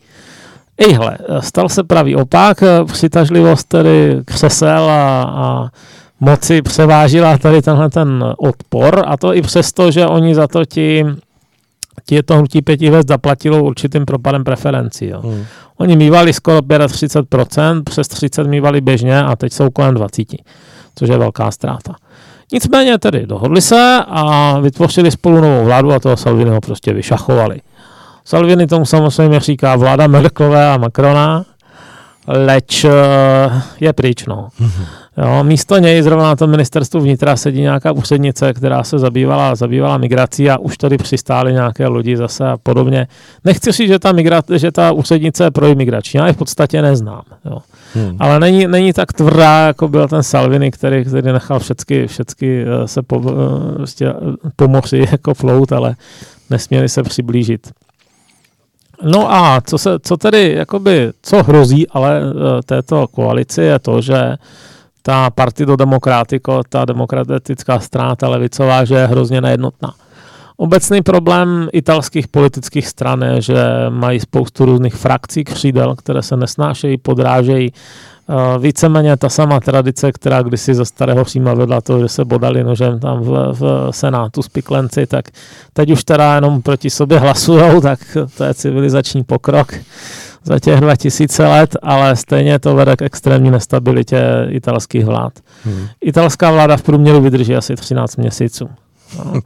Ejhle, 0.79 1.19
stal 1.41 1.69
se 1.69 1.85
pravý 1.85 2.17
opak, 2.17 2.65
přitažlivost 2.93 3.69
tedy 3.69 4.21
křesel 4.25 4.91
a, 4.91 5.23
a 5.23 5.69
moci 6.21 6.63
převážila 6.63 7.39
tady 7.39 7.63
tenhle 7.63 7.91
ten 7.91 8.25
odpor 8.39 9.03
a 9.07 9.17
to 9.17 9.35
i 9.35 9.43
přesto, 9.43 9.91
že 9.91 10.07
oni 10.07 10.35
za 10.35 10.47
to 10.47 10.65
ti 10.65 11.07
ti 12.07 12.23
to 12.23 12.37
hnutí 12.37 12.63
pěti 12.63 12.89
hvězd 12.89 13.09
zaplatilo 13.09 13.65
určitým 13.65 14.05
propadem 14.05 14.45
preferencí. 14.45 15.07
Jo. 15.07 15.21
Hmm. 15.21 15.45
Oni 15.77 15.97
mývali 15.97 16.33
skoro 16.33 16.59
35%, 16.59 17.83
přes 17.85 18.09
30 18.09 18.47
mývali 18.47 18.81
běžně 18.81 19.23
a 19.23 19.37
teď 19.37 19.53
jsou 19.53 19.71
kolem 19.71 19.95
20, 19.95 20.27
což 20.95 21.09
je 21.09 21.19
velká 21.19 21.51
ztráta. 21.51 21.95
Nicméně 22.53 22.99
tedy 22.99 23.27
dohodli 23.27 23.61
se 23.61 24.05
a 24.07 24.59
vytvořili 24.61 25.11
spolu 25.11 25.41
novou 25.41 25.65
vládu 25.65 25.93
a 25.93 26.01
toho 26.01 26.17
Salviniho 26.17 26.61
prostě 26.61 26.93
vyšachovali. 26.93 27.61
Salvini 28.25 28.67
tomu 28.67 28.87
samozřejmě 28.87 29.41
říká 29.41 29.77
vláda 29.77 30.07
Merklové 30.07 30.71
a 30.71 30.77
Macrona, 30.77 31.45
leč 32.27 32.85
eh, 32.85 32.91
je 33.81 33.93
pryč. 33.93 34.27
No. 34.27 34.49
Mm-hmm. 34.61 34.87
Jo, 35.17 35.45
místo 35.45 35.79
něj 35.79 36.03
zrovna 36.03 36.25
na 36.25 36.37
tom 36.37 36.51
ministerstvu 36.51 37.01
vnitra 37.01 37.37
sedí 37.37 37.61
nějaká 37.61 37.93
úřednice, 37.93 38.53
která 38.53 38.85
se 38.85 38.99
zabývala, 38.99 39.55
zabývala 39.55 39.99
migrací 39.99 40.51
a 40.51 40.59
už 40.59 40.79
tady 40.79 40.99
přistály 40.99 41.53
nějaké 41.53 41.89
lidi 41.89 42.17
zase 42.17 42.49
a 42.49 42.57
podobně. 42.57 43.07
Nechci 43.45 43.73
říct, 43.73 43.89
že 43.89 43.99
ta, 43.99 44.13
migra, 44.13 44.43
že 44.55 44.73
ta 44.73 44.93
úřednice 44.93 45.45
je 45.45 45.51
pro 45.51 45.67
imigrační, 45.67 46.19
já 46.19 46.27
je 46.27 46.33
v 46.33 46.37
podstatě 46.37 46.83
neznám. 46.83 47.23
Jo. 47.45 47.59
Hmm. 47.95 48.17
Ale 48.19 48.41
není, 48.41 48.67
není 48.67 48.93
tak 48.93 49.13
tvrdá, 49.13 49.67
jako 49.67 49.89
byl 49.89 50.09
ten 50.09 50.23
Salvini, 50.23 50.71
který, 50.71 51.05
který 51.05 51.33
nechal 51.33 51.59
všechny, 51.59 52.07
všechny 52.07 52.65
eh, 52.65 52.89
se 52.89 53.03
po, 53.03 53.21
prostě 53.77 54.15
pomoci 54.57 55.07
jako 55.13 55.35
flout, 55.35 55.73
ale 55.73 55.95
nesměli 56.51 56.89
se 56.89 57.03
přiblížit. 57.03 57.73
No 59.03 59.33
a 59.33 59.61
co, 59.61 59.79
se, 59.79 59.99
co 59.99 60.17
tedy, 60.17 60.55
jakoby, 60.57 61.11
co 61.23 61.43
hrozí 61.43 61.89
ale 61.89 62.21
této 62.67 63.07
koalici 63.07 63.63
je 63.63 63.79
to, 63.79 64.01
že 64.01 64.37
ta 65.07 65.31
Partido 65.31 65.77
Democratico, 65.77 66.63
ta 66.69 66.85
demokratická 66.85 67.81
strana, 67.81 68.17
ta 68.17 68.29
levicová, 68.29 68.85
že 68.85 68.95
je 68.95 69.07
hrozně 69.07 69.41
nejednotná. 69.41 69.95
Obecný 70.57 71.03
problém 71.03 71.69
italských 71.73 72.29
politických 72.29 72.89
stran 72.89 73.23
je, 73.23 73.41
že 73.41 73.57
mají 73.91 74.21
spoustu 74.21 74.65
různých 74.65 74.95
frakcí 74.95 75.45
křídel, 75.45 75.97
které 75.97 76.23
se 76.23 76.37
nesnášejí, 76.37 76.97
podrážejí. 76.97 77.73
Eh, 78.29 78.59
víceméně 78.59 79.17
ta 79.17 79.29
sama 79.29 79.61
tradice, 79.61 80.13
která 80.13 80.43
kdysi 80.43 80.75
ze 80.75 80.85
starého 80.85 81.25
Říma 81.25 81.55
vedla 81.55 81.81
to, 81.81 82.01
že 82.01 82.09
se 82.09 82.25
bodali 82.25 82.65
nožem 82.65 83.01
tam 83.01 83.21
v, 83.21 83.53
v 83.53 83.89
senátu 83.91 84.43
spiklenci, 84.43 85.07
tak 85.07 85.29
teď 85.73 85.91
už 85.91 86.05
teda 86.05 86.35
jenom 86.35 86.63
proti 86.63 86.91
sobě 86.91 87.19
hlasujou, 87.25 87.81
tak 87.81 87.99
to 88.37 88.45
je 88.45 88.55
civilizační 88.55 89.25
pokrok 89.25 89.75
za 90.45 90.59
těch 90.59 90.81
2000 90.81 91.47
let, 91.49 91.77
ale 91.83 92.17
stejně 92.17 92.59
to 92.59 92.75
vede 92.75 92.97
k 92.97 93.03
extrémní 93.03 93.51
nestabilitě 93.51 94.47
italských 94.49 95.05
vlád. 95.05 95.33
Hmm. 95.65 95.87
Italská 96.01 96.51
vláda 96.51 96.77
v 96.77 96.83
průměru 96.83 97.21
vydrží 97.21 97.57
asi 97.57 97.77
13 97.77 98.17
měsíců. 98.17 98.69
No. 99.19 99.41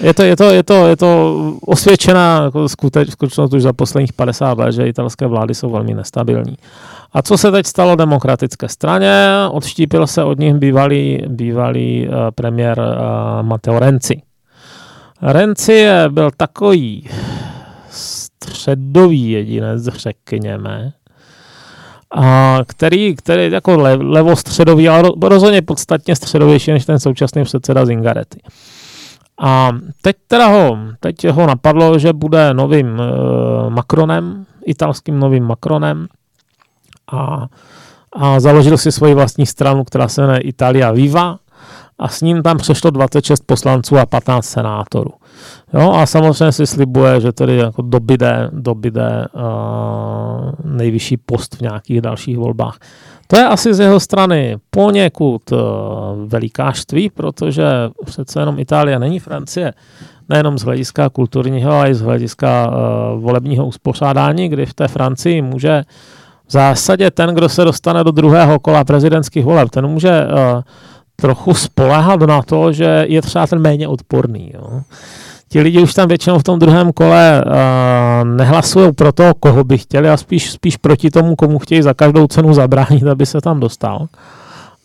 Je 0.00 0.14
to, 0.14 0.22
je 0.22 0.36
to, 0.36 0.44
je 0.44 0.62
to, 0.62 0.86
je 0.86 0.96
to 0.96 1.36
osvědčená 1.66 2.42
jako 2.44 2.68
skutečnost 2.68 3.54
už 3.54 3.62
za 3.62 3.72
posledních 3.72 4.12
50 4.12 4.58
let, 4.58 4.72
že 4.72 4.88
italské 4.88 5.26
vlády 5.26 5.54
jsou 5.54 5.70
velmi 5.70 5.94
nestabilní. 5.94 6.56
A 7.12 7.22
co 7.22 7.38
se 7.38 7.50
teď 7.50 7.66
stalo 7.66 7.96
demokratické 7.96 8.68
straně? 8.68 9.30
Odštípil 9.50 10.06
se 10.06 10.24
od 10.24 10.38
nich 10.38 10.54
bývalý, 10.54 11.22
bývalý 11.28 12.08
uh, 12.08 12.14
premiér 12.34 12.78
uh, 12.78 13.46
Matteo 13.46 13.78
Renzi. 13.78 14.22
Renzi 15.22 15.86
byl 16.08 16.30
takový 16.36 17.08
středový 18.44 19.30
jedinec, 19.30 19.84
řekněme, 19.84 20.92
a 22.14 22.58
který, 22.66 23.16
který 23.16 23.52
jako 23.52 23.76
le, 23.76 23.94
levostředový, 23.94 24.88
ale 24.88 25.10
rozhodně 25.22 25.62
podstatně 25.62 26.16
středovější 26.16 26.70
než 26.70 26.84
ten 26.84 27.00
současný 27.00 27.44
předseda 27.44 27.86
Zingarety. 27.86 28.40
A 29.40 29.72
teď 30.02 30.16
teda 30.28 30.46
ho, 30.46 30.78
teď 31.00 31.28
ho 31.28 31.46
napadlo, 31.46 31.98
že 31.98 32.12
bude 32.12 32.54
novým 32.54 32.86
uh, 32.86 33.70
Macronem, 33.70 34.46
italským 34.66 35.18
novým 35.18 35.44
Macronem 35.44 36.06
a, 37.12 37.46
a 38.12 38.40
založil 38.40 38.78
si 38.78 38.92
svoji 38.92 39.14
vlastní 39.14 39.46
stranu, 39.46 39.84
která 39.84 40.08
se 40.08 40.20
jmenuje 40.20 40.40
Italia 40.40 40.92
Viva 40.92 41.38
a 41.98 42.08
s 42.08 42.20
ním 42.20 42.42
tam 42.42 42.58
přešlo 42.58 42.90
26 42.90 43.42
poslanců 43.46 43.98
a 43.98 44.06
15 44.06 44.46
senátorů. 44.46 45.10
Jo, 45.74 45.92
a 45.92 46.06
samozřejmě 46.06 46.52
si 46.52 46.66
slibuje, 46.66 47.20
že 47.20 47.32
tedy 47.32 47.56
jako 47.56 47.82
dobyde, 47.82 48.50
dobyde 48.52 49.26
uh, 49.32 49.42
nejvyšší 50.64 51.16
post 51.16 51.54
v 51.54 51.60
nějakých 51.60 52.00
dalších 52.00 52.38
volbách. 52.38 52.78
To 53.26 53.36
je 53.36 53.46
asi 53.46 53.74
z 53.74 53.80
jeho 53.80 54.00
strany 54.00 54.56
poněkud 54.70 55.52
uh, 55.52 55.58
velikářství, 56.26 57.10
protože 57.10 57.64
přece 58.04 58.40
jenom 58.40 58.58
Itálie 58.58 58.98
není 58.98 59.18
Francie, 59.18 59.72
nejenom 60.28 60.58
z 60.58 60.62
hlediska 60.62 61.08
kulturního, 61.08 61.72
ale 61.72 61.90
i 61.90 61.94
z 61.94 62.00
hlediska 62.00 62.68
uh, 62.68 63.22
volebního 63.22 63.66
uspořádání, 63.66 64.48
kdy 64.48 64.66
v 64.66 64.74
té 64.74 64.88
Francii 64.88 65.42
může 65.42 65.84
v 66.46 66.52
zásadě 66.52 67.10
ten, 67.10 67.34
kdo 67.34 67.48
se 67.48 67.64
dostane 67.64 68.04
do 68.04 68.10
druhého 68.10 68.58
kola 68.58 68.84
prezidentských 68.84 69.44
voleb, 69.44 69.70
ten 69.70 69.86
může 69.86 70.26
uh, 70.26 70.62
trochu 71.16 71.54
spolehat 71.54 72.20
na 72.20 72.42
to, 72.42 72.72
že 72.72 73.04
je 73.08 73.22
třeba 73.22 73.46
ten 73.46 73.58
méně 73.58 73.88
odporný. 73.88 74.50
Jo 74.54 74.82
ti 75.48 75.60
lidi 75.60 75.82
už 75.82 75.94
tam 75.94 76.08
většinou 76.08 76.38
v 76.38 76.42
tom 76.42 76.58
druhém 76.58 76.92
kole 76.92 77.44
uh, 77.46 78.28
nehlasují 78.28 78.92
pro 78.92 79.12
to, 79.12 79.34
koho 79.40 79.64
by 79.64 79.78
chtěli, 79.78 80.08
a 80.08 80.16
spíš, 80.16 80.50
spíš 80.50 80.76
proti 80.76 81.10
tomu, 81.10 81.36
komu 81.36 81.58
chtějí 81.58 81.82
za 81.82 81.94
každou 81.94 82.26
cenu 82.26 82.54
zabránit, 82.54 83.06
aby 83.06 83.26
se 83.26 83.40
tam 83.40 83.60
dostal. 83.60 84.06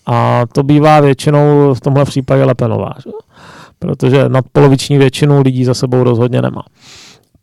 A 0.05 0.43
to 0.51 0.63
bývá 0.63 0.99
většinou 0.99 1.73
v 1.73 1.81
tomhle 1.81 2.05
případě 2.05 2.43
Lepenová, 2.43 2.93
že? 3.03 3.11
protože 3.79 4.29
nadpoloviční 4.29 4.97
většinu 4.97 5.41
lidí 5.41 5.65
za 5.65 5.73
sebou 5.73 6.03
rozhodně 6.03 6.41
nemá. 6.41 6.63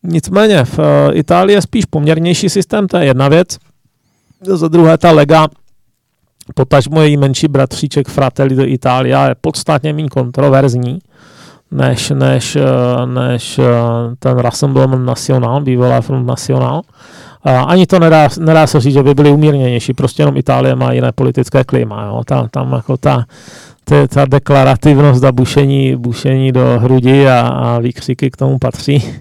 Nicméně 0.03 0.65
v 0.65 0.79
uh, 0.79 0.85
Itálii 1.13 1.55
je 1.55 1.63
spíš 1.63 1.85
poměrnější 1.85 2.49
systém, 2.49 2.87
to 2.87 2.97
je 2.97 3.05
jedna 3.05 3.29
věc. 3.29 3.59
Za 4.41 4.69
druhé 4.69 4.99
ta 4.99 5.11
lega, 5.11 5.49
potažmo 6.55 7.03
její 7.03 7.17
menší 7.17 7.49
bratříček 7.49 8.09
Fratelli 8.09 8.55
do 8.55 8.67
Itália 8.67 9.29
je 9.29 9.35
podstatně 9.41 9.93
méně 9.93 10.09
kontroverzní 10.09 10.99
než, 11.71 12.11
než, 12.11 12.57
eh, 12.57 13.07
než 13.07 13.59
eh, 13.59 13.65
ten 14.19 14.39
Rassemblement 14.39 15.05
National, 15.05 15.61
bývalá 15.61 16.01
Front 16.01 16.27
National. 16.27 16.83
A 17.43 17.63
ani 17.63 17.87
to 17.87 17.99
nedá, 17.99 18.29
nedá 18.41 18.67
se 18.67 18.81
říct, 18.81 18.95
že 18.95 19.03
by 19.03 19.15
byli 19.15 19.31
umírněnější, 19.31 19.95
prostě 19.95 20.23
jenom 20.23 20.37
Itálie 20.37 20.75
má 20.75 20.93
jiné 20.93 21.13
politické 21.13 21.65
klima. 21.65 22.05
Jo. 22.05 22.23
Tam, 22.27 22.49
tam 22.49 22.73
jako 22.73 22.97
ta, 22.97 23.25
ta, 23.85 24.07
ta 24.07 24.25
deklarativnost 24.25 25.25
a 25.25 25.33
bušení, 25.33 25.97
bušení 25.97 26.53
do 26.53 26.79
hrudi 26.79 27.29
a, 27.29 27.41
a 27.41 27.79
výkřiky 27.79 28.31
k 28.31 28.37
tomu 28.37 28.59
patří. 28.59 29.15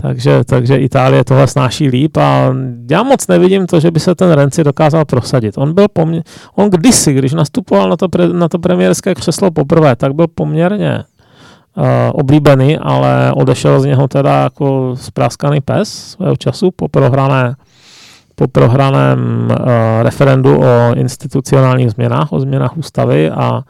Takže, 0.00 0.44
takže 0.44 0.76
Itálie 0.76 1.24
tohle 1.24 1.46
snáší 1.46 1.88
líp 1.88 2.16
a 2.16 2.54
já 2.90 3.02
moc 3.02 3.26
nevidím 3.26 3.66
to, 3.66 3.80
že 3.80 3.90
by 3.90 4.00
se 4.00 4.14
ten 4.14 4.32
Renzi 4.32 4.64
dokázal 4.64 5.04
prosadit. 5.04 5.58
On 5.58 5.74
byl 5.74 5.86
poměr, 5.92 6.22
on 6.54 6.70
kdysi, 6.70 7.12
když 7.12 7.32
nastupoval 7.32 7.88
na 7.90 7.96
to, 7.96 8.08
pre, 8.08 8.28
na 8.28 8.48
to 8.48 8.58
premiérské 8.58 9.14
křeslo 9.14 9.50
poprvé, 9.50 9.96
tak 9.96 10.14
byl 10.14 10.26
poměrně 10.34 11.04
uh, 11.76 11.84
oblíbený, 12.12 12.78
ale 12.78 13.32
odešel 13.32 13.80
z 13.80 13.84
něho 13.84 14.08
teda 14.08 14.42
jako 14.42 14.96
spráskaný 15.00 15.60
pes 15.60 15.88
svého 15.88 16.36
času 16.36 16.70
po 16.76 16.88
prohrané 16.88 17.56
po 18.38 18.48
prohraném 18.48 19.48
uh, 19.50 19.56
referendu 20.02 20.60
o 20.60 20.94
institucionálních 20.94 21.90
změnách, 21.90 22.32
o 22.32 22.40
změnách 22.40 22.76
ústavy 22.76 23.30
a 23.30 23.62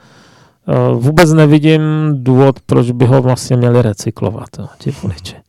uh, 0.67 1.03
vůbec 1.03 1.33
nevidím 1.33 1.83
důvod, 2.13 2.61
proč 2.67 2.91
by 2.91 3.07
ho 3.07 3.23
vlastně 3.23 3.57
měli 3.57 3.83
recyklovat, 3.83 4.49
jo, 4.59 4.67
ti 4.79 4.91
voliči. 5.03 5.46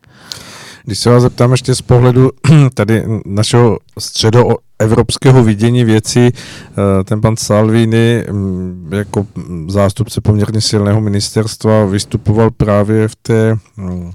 Když 0.88 1.00
se 1.00 1.10
vás 1.10 1.24
zeptám 1.24 1.52
ještě 1.52 1.76
z 1.76 1.82
pohledu 1.82 2.32
tady 2.74 3.04
našeho 3.26 3.80
středoevropského 4.00 5.44
vidění 5.44 5.84
věcí, 5.84 6.20
eh, 6.20 7.04
ten 7.04 7.22
pan 7.22 7.38
Salvini 7.38 8.26
mm, 8.32 8.90
jako 8.92 9.28
zástupce 9.68 10.22
poměrně 10.22 10.62
silného 10.62 11.02
ministerstva 11.02 11.86
vystupoval 11.86 12.52
právě 12.52 13.08
v 13.08 13.16
té 13.16 13.58
mm, 13.78 14.12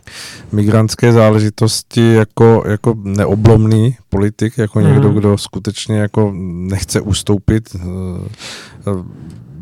migrantské 0.53 1.12
záležitosti 1.12 2.12
jako, 2.12 2.62
jako 2.66 2.95
neoblomný 3.03 3.97
politik, 4.09 4.59
jako 4.59 4.81
někdo, 4.81 5.09
mhm. 5.09 5.18
kdo 5.18 5.39
skutečně 5.39 5.99
jako 5.99 6.33
nechce 6.35 7.01
ustoupit 7.01 7.77
eh, 7.77 7.81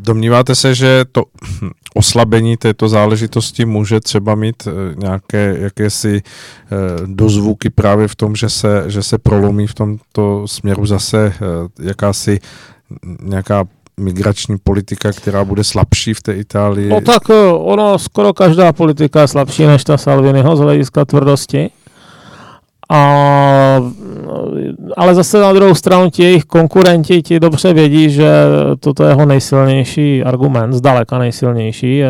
Domníváte 0.03 0.55
se, 0.55 0.75
že 0.75 1.05
to 1.11 1.23
oslabení 1.95 2.57
této 2.57 2.89
záležitosti 2.89 3.65
může 3.65 3.99
třeba 3.99 4.35
mít 4.35 4.67
eh, 4.67 4.71
nějaké 4.97 5.57
jakési 5.59 6.21
eh, 6.21 6.75
dozvuky 7.05 7.69
právě 7.69 8.07
v 8.07 8.15
tom, 8.15 8.35
že 8.35 8.49
se, 8.49 8.83
že 8.87 9.03
se 9.03 9.17
prolomí 9.17 9.67
v 9.67 9.73
tomto 9.73 10.47
směru 10.47 10.85
zase 10.85 11.33
eh, 11.35 11.85
jakási 11.87 12.39
nějaká 13.23 13.65
migrační 13.97 14.57
politika, 14.57 15.11
která 15.11 15.45
bude 15.45 15.63
slabší 15.63 16.13
v 16.13 16.21
té 16.21 16.33
Itálii? 16.33 16.89
No 16.89 17.01
tak 17.01 17.21
ono, 17.53 17.99
skoro 17.99 18.33
každá 18.33 18.73
politika 18.73 19.21
je 19.21 19.27
slabší 19.27 19.65
než 19.65 19.83
ta 19.83 19.97
Salviniho 19.97 20.55
z 20.55 20.59
hlediska 20.59 21.05
tvrdosti. 21.05 21.69
A, 22.93 23.81
ale 24.97 25.15
zase 25.15 25.39
na 25.39 25.53
druhou 25.53 25.75
stranu 25.75 26.09
ti 26.09 26.23
jejich 26.23 26.43
konkurenti 26.43 27.21
ti 27.21 27.39
dobře 27.39 27.73
vědí, 27.73 28.09
že 28.09 28.31
toto 28.79 29.03
je 29.03 29.09
jeho 29.09 29.25
nejsilnější 29.25 30.23
argument, 30.23 30.73
zdaleka 30.73 31.17
nejsilnější. 31.17 32.03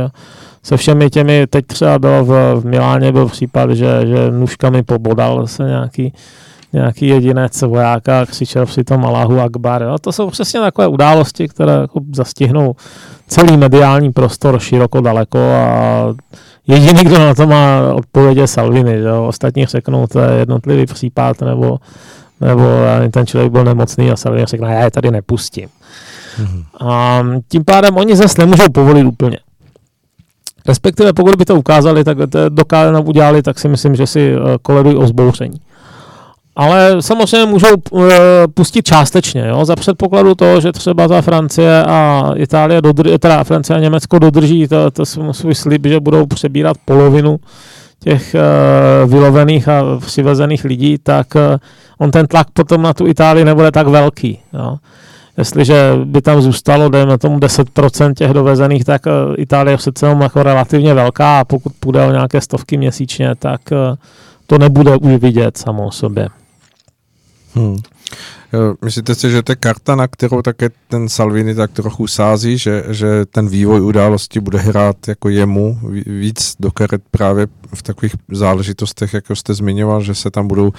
Se 0.64 0.78
všemi 0.78 1.10
těmi, 1.10 1.48
teď 1.48 1.66
třeba 1.66 2.00
bylo 2.00 2.26
v, 2.26 2.56
v 2.56 2.66
Miláně 2.66 3.12
byl 3.12 3.28
případ, 3.28 3.72
že, 3.72 4.00
že 4.04 4.32
nůžkami 4.32 4.84
pobodal 4.84 5.48
se 5.48 5.64
nějaký, 5.64 6.14
nějaký 6.74 7.08
jedinec 7.08 7.62
vojáka 7.62 8.22
a 8.22 8.26
křičel 8.26 8.66
tom 8.88 9.06
Allahu 9.06 9.40
Akbar. 9.40 9.82
Jo. 9.82 9.98
To 10.02 10.12
jsou 10.12 10.30
přesně 10.30 10.60
takové 10.60 10.88
události, 10.88 11.48
které 11.48 11.74
jako 11.74 12.00
zastihnou 12.16 12.76
celý 13.28 13.58
mediální 13.58 14.12
prostor 14.12 14.60
široko 14.60 15.02
daleko 15.02 15.40
a 15.40 16.06
jediný, 16.68 17.04
kdo 17.04 17.20
na 17.20 17.36
to 17.36 17.48
má 17.48 17.94
odpověď 17.94 18.50
Salvini, 18.50 18.94
že 18.94 19.08
jo? 19.08 19.26
ostatní 19.28 19.66
řeknou, 19.66 20.08
to 20.08 20.20
je 20.20 20.40
jednotlivý 20.40 20.86
případ, 20.86 21.42
nebo, 21.42 21.78
nebo 22.42 22.64
ten 23.12 23.26
člověk 23.26 23.52
byl 23.52 23.64
nemocný 23.64 24.12
a 24.12 24.16
Salvini 24.16 24.46
řekne, 24.46 24.74
já 24.74 24.84
je 24.84 24.92
tady 24.92 25.12
nepustím. 25.12 25.70
Hmm. 26.38 26.64
A 26.80 27.24
tím 27.48 27.64
pádem 27.66 27.98
oni 27.98 28.16
zase 28.16 28.42
nemůžou 28.42 28.70
povolit 28.70 29.04
úplně. 29.04 29.38
Respektive 30.68 31.14
pokud 31.14 31.36
by 31.36 31.46
to 31.46 31.56
ukázali, 31.56 32.04
tak 32.04 32.18
to 32.30 32.50
dokázali 32.50 33.06
udělali, 33.06 33.42
tak 33.42 33.60
si 33.60 33.68
myslím, 33.68 33.96
že 33.96 34.08
si 34.08 34.36
koledují 34.62 34.96
o 34.96 35.08
zbouření. 35.08 35.62
Ale 36.56 37.02
samozřejmě 37.02 37.46
můžou 37.46 37.68
uh, 37.92 38.04
pustit 38.54 38.86
částečně, 38.86 39.48
jo, 39.48 39.66
za 39.66 39.76
předpokladu 39.76 40.36
toho, 40.36 40.62
že 40.62 40.72
třeba 40.72 41.08
ta 41.08 41.22
Francie 41.22 41.84
a 41.86 42.30
Itálie, 42.36 42.82
dodr- 42.82 43.18
teda 43.20 43.44
Francie 43.44 43.78
a 43.78 43.80
Německo 43.80 44.20
dodrží 44.20 44.68
to, 44.68 44.92
to 44.92 45.06
svůj 45.06 45.56
slib, 45.56 45.86
že 45.86 46.00
budou 46.00 46.26
přebírat 46.26 46.78
polovinu 46.86 47.40
těch 48.04 48.36
uh, 48.36 49.12
vylovených 49.12 49.68
a 49.68 49.84
přivezených 50.00 50.64
lidí, 50.64 50.98
tak 51.04 51.36
uh, 51.36 51.42
on 51.98 52.12
ten 52.12 52.28
tlak 52.28 52.48
potom 52.54 52.82
na 52.82 52.94
tu 52.94 53.08
Itálii 53.08 53.46
nebude 53.46 53.72
tak 53.72 53.88
velký. 53.88 54.40
Jo. 54.54 54.78
Jestliže 55.38 55.94
by 56.06 56.22
tam 56.22 56.42
zůstalo, 56.42 56.90
dejme 56.90 57.18
tomu 57.18 57.40
10% 57.40 58.14
těch 58.14 58.32
dovezených, 58.32 58.84
tak 58.84 59.02
Itálie 59.38 59.74
je 59.74 59.78
přece 59.78 60.08
jako 60.22 60.44
relativně 60.44 60.94
velká 60.94 61.40
a 61.40 61.46
pokud 61.46 61.74
půjde 61.80 62.06
o 62.06 62.12
nějaké 62.12 62.42
stovky 62.42 62.78
měsíčně, 62.78 63.36
tak 63.40 63.62
to 64.48 64.58
nebude 64.58 64.98
už 64.98 65.14
vidět 65.14 65.58
samo 65.58 65.88
o 65.88 65.92
sobě. 65.92 66.28
Hmm. 67.56 67.78
Myslíte 68.86 69.16
si, 69.16 69.32
že 69.32 69.44
to 69.44 69.52
je 69.52 69.56
karta, 69.56 69.96
na 69.96 70.08
kterou 70.08 70.42
také 70.42 70.70
ten 70.88 71.10
Salvini 71.10 71.56
tak 71.56 71.72
trochu 71.72 72.08
sází, 72.08 72.58
že, 72.58 72.84
že 72.90 73.26
ten 73.26 73.48
vývoj 73.48 73.82
události 73.82 74.40
bude 74.40 74.60
hrát 74.60 75.08
jako 75.08 75.30
jemu 75.30 75.80
víc 76.06 76.56
do 76.60 76.72
karet 76.72 77.02
právě 77.12 77.48
v 77.76 77.84
takových 77.84 78.16
záležitostech, 78.32 79.14
jako 79.14 79.36
jste 79.36 79.54
zmiňoval, 79.54 80.02
že 80.02 80.16
se 80.16 80.32
tam 80.32 80.48
budou 80.48 80.68
uh, 80.68 80.74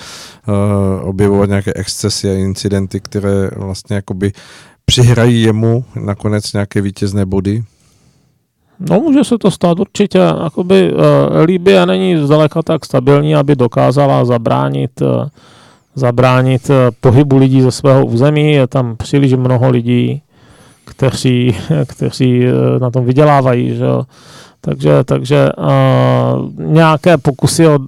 objevovat 1.03 1.49
nějaké 1.49 1.73
excesy 1.75 2.31
a 2.31 2.33
incidenty, 2.33 3.01
které 3.01 3.51
vlastně 3.57 3.97
jakoby 3.97 4.33
přihrají 4.85 5.43
jemu 5.43 5.85
nakonec 6.01 6.53
nějaké 6.53 6.81
vítězné 6.81 7.27
body? 7.27 7.64
No 8.91 9.01
může 9.01 9.25
se 9.25 9.39
to 9.39 9.51
stát 9.51 9.81
určitě. 9.81 10.18
Jakoby, 10.18 10.93
uh, 10.93 10.99
Líbie 11.45 11.87
není 11.87 12.27
zdaleka 12.27 12.62
tak 12.62 12.85
stabilní, 12.85 13.35
aby 13.37 13.57
dokázala 13.57 14.25
zabránit 14.25 15.01
uh, 15.01 15.09
zabránit 15.95 16.70
eh, 16.70 16.90
pohybu 17.01 17.36
lidí 17.36 17.62
ze 17.62 17.70
svého 17.70 18.07
území. 18.07 18.53
Je 18.53 18.66
tam 18.66 18.97
příliš 18.97 19.32
mnoho 19.32 19.70
lidí, 19.70 20.22
kteří, 20.84 21.57
kteří 21.86 22.45
eh, 22.47 22.78
na 22.78 22.90
tom 22.90 23.05
vydělávají. 23.05 23.76
Že? 23.76 23.86
Takže, 24.64 25.05
takže 25.05 25.49
uh, 25.59 26.64
nějaké 26.64 27.18
pokusy, 27.18 27.66
od, 27.66 27.82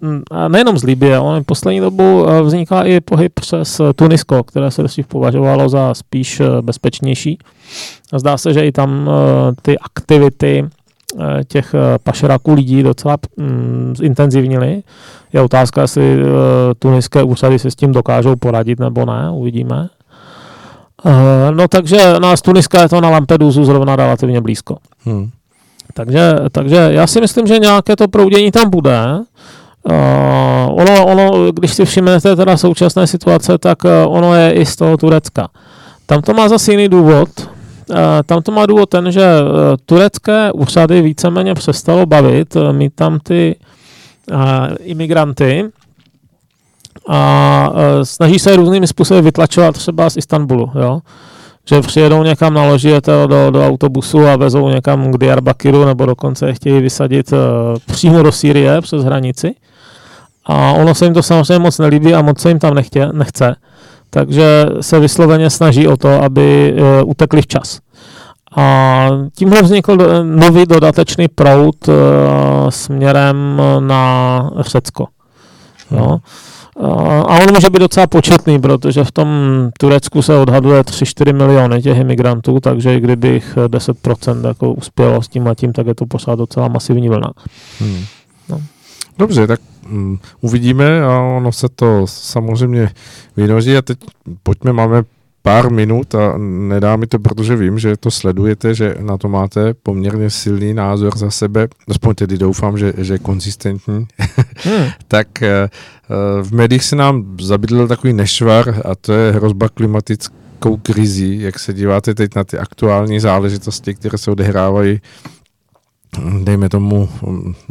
nejenom 0.49 0.79
z 0.79 0.85
Libie, 0.85 1.17
ale 1.17 1.43
poslední 1.43 1.81
dobu 1.81 2.27
vzniká 2.43 2.83
i 2.83 3.01
pohyb 3.01 3.33
přes 3.35 3.81
Tunisko, 3.97 4.43
které 4.43 4.71
se 4.71 4.83
dřív 4.83 5.07
považovalo 5.07 5.69
za 5.69 5.95
spíš 5.95 6.43
bezpečnější. 6.61 7.39
Zdá 8.17 8.37
se, 8.39 8.53
že 8.53 8.67
i 8.67 8.73
tam 8.73 9.09
uh, 9.09 9.15
ty 9.63 9.79
aktivity 9.79 10.69
těch 11.47 11.75
eh, 11.75 11.99
pašeráků 12.03 12.55
lidí 12.55 12.83
docela 12.83 13.17
mm, 13.37 13.95
zintenzivnili. 13.97 14.83
Je 15.33 15.41
otázka, 15.41 15.83
jestli 15.83 16.23
uh, 16.23 16.29
tuniské 16.79 17.23
úřady 17.23 17.59
se 17.59 17.71
s 17.71 17.75
tím 17.75 17.93
dokážou 17.93 18.37
poradit 18.37 18.81
nebo 18.81 19.07
ne, 19.07 19.31
uvidíme. 19.31 19.89
No 21.51 21.69
takže 21.69 21.99
na 22.19 22.37
Tuniska 22.37 22.83
je 22.83 22.89
to 22.89 23.01
na 23.01 23.11
Lampedusu 23.11 23.65
zrovna 23.65 23.97
relativně 23.97 24.41
blízko. 24.41 24.77
Hmm. 25.05 25.31
Takže, 25.95 26.35
takže 26.53 26.89
já 26.91 27.07
si 27.07 27.21
myslím, 27.21 27.47
že 27.47 27.59
nějaké 27.59 27.97
to 27.97 28.09
proudění 28.09 28.51
tam 28.51 28.71
bude. 28.71 28.99
Uh, 29.83 30.81
ono, 30.81 31.07
ono, 31.07 31.53
když 31.53 31.75
si 31.75 31.85
všimnete 31.85 32.37
teda 32.37 32.57
současné 32.57 33.07
situace, 33.07 33.59
tak 33.59 33.85
uh, 33.85 33.91
ono 34.07 34.35
je 34.35 34.53
i 34.53 34.67
z 34.67 34.77
toho 34.77 34.97
Turecka. 34.97 35.49
Tam 36.07 36.23
to 36.23 36.35
má 36.35 36.49
zase 36.49 36.73
jiný 36.73 36.89
důvod, 36.89 37.29
Eh, 37.39 37.54
tam 38.27 38.43
to 38.43 38.53
má 38.53 38.67
důvod 38.67 38.89
ten, 38.89 39.13
že 39.13 39.23
eh, 39.23 39.77
turecké 39.87 40.53
úřady 40.53 41.03
víceméně 41.03 41.55
přestalo 41.55 42.07
bavit, 42.07 42.57
eh, 42.57 42.73
mít 42.73 42.95
tam 42.95 43.19
ty 43.19 43.57
imigranty 44.81 45.65
a 47.09 47.71
snaží 48.03 48.39
se 48.39 48.57
různými 48.57 48.87
způsoby 48.87 49.21
vytlačovat 49.21 49.75
třeba 49.75 50.11
z 50.11 50.17
Istanbulu, 50.17 50.71
jo? 50.75 51.01
že 51.69 51.81
přijedou 51.81 52.23
někam, 52.23 52.55
naloží 52.55 52.89
je 52.89 53.01
do, 53.27 53.51
do 53.51 53.67
autobusu 53.67 54.27
a 54.27 54.37
vezou 54.37 54.69
někam 54.69 55.13
k 55.13 55.19
Diyarbakiru, 55.19 55.85
nebo 55.85 56.07
dokonce 56.07 56.47
je 56.47 56.55
chtějí 56.55 56.81
vysadit 56.81 57.33
přímo 57.87 58.23
do 58.23 58.33
Sýrie 58.33 58.81
přes 58.81 59.05
hranici. 59.05 59.55
A 60.47 60.73
ono 60.73 60.95
se 60.95 61.05
jim 61.05 61.15
to 61.15 61.23
samozřejmě 61.23 61.59
moc 61.59 61.79
nelíbí 61.79 62.15
a 62.15 62.23
moc 62.23 62.41
se 62.41 62.49
jim 62.49 62.59
tam 62.59 62.75
nechtě, 62.75 63.09
nechce 63.13 63.57
takže 64.15 64.67
se 64.81 65.01
vysloveně 65.01 65.51
snaží 65.51 65.89
o 65.89 65.97
to, 65.97 66.23
aby 66.23 66.75
e, 66.77 67.03
utekli 67.03 67.43
včas. 67.43 67.79
A 68.57 69.09
tímhle 69.37 69.63
vznikl 69.63 69.99
nový 70.23 70.67
dodatečný 70.67 71.29
proud 71.29 71.89
e, 71.89 71.93
směrem 72.69 73.63
na 73.79 74.51
Řecko. 74.61 75.07
Jo. 75.91 76.19
A 77.29 77.39
on 77.39 77.55
může 77.55 77.71
být 77.71 77.79
docela 77.79 78.07
početný, 78.07 78.61
protože 78.61 79.05
v 79.05 79.13
tom 79.13 79.29
Turecku 79.79 80.23
se 80.23 80.37
odhaduje 80.37 80.83
3-4 80.83 81.37
miliony 81.37 81.83
těch 81.83 81.99
imigrantů, 81.99 82.61
takže 82.61 82.95
i 82.95 83.01
kdybych 83.01 83.57
10% 83.67 84.47
jako 84.47 84.73
uspělo 84.73 85.23
s 85.23 85.29
tím 85.29 85.49
a 85.49 85.55
tím, 85.55 85.73
tak 85.73 85.87
je 85.87 85.95
to 85.95 86.07
pořád 86.07 86.35
docela 86.35 86.69
masivní 86.69 87.09
vlna. 87.09 87.33
Hmm. 87.81 88.05
No. 88.49 88.61
Dobře, 89.19 89.47
tak 89.47 89.61
um, 89.91 90.19
uvidíme 90.41 91.03
a 91.03 91.21
ono 91.21 91.53
se 91.53 91.69
to 91.69 92.07
samozřejmě 92.07 92.91
vynoží 93.37 93.77
a 93.77 93.83
teď 93.83 93.99
pojďme, 94.43 94.73
máme 94.73 95.05
pár 95.45 95.71
minut 95.71 96.15
a 96.15 96.35
nedá 96.39 96.97
mi 96.97 97.07
to, 97.07 97.19
protože 97.19 97.57
vím, 97.57 97.79
že 97.79 97.97
to 97.97 98.11
sledujete, 98.11 98.75
že 98.75 98.95
na 99.01 99.19
to 99.19 99.29
máte 99.29 99.75
poměrně 99.75 100.31
silný 100.31 100.75
názor 100.75 101.19
za 101.19 101.31
sebe, 101.31 101.69
aspoň 101.91 102.15
tedy 102.15 102.39
doufám, 102.39 102.79
že, 102.79 102.93
že 102.99 103.15
je 103.15 103.19
konzistentní, 103.19 104.07
hmm. 104.65 104.87
tak 105.09 105.29
uh, 105.43 106.43
v 106.43 106.53
médiích 106.53 106.85
se 106.85 106.97
nám 106.97 107.37
zabydl 107.41 107.89
takový 107.89 108.13
nešvar 108.13 108.81
a 108.85 108.95
to 108.95 109.13
je 109.13 109.33
hrozba 109.33 109.69
klimatickou 109.69 110.77
krizí, 110.83 111.41
jak 111.41 111.59
se 111.59 111.73
díváte 111.73 112.15
teď 112.15 112.35
na 112.35 112.45
ty 112.45 112.59
aktuální 112.59 113.21
záležitosti, 113.21 113.95
které 113.95 114.19
se 114.19 114.31
odehrávají 114.31 115.01
dejme 116.45 116.69
tomu 116.69 117.09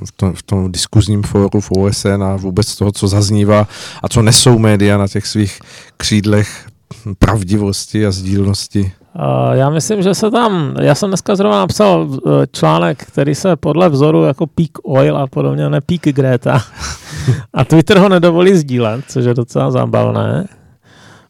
v 0.05 0.11
tom, 0.15 0.33
v 0.33 0.43
tom 0.43 0.71
diskuzním 0.71 1.23
fóru 1.23 1.61
v 1.61 1.71
OSN 1.71 2.23
a 2.23 2.35
vůbec 2.35 2.75
toho, 2.75 2.91
co 2.91 3.07
zaznívá 3.07 3.67
a 4.03 4.09
co 4.09 4.21
nesou 4.21 4.59
média 4.59 4.97
na 4.97 5.07
těch 5.07 5.27
svých 5.27 5.59
křídlech 5.97 6.67
pravdivosti 7.19 8.05
a 8.05 8.11
sdílnosti? 8.11 8.91
Já 9.51 9.69
myslím, 9.69 10.01
že 10.01 10.15
se 10.15 10.31
tam, 10.31 10.75
já 10.81 10.95
jsem 10.95 11.09
dneska 11.09 11.35
zrovna 11.35 11.59
napsal 11.59 12.07
e, 12.11 12.47
článek, 12.51 13.05
který 13.05 13.35
se 13.35 13.55
podle 13.55 13.89
vzoru 13.89 14.23
jako 14.23 14.47
Peak 14.47 14.69
Oil 14.83 15.17
a 15.17 15.27
podobně, 15.27 15.69
ne 15.69 15.81
Peak 15.81 16.01
Greta. 16.01 16.61
A 17.53 17.65
Twitter 17.65 17.97
ho 17.97 18.09
nedovolí 18.09 18.55
sdílet, 18.55 19.05
což 19.07 19.25
je 19.25 19.33
docela 19.33 19.71
zábavné. 19.71 20.47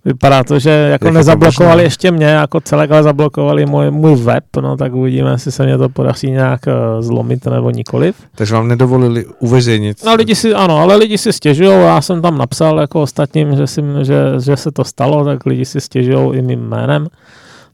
Vypadá 0.05 0.43
to, 0.43 0.59
že 0.59 0.69
jako 0.69 1.07
Jak 1.07 1.13
nezablokovali 1.13 1.81
to 1.81 1.85
ještě 1.85 2.11
mě 2.11 2.25
jako 2.25 2.61
celek, 2.61 2.91
ale 2.91 3.03
zablokovali 3.03 3.65
můj, 3.65 3.91
můj 3.91 4.15
web, 4.15 4.43
no 4.61 4.77
tak 4.77 4.93
uvidíme, 4.93 5.31
jestli 5.31 5.51
se 5.51 5.65
mě 5.65 5.77
to 5.77 5.89
podaří 5.89 6.31
nějak 6.31 6.61
uh, 6.67 7.01
zlomit 7.01 7.45
nebo 7.45 7.69
nikoliv. 7.69 8.15
Takže 8.35 8.53
vám 8.53 8.67
nedovolili 8.67 9.25
uveřejnit? 9.39 10.05
No 10.05 10.15
lidi 10.15 10.35
si, 10.35 10.53
ano, 10.53 10.77
ale 10.77 10.95
lidi 10.95 11.17
si 11.17 11.33
stěžují, 11.33 11.69
já 11.69 12.01
jsem 12.01 12.21
tam 12.21 12.37
napsal 12.37 12.79
jako 12.79 13.01
ostatním, 13.01 13.55
že, 13.55 13.67
si, 13.67 13.81
že, 14.01 14.15
že 14.45 14.57
se 14.57 14.71
to 14.71 14.83
stalo, 14.83 15.25
tak 15.25 15.45
lidi 15.45 15.65
si 15.65 15.81
stěžují 15.81 16.37
i 16.37 16.41
mým 16.41 16.59
jménem, 16.59 17.07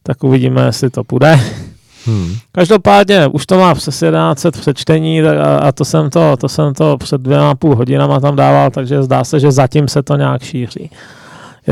tak 0.03 0.23
uvidíme, 0.23 0.65
jestli 0.65 0.89
to 0.89 1.03
půjde. 1.03 1.39
Hmm. 2.05 2.36
Každopádně 2.51 3.27
už 3.27 3.45
to 3.45 3.59
má 3.59 3.75
přes 3.75 4.01
11 4.01 4.45
přečtení 4.51 5.21
a, 5.21 5.57
a 5.57 5.71
to, 5.71 5.86
jsem 5.86 6.09
to, 6.09 6.38
to 6.38 6.49
jsem 6.49 6.73
to 6.73 6.97
před 6.97 7.21
dvěma 7.21 7.55
půl 7.55 7.75
hodinama 7.75 8.19
tam 8.19 8.36
dával, 8.36 8.71
takže 8.71 9.03
zdá 9.03 9.23
se, 9.23 9.39
že 9.39 9.51
zatím 9.51 9.88
se 9.88 10.03
to 10.03 10.15
nějak 10.15 10.43
šíří. 10.43 10.89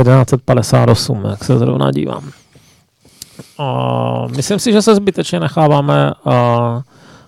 1158, 0.03 1.25
jak 1.25 1.43
se 1.43 1.57
zrovna 1.57 1.91
dívám. 1.91 2.31
Uh, 3.59 4.31
myslím 4.35 4.59
si, 4.59 4.71
že 4.71 4.81
se 4.81 4.95
zbytečně 4.95 5.39
necháváme 5.39 6.11
uh, 6.25 6.33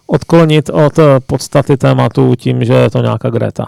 odklonit 0.07 0.69
od 0.69 0.99
podstaty 1.27 1.77
tématu 1.77 2.35
tím, 2.35 2.65
že 2.65 2.73
je 2.73 2.89
to 2.89 3.01
nějaká 3.01 3.29
Greta. 3.29 3.65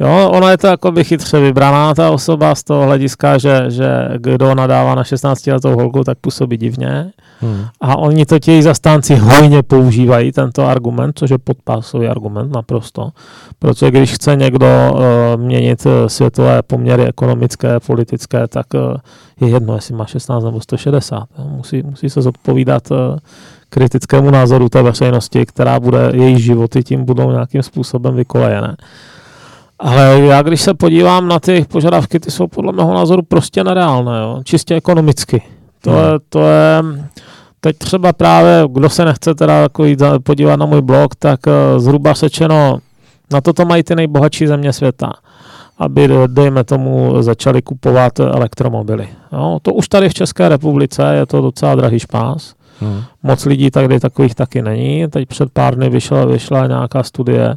Jo, 0.00 0.30
ona 0.30 0.50
je 0.50 0.58
to 0.58 0.66
jako 0.66 0.92
by 0.92 1.04
chytře 1.04 1.40
vybraná 1.40 1.94
ta 1.94 2.10
osoba 2.10 2.54
z 2.54 2.64
toho 2.64 2.84
hlediska, 2.84 3.38
že, 3.38 3.64
že 3.68 4.08
kdo 4.16 4.54
nadává 4.54 4.94
na 4.94 5.04
16 5.04 5.46
letou 5.46 5.74
holku, 5.74 6.04
tak 6.04 6.18
působí 6.18 6.56
divně. 6.56 7.12
Hmm. 7.40 7.64
A 7.80 7.96
oni 7.96 8.26
to 8.26 8.38
těch 8.38 8.64
zastánci 8.64 9.14
hojně 9.14 9.62
používají, 9.62 10.32
tento 10.32 10.66
argument, 10.66 11.18
což 11.18 11.30
je 11.30 11.38
podpásový 11.38 12.08
argument 12.08 12.52
naprosto. 12.52 13.10
Protože 13.58 13.90
když 13.90 14.12
chce 14.12 14.36
někdo 14.36 14.66
uh, 14.66 15.42
měnit 15.42 15.86
eh, 15.86 16.08
světové 16.08 16.62
poměry 16.62 17.04
ekonomické, 17.04 17.80
politické, 17.86 18.48
tak 18.48 18.66
uh, 18.74 18.80
je 19.40 19.48
jedno, 19.48 19.74
jestli 19.74 19.94
má 19.94 20.06
16 20.06 20.44
nebo 20.44 20.60
160. 20.60 21.24
Musí, 21.48 21.82
musí 21.82 22.10
se 22.10 22.22
zodpovídat 22.22 22.90
uh, 22.90 22.96
kritickému 23.68 24.30
názoru 24.30 24.68
té 24.68 24.82
veřejnosti, 24.82 25.46
která 25.46 25.80
bude, 25.80 26.10
její 26.14 26.40
životy 26.40 26.82
tím 26.82 27.04
budou 27.04 27.30
nějakým 27.30 27.62
způsobem 27.62 28.14
vykolejené. 28.14 28.76
Ale 29.78 30.20
já 30.20 30.42
když 30.42 30.60
se 30.60 30.74
podívám 30.74 31.28
na 31.28 31.40
ty 31.40 31.66
požadavky, 31.68 32.20
ty 32.20 32.30
jsou 32.30 32.46
podle 32.46 32.72
mého 32.72 32.94
názoru 32.94 33.22
prostě 33.22 33.64
nereálné, 33.64 34.20
jo? 34.20 34.40
čistě 34.44 34.74
ekonomicky. 34.74 35.42
To, 35.80 35.90
hmm. 35.90 36.00
je, 36.00 36.18
to 36.28 36.40
je 36.40 36.82
teď 37.60 37.78
třeba 37.78 38.12
právě, 38.12 38.64
kdo 38.72 38.88
se 38.88 39.04
nechce 39.04 39.34
teda 39.34 39.54
jako 39.54 39.84
jít 39.84 40.02
podívat 40.22 40.56
na 40.56 40.66
můj 40.66 40.82
blog, 40.82 41.14
tak 41.14 41.40
uh, 41.46 41.80
zhruba 41.80 42.14
sečeno, 42.14 42.78
na 43.32 43.40
toto 43.40 43.64
mají 43.64 43.82
ty 43.82 43.94
nejbohatší 43.94 44.46
země 44.46 44.72
světa 44.72 45.12
aby, 45.78 46.08
dejme 46.26 46.64
tomu, 46.64 47.22
začali 47.22 47.62
kupovat 47.62 48.20
elektromobily. 48.20 49.08
Jo, 49.32 49.58
to 49.62 49.74
už 49.74 49.88
tady 49.88 50.08
v 50.08 50.14
České 50.14 50.48
republice 50.48 51.14
je 51.14 51.26
to 51.26 51.40
docela 51.40 51.74
drahý 51.74 51.98
špás. 51.98 52.54
Hmm. 52.80 53.02
Moc 53.22 53.44
lidí 53.44 53.70
tady 53.70 54.00
takových 54.00 54.34
taky 54.34 54.62
není. 54.62 55.08
Teď 55.08 55.28
před 55.28 55.52
pár 55.52 55.74
dny 55.74 55.90
vyšla, 55.90 56.24
vyšla 56.24 56.66
nějaká 56.66 57.02
studie 57.02 57.56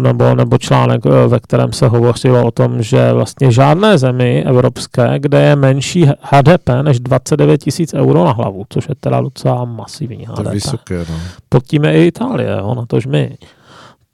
nebo, 0.00 0.34
nebo 0.34 0.58
článek, 0.58 1.00
eh, 1.06 1.28
ve 1.28 1.40
kterém 1.40 1.72
se 1.72 1.88
hovořilo 1.88 2.46
o 2.46 2.50
tom, 2.50 2.82
že 2.82 3.12
vlastně 3.12 3.52
žádné 3.52 3.98
zemi 3.98 4.44
evropské, 4.46 5.18
kde 5.18 5.42
je 5.42 5.56
menší 5.56 6.10
HDP 6.20 6.82
než 6.82 7.00
29 7.00 7.58
tisíc 7.58 7.94
euro 7.94 8.24
na 8.24 8.32
hlavu, 8.32 8.64
což 8.68 8.88
je 8.88 8.94
teda 9.00 9.20
docela 9.20 9.64
masivní 9.64 10.26
HDP. 10.26 10.42
To 10.42 10.48
je 10.48 10.54
vysoké, 10.54 10.98
no. 10.98 11.16
Pod 11.48 11.64
tím 11.64 11.84
je 11.84 11.92
i 11.92 12.06
Itálie, 12.06 12.56
jo, 12.58 12.74
na 12.74 12.86
tož 12.86 13.06
my 13.06 13.36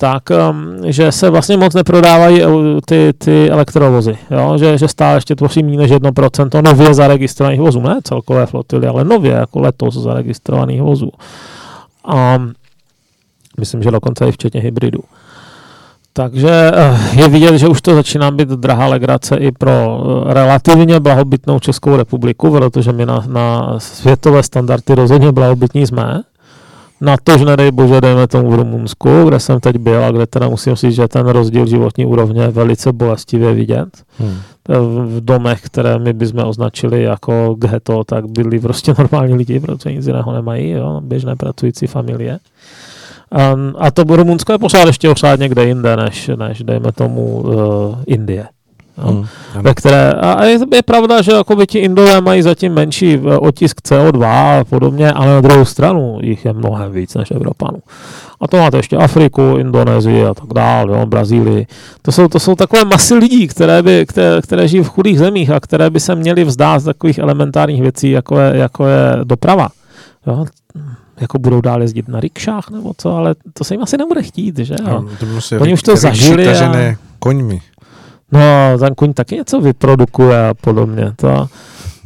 tak, 0.02 0.22
um, 0.30 0.76
že 0.84 1.12
se 1.12 1.30
vlastně 1.30 1.56
moc 1.56 1.74
neprodávají 1.74 2.42
ty, 2.84 3.12
ty 3.18 3.50
elektrovozy, 3.50 4.18
jo? 4.30 4.58
Že, 4.58 4.78
že 4.78 4.88
stále 4.88 5.16
ještě 5.16 5.34
tvoří 5.34 5.62
méně 5.62 5.78
než 5.78 5.90
1% 5.90 6.62
nově 6.62 6.94
zaregistrovaných 6.94 7.60
vozů, 7.60 7.80
ne 7.80 8.00
celkové 8.04 8.46
flotily, 8.46 8.86
ale 8.86 9.04
nově, 9.04 9.32
jako 9.32 9.60
letos 9.60 9.94
zaregistrovaných 9.94 10.82
vozů. 10.82 11.10
A 12.04 12.42
myslím, 13.60 13.82
že 13.82 13.90
dokonce 13.90 14.28
i 14.28 14.32
včetně 14.32 14.60
hybridů. 14.60 15.00
Takže 16.12 16.72
eh, 16.74 17.20
je 17.20 17.28
vidět, 17.28 17.58
že 17.58 17.68
už 17.68 17.82
to 17.82 17.94
začíná 17.94 18.30
být 18.30 18.48
drahá 18.48 18.86
legrace 18.86 19.36
i 19.36 19.52
pro 19.52 19.70
eh, 19.70 20.34
relativně 20.34 21.00
blahobytnou 21.00 21.60
Českou 21.60 21.96
republiku, 21.96 22.50
protože 22.50 22.92
my 22.92 23.06
na, 23.06 23.24
na 23.26 23.74
světové 23.78 24.42
standardy 24.42 24.94
rozhodně 24.94 25.32
blahobytní 25.32 25.86
jsme 25.86 26.22
na 27.02 27.16
to, 27.24 27.38
že 27.38 27.44
nedej 27.44 27.70
bože, 27.70 28.00
dejme 28.00 28.26
tomu 28.26 28.50
v 28.50 28.54
Rumunsku, 28.54 29.24
kde 29.28 29.40
jsem 29.40 29.60
teď 29.60 29.76
byl 29.76 30.04
a 30.04 30.10
kde 30.10 30.26
teda 30.26 30.48
musím 30.48 30.74
říct, 30.74 30.94
že 30.94 31.08
ten 31.08 31.26
rozdíl 31.26 31.66
životní 31.66 32.06
úrovně 32.06 32.42
je 32.42 32.48
velice 32.48 32.92
bolestivě 32.92 33.54
vidět. 33.54 33.88
Hmm. 34.18 34.38
V 35.16 35.20
domech, 35.24 35.60
které 35.60 35.98
my 35.98 36.12
bychom 36.12 36.44
označili 36.44 37.02
jako 37.02 37.54
ghetto, 37.58 38.04
tak 38.04 38.26
byli 38.26 38.60
prostě 38.60 38.94
normální 38.98 39.34
lidi, 39.34 39.60
protože 39.60 39.92
nic 39.92 40.06
jiného 40.06 40.32
nemají, 40.32 40.70
jo, 40.70 41.00
běžné 41.04 41.36
pracující 41.36 41.86
familie. 41.86 42.38
Um, 43.32 43.74
a 43.78 43.90
to 43.90 44.02
Rumunsko 44.04 44.52
je 44.52 44.58
pořád 44.58 44.86
ještě 44.86 45.08
pořád 45.08 45.40
někde 45.40 45.64
jinde, 45.64 45.96
než, 45.96 46.30
než 46.36 46.62
dejme 46.62 46.92
tomu 46.92 47.40
uh, 47.40 47.54
Indie. 48.06 48.46
No, 48.98 49.12
hmm, 49.12 49.26
ve 49.62 49.74
které, 49.74 50.12
a 50.12 50.44
je, 50.44 50.58
je 50.74 50.82
pravda, 50.82 51.22
že 51.22 51.32
jakoby 51.32 51.66
ti 51.66 51.78
Indové 51.78 52.20
mají 52.20 52.42
zatím 52.42 52.72
menší 52.72 53.14
eh, 53.14 53.38
otisk 53.38 53.80
CO2 53.80 54.24
a 54.60 54.64
podobně, 54.64 55.12
ale 55.12 55.26
na 55.26 55.40
druhou 55.40 55.64
stranu 55.64 56.18
jich 56.22 56.44
je 56.44 56.52
mnohem 56.52 56.92
víc 56.92 57.14
než 57.14 57.30
Evropanů. 57.30 57.78
A 58.40 58.48
to 58.48 58.56
máte 58.56 58.76
ještě 58.76 58.96
Afriku, 58.96 59.56
Indonésii 59.58 60.24
a 60.24 60.34
tak 60.34 60.52
dále, 60.54 60.92
jo, 60.92 61.06
Brazílii. 61.06 61.66
To 62.02 62.12
jsou, 62.12 62.28
to 62.28 62.40
jsou 62.40 62.54
takové 62.54 62.84
masy 62.84 63.14
lidí, 63.14 63.48
které, 63.48 63.82
by, 63.82 64.06
které, 64.06 64.42
které 64.42 64.68
žijí 64.68 64.82
v 64.82 64.88
chudých 64.88 65.18
zemích 65.18 65.50
a 65.50 65.60
které 65.60 65.90
by 65.90 66.00
se 66.00 66.14
měly 66.14 66.44
vzdát 66.44 66.78
z 66.78 66.84
takových 66.84 67.18
elementárních 67.18 67.82
věcí, 67.82 68.10
jako 68.10 68.38
je, 68.38 68.56
jako 68.56 68.86
je 68.86 69.16
doprava. 69.24 69.68
Jo, 70.26 70.44
jako 71.20 71.38
budou 71.38 71.60
dál 71.60 71.82
jezdit 71.82 72.08
na 72.08 72.20
rikšách 72.20 72.70
nebo 72.70 72.92
co, 72.98 73.16
ale 73.16 73.34
to 73.52 73.64
se 73.64 73.74
jim 73.74 73.82
asi 73.82 73.96
nebude 73.96 74.22
chtít, 74.22 74.58
že? 74.58 74.74
No, 74.84 75.06
to 75.20 75.26
Oni 75.60 75.72
už 75.72 75.82
to 75.82 75.96
zažili. 75.96 76.48
A... 76.48 76.96
koňmi. 77.18 77.60
No, 78.32 78.78
ten 78.78 78.94
kuň 78.94 79.12
taky 79.12 79.36
něco 79.36 79.60
vyprodukuje 79.60 80.48
a 80.48 80.54
podobně. 80.54 81.12
To, 81.16 81.48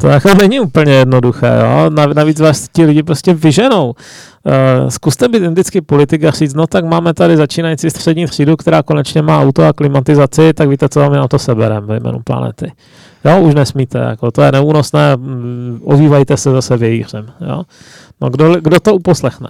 to 0.00 0.08
jako 0.08 0.34
není 0.40 0.60
úplně 0.60 0.92
jednoduché, 0.92 1.52
jo? 1.60 1.90
Navíc 2.14 2.40
vás 2.40 2.68
ti 2.72 2.84
lidi 2.84 3.02
prostě 3.02 3.34
vyženou. 3.34 3.86
Uh, 3.90 4.88
zkuste 4.88 5.28
být 5.28 5.42
indický 5.42 5.80
politik 5.80 6.24
a 6.24 6.30
říct, 6.30 6.54
no 6.54 6.66
tak 6.66 6.84
máme 6.84 7.14
tady 7.14 7.36
začínající 7.36 7.90
střední 7.90 8.26
třídu, 8.26 8.56
která 8.56 8.82
konečně 8.82 9.22
má 9.22 9.40
auto 9.40 9.64
a 9.64 9.72
klimatizaci, 9.72 10.52
tak 10.52 10.68
víte, 10.68 10.88
co 10.88 11.00
vám 11.00 11.12
je 11.12 11.18
na 11.18 11.28
to 11.28 11.38
seberem 11.38 11.86
ve 11.86 12.00
jménu 12.00 12.20
planety. 12.24 12.72
Jo, 13.24 13.40
už 13.40 13.54
nesmíte, 13.54 13.98
jako 13.98 14.30
to 14.30 14.42
je 14.42 14.52
neúnosné, 14.52 15.16
mm, 15.16 15.80
ozývajte 15.84 16.36
se 16.36 16.50
zase 16.50 16.76
vějířem, 16.76 17.26
jo. 17.48 17.62
No 18.20 18.30
kdo, 18.30 18.60
kdo 18.60 18.80
to 18.80 18.94
uposlechne? 18.94 19.48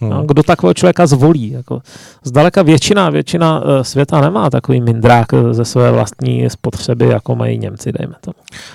Hmm. 0.00 0.10
No, 0.10 0.24
kdo 0.24 0.42
takového 0.42 0.74
člověka 0.74 1.06
zvolí? 1.06 1.50
Jako, 1.50 1.80
zdaleka 2.24 2.62
většina, 2.62 3.10
většina 3.10 3.64
uh, 3.64 3.82
světa 3.82 4.20
nemá 4.20 4.50
takový 4.50 4.80
mindrák 4.80 5.34
eh, 5.34 5.54
ze 5.54 5.64
své 5.64 5.92
vlastní 5.92 6.50
spotřeby, 6.50 7.06
jako 7.06 7.36
mají 7.36 7.58
Němci, 7.58 7.92
dejme 7.92 8.14
tomu. 8.20 8.34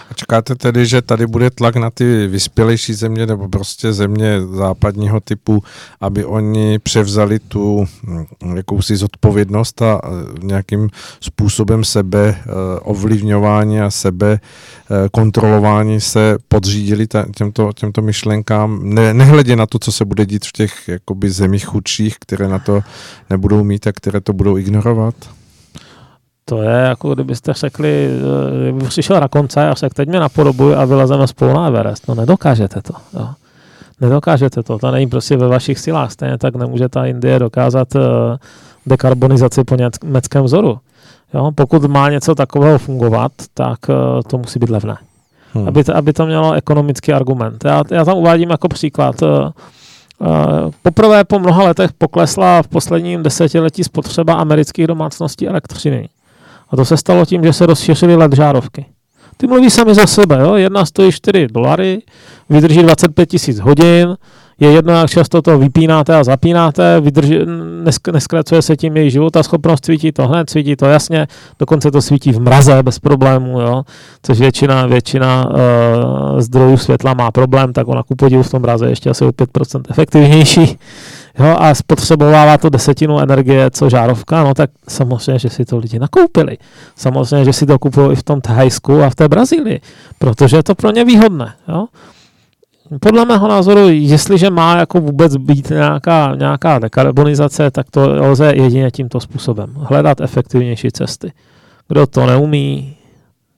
A 0.10 0.14
čekáte 0.14 0.56
tedy, 0.56 0.86
že 0.86 1.02
tady 1.02 1.28
bude 1.28 1.50
tlak 1.50 1.76
na 1.76 1.90
ty 1.90 2.28
vyspělejší 2.28 2.94
země 2.94 3.26
nebo 3.26 3.50
prostě 3.50 3.94
země 3.94 4.42
západního 4.42 5.20
typu, 5.20 5.64
aby 6.02 6.26
oni 6.26 6.80
převzali 6.80 7.40
tu 7.40 7.86
hm, 8.04 8.26
jakousi 8.56 8.96
zodpovědnost 8.96 9.82
a 9.82 10.02
nějakým 10.42 10.90
způsobem 11.22 11.84
sebe 11.84 12.38
ovlivňování 12.82 13.82
a 13.82 13.92
sebe 13.92 14.40
kontrolování 15.12 16.02
se 16.02 16.38
podřídili 16.48 17.08
těmto, 17.36 17.74
těmto 17.74 18.02
myšlenkám, 18.02 18.80
ne, 18.84 19.14
nehledě 19.14 19.56
na 19.56 19.66
to, 19.66 19.80
co 19.80 19.92
se 19.92 20.06
bude 20.06 20.26
dít 20.26 20.46
v 20.46 20.52
těch 20.52 20.88
jako 20.88 21.11
jakoby 21.12 21.30
zemí 21.30 21.60
chudších, 21.60 22.16
které 22.20 22.48
na 22.48 22.60
to 22.60 22.82
nebudou 23.30 23.64
mít 23.64 23.88
a 23.88 23.92
které 23.92 24.22
to 24.22 24.34
budou 24.34 24.58
ignorovat? 24.58 25.16
To 26.46 26.62
je 26.62 26.70
jako 26.70 27.14
kdybyste 27.14 27.54
řekli, 27.54 28.10
eh, 28.10 28.62
kdyby 28.62 28.88
přišel 28.88 29.20
na 29.20 29.28
konce 29.28 29.70
a 29.70 29.74
řekl, 29.74 29.94
teď 29.96 30.10
mě 30.10 30.20
napodobuj 30.20 30.76
a 30.76 30.86
vylezeme 30.86 31.28
spolu 31.28 31.54
na 31.54 31.68
Everest. 31.68 32.08
No 32.08 32.16
nedokážete 32.16 32.82
to. 32.82 32.94
Jo. 33.14 33.30
Nedokážete 34.02 34.64
to. 34.64 34.80
To 34.80 34.92
není 34.92 35.08
prostě 35.08 35.38
ve 35.38 35.48
vašich 35.48 35.80
silách. 35.80 36.12
Stejně 36.12 36.38
tak 36.38 36.56
nemůže 36.56 36.90
ta 36.90 37.06
Indie 37.06 37.40
dokázat 37.40 37.96
eh, 37.96 38.00
dekarbonizaci 38.86 39.64
po 39.64 39.76
německém 39.76 40.44
vzoru. 40.44 40.80
Jo, 41.34 41.52
pokud 41.56 41.86
má 41.86 42.10
něco 42.10 42.36
takového 42.36 42.78
fungovat, 42.78 43.32
tak 43.54 43.80
eh, 43.90 44.24
to 44.28 44.38
musí 44.38 44.60
být 44.60 44.70
levné. 44.70 44.98
Hmm. 45.54 45.68
Aby, 45.68 45.84
to, 45.84 45.96
aby 45.96 46.14
to 46.14 46.26
mělo 46.26 46.54
ekonomický 46.54 47.14
argument. 47.14 47.66
Já, 47.66 47.84
já 47.92 48.06
tam 48.06 48.18
uvádím 48.18 48.50
jako 48.50 48.68
příklad. 48.68 49.16
Poprvé 50.82 51.24
po 51.24 51.40
mnoha 51.40 51.64
letech 51.64 51.94
poklesla 51.94 52.64
v 52.64 52.68
posledním 52.68 53.24
desetiletí 53.24 53.84
spotřeba 53.84 54.34
amerických 54.34 54.88
domácností 54.88 55.48
elektřiny. 55.48 56.10
A 56.70 56.76
to 56.76 56.86
se 56.86 56.98
stalo 56.98 57.26
tím, 57.26 57.44
že 57.44 57.54
se 57.54 57.66
rozšířily 57.66 58.16
LED 58.16 58.36
žárovky. 58.36 58.86
Ty 59.38 59.48
mluví 59.48 59.70
sami 59.70 59.96
za 59.96 60.08
sebe. 60.08 60.40
Jo? 60.42 60.56
Jedna 60.56 60.86
stojí 60.86 61.12
4 61.12 61.48
dolary, 61.48 62.02
vydrží 62.50 62.82
25 62.82 63.26
tisíc 63.26 63.60
hodin, 63.60 64.18
je 64.62 64.72
jedno, 64.72 64.94
jak 64.94 65.10
často 65.10 65.42
to 65.42 65.58
vypínáte 65.58 66.16
a 66.16 66.24
zapínáte, 66.24 67.02
vydrží, 67.02 67.40
nesk, 67.84 68.08
neskracuje 68.08 68.62
se 68.62 68.78
tím 68.78 68.98
její 68.98 69.12
život 69.12 69.38
a 69.38 69.44
schopnost, 69.44 69.86
svítí 69.86 70.12
to 70.12 70.28
hned, 70.28 70.50
svítí 70.50 70.76
to 70.76 70.86
jasně, 70.86 71.28
dokonce 71.60 71.92
to 71.92 72.02
svítí 72.02 72.32
v 72.32 72.40
mraze 72.40 72.84
bez 72.84 73.00
problémů, 73.00 73.62
jo? 73.62 73.84
což 74.24 74.40
většina, 74.40 74.86
většina 74.86 75.50
uh, 75.50 76.40
zdrojů 76.40 76.78
světla 76.78 77.14
má 77.14 77.32
problém, 77.32 77.74
tak 77.74 77.88
ona 77.88 78.04
ku 78.04 78.16
podivu 78.16 78.44
v 78.44 78.52
tom 78.52 78.62
mraze 78.62 78.90
ještě 78.90 79.10
asi 79.10 79.26
o 79.26 79.30
5% 79.30 79.82
efektivnější. 79.90 80.78
Jo, 81.40 81.56
a 81.60 81.76
spotřebovává 81.76 82.58
to 82.58 82.70
desetinu 82.70 83.20
energie, 83.20 83.72
co 83.72 83.90
žárovka, 83.90 84.44
no 84.44 84.54
tak 84.54 84.70
samozřejmě, 84.90 85.40
že 85.40 85.50
si 85.50 85.66
to 85.66 85.78
lidi 85.78 86.00
nakoupili. 86.00 86.58
Samozřejmě, 86.96 87.46
že 87.46 87.54
si 87.54 87.66
to 87.66 87.80
kupují 87.80 88.12
i 88.12 88.16
v 88.16 88.24
tom 88.24 88.42
Thajsku 88.42 89.04
a 89.04 89.10
v 89.10 89.16
té 89.16 89.28
Brazílii, 89.28 89.82
protože 90.20 90.58
je 90.58 90.64
to 90.64 90.76
pro 90.76 90.92
ně 90.92 91.06
výhodné. 91.06 91.54
Jo. 91.68 91.86
Podle 93.00 93.26
mého 93.26 93.48
názoru, 93.48 93.90
jestliže 93.90 94.50
má 94.50 94.78
jako 94.78 95.02
vůbec 95.02 95.38
být 95.38 95.70
nějaká, 95.70 96.36
nějaká 96.36 96.80
dekarbonizace, 96.80 97.72
tak 97.72 97.90
to 97.90 98.30
lze 98.32 98.54
jedině 98.56 98.92
tímto 98.92 99.20
způsobem. 99.20 99.74
Hledat 99.76 100.22
efektivnější 100.22 100.92
cesty. 100.92 101.32
Kdo 101.88 102.08
to 102.08 102.26
neumí, 102.26 102.98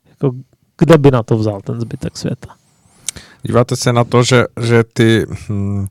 jako 0.10 0.32
kde 0.78 0.98
by 0.98 1.12
na 1.12 1.24
to 1.24 1.38
vzal 1.38 1.62
ten 1.62 1.82
zbytek 1.82 2.18
světa? 2.18 2.48
Díváte 3.44 3.76
se 3.76 3.94
na 3.94 4.04
to, 4.04 4.24
že, 4.24 4.46
že 4.62 4.84
ty 4.94 5.26
hm, 5.50 5.88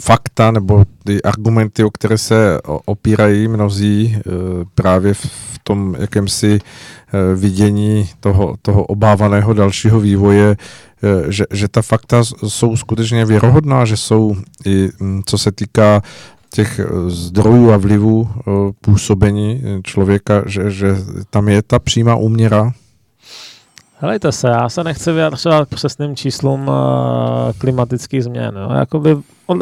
fakta 0.00 0.50
nebo 0.50 0.84
ty 1.04 1.22
argumenty, 1.22 1.84
o 1.84 1.90
které 1.90 2.18
se 2.18 2.60
opírají 2.84 3.48
mnozí 3.48 4.16
eh, 4.16 4.22
právě 4.74 5.14
v 5.14 5.58
tom 5.62 5.96
jakémsi 5.98 6.58
eh, 6.60 7.34
vidění 7.34 8.08
toho, 8.20 8.54
toho 8.62 8.84
obávaného 8.84 9.52
dalšího 9.52 10.00
vývoje, 10.00 10.56
eh, 10.56 11.32
že, 11.32 11.44
že 11.50 11.68
ta 11.68 11.82
fakta 11.82 12.24
jsou 12.46 12.76
skutečně 12.76 13.24
věrohodná, 13.24 13.84
že 13.84 13.96
jsou 13.96 14.36
i 14.66 14.88
co 15.26 15.38
se 15.38 15.52
týká 15.52 16.02
těch 16.50 16.80
zdrojů 17.08 17.72
a 17.72 17.76
vlivů 17.76 18.28
působení 18.80 19.62
člověka, 19.84 20.42
že, 20.46 20.70
že 20.70 20.96
tam 21.30 21.48
je 21.48 21.62
ta 21.62 21.78
přímá 21.78 22.16
úměra 22.16 22.72
Helejte 23.98 24.32
se, 24.32 24.48
já 24.48 24.68
se 24.68 24.84
nechci 24.84 25.12
vyjadřovat 25.12 25.68
k 25.68 25.74
přesným 25.74 26.16
číslům 26.16 26.68
uh, 26.68 26.74
klimatických 27.58 28.24
změn. 28.24 28.54
Jo. 28.62 28.72
Jakoby, 28.78 29.16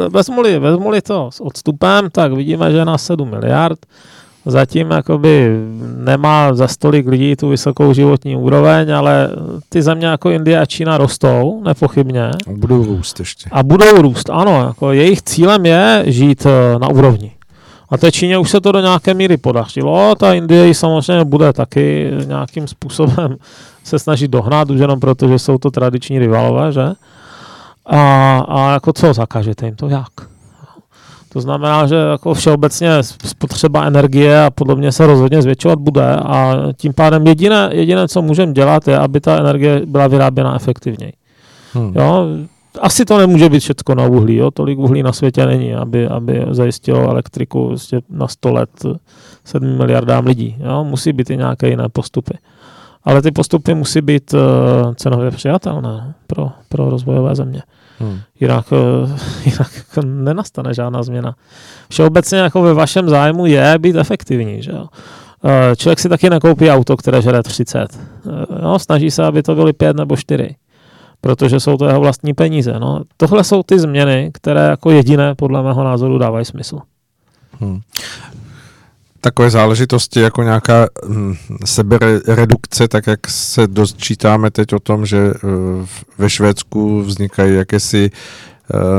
vezmu-li, 0.09 0.59
vezmu-li 0.59 1.01
to 1.01 1.31
s 1.31 1.41
odstupem, 1.41 2.09
tak 2.11 2.33
vidíme, 2.33 2.71
že 2.71 2.85
na 2.85 2.97
7 2.97 3.29
miliard. 3.29 3.79
zatím 4.45 4.91
jakoby 4.91 5.59
nemá 5.97 6.53
za 6.53 6.67
stolik 6.67 7.07
lidí 7.07 7.35
tu 7.35 7.49
vysokou 7.49 7.93
životní 7.93 8.35
úroveň, 8.35 8.95
ale 8.95 9.29
ty 9.69 9.81
země 9.81 10.07
jako 10.07 10.29
Indie 10.29 10.59
a 10.59 10.65
Čína 10.65 10.97
rostou, 10.97 11.61
nepochybně. 11.65 12.25
A 12.27 12.51
budou 12.51 12.83
růst 12.83 13.19
ještě. 13.19 13.49
A 13.51 13.63
budou 13.63 14.01
růst, 14.01 14.29
ano. 14.29 14.63
Jako 14.67 14.91
jejich 14.91 15.21
cílem 15.21 15.65
je 15.65 16.03
žít 16.05 16.45
eh, 16.45 16.79
na 16.79 16.87
úrovni. 16.87 17.31
A 17.89 17.97
té 17.97 18.11
Číně 18.11 18.37
už 18.37 18.49
se 18.49 18.61
to 18.61 18.71
do 18.71 18.79
nějaké 18.79 19.13
míry 19.13 19.37
podařilo. 19.37 20.15
Ta 20.15 20.33
Indie 20.33 20.73
samozřejmě 20.73 21.25
bude 21.25 21.53
taky 21.53 22.11
nějakým 22.25 22.67
způsobem 22.67 23.37
se 23.85 23.99
snažit 23.99 24.31
dohnat, 24.31 24.69
už 24.69 24.79
jenom 24.79 24.99
proto, 24.99 25.27
že 25.27 25.39
jsou 25.39 25.57
to 25.57 25.71
tradiční 25.71 26.19
rivalové, 26.19 26.71
že? 26.71 26.85
A, 27.85 28.39
a 28.47 28.73
jako 28.73 28.93
co, 28.93 29.13
zakážete 29.13 29.65
jim 29.65 29.75
to 29.75 29.89
jak? 29.89 30.11
To 31.33 31.41
znamená, 31.41 31.87
že 31.87 31.95
jako 31.95 32.33
všeobecně 32.33 33.03
spotřeba 33.25 33.83
energie 33.83 34.45
a 34.45 34.49
podobně 34.49 34.91
se 34.91 35.07
rozhodně 35.07 35.41
zvětšovat 35.41 35.79
bude 35.79 36.15
a 36.15 36.57
tím 36.77 36.93
pádem 36.93 37.27
jediné, 37.27 37.69
jediné 37.71 38.07
co 38.07 38.21
můžeme 38.21 38.53
dělat, 38.53 38.87
je, 38.87 38.99
aby 38.99 39.21
ta 39.21 39.37
energie 39.37 39.81
byla 39.85 40.07
vyráběna 40.07 40.55
efektivněji. 40.55 41.13
Hmm. 41.73 41.93
Jo, 41.95 42.27
asi 42.81 43.05
to 43.05 43.17
nemůže 43.17 43.49
být 43.49 43.59
všechno 43.59 43.95
na 43.95 44.05
uhlí, 44.05 44.35
jo? 44.35 44.51
tolik 44.51 44.79
uhlí 44.79 45.03
na 45.03 45.13
světě 45.13 45.45
není, 45.45 45.75
aby, 45.75 46.07
aby 46.07 46.45
zajistilo 46.51 47.09
elektriku 47.09 47.67
vlastně 47.67 48.01
na 48.09 48.27
100 48.27 48.53
let 48.53 48.69
7 49.43 49.77
miliardám 49.77 50.25
lidí. 50.25 50.55
Jo? 50.59 50.83
Musí 50.83 51.13
být 51.13 51.29
i 51.29 51.37
nějaké 51.37 51.69
jiné 51.69 51.89
postupy. 51.89 52.37
Ale 53.05 53.21
ty 53.21 53.31
postupy 53.31 53.73
musí 53.73 54.01
být 54.01 54.33
uh, 54.33 54.39
cenově 54.93 55.31
přijatelné 55.31 56.13
pro, 56.27 56.51
pro 56.69 56.89
rozvojové 56.89 57.35
země. 57.35 57.61
Hmm. 57.99 58.19
Jinak, 58.39 58.71
uh, 58.71 59.09
jinak 59.45 59.71
jako 59.75 60.07
nenastane 60.07 60.73
žádná 60.73 61.03
změna. 61.03 61.35
Všeobecně 61.89 62.37
jako 62.37 62.61
ve 62.61 62.73
vašem 62.73 63.09
zájmu 63.09 63.45
je 63.45 63.75
být 63.79 63.95
efektivní. 63.95 64.63
Že 64.63 64.71
jo? 64.71 64.81
Uh, 64.81 65.51
člověk 65.77 65.99
si 65.99 66.09
taky 66.09 66.29
nekoupí 66.29 66.69
auto, 66.69 66.97
které 66.97 67.21
žere 67.21 67.43
30. 67.43 67.97
Uh, 68.25 68.33
no, 68.61 68.79
snaží 68.79 69.11
se, 69.11 69.23
aby 69.23 69.43
to 69.43 69.55
byly 69.55 69.73
5 69.73 69.97
nebo 69.97 70.17
4 70.17 70.55
protože 71.21 71.59
jsou 71.59 71.77
to 71.77 71.85
jeho 71.85 71.99
vlastní 71.99 72.33
peníze. 72.33 72.79
No, 72.79 73.01
tohle 73.17 73.43
jsou 73.43 73.63
ty 73.63 73.79
změny, 73.79 74.31
které 74.33 74.61
jako 74.61 74.91
jediné 74.91 75.35
podle 75.35 75.63
mého 75.63 75.83
názoru 75.83 76.17
dávají 76.17 76.45
smysl. 76.45 76.79
Hmm. 77.59 77.81
Takové 79.25 79.49
záležitosti 79.49 80.19
jako 80.19 80.43
nějaká 80.43 80.87
hm, 81.07 81.35
seberedukce, 81.65 82.87
tak 82.87 83.07
jak 83.07 83.19
se 83.29 83.67
dočítáme 83.67 84.51
teď 84.51 84.73
o 84.73 84.79
tom, 84.79 85.05
že 85.05 85.33
uh, 85.43 85.85
ve 86.17 86.29
Švédsku 86.29 87.01
vznikají 87.01 87.55
jakési 87.55 88.11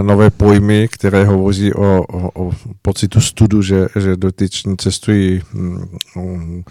nové 0.03 0.31
pojmy, 0.31 0.89
které 0.89 1.25
hovoří 1.25 1.75
o, 1.75 2.05
o, 2.13 2.45
o 2.47 2.51
pocitu 2.83 3.21
studu, 3.21 3.63
že, 3.63 3.87
že 3.97 4.17
dotyční 4.17 4.77
cestují 4.77 5.43
um, 6.17 6.65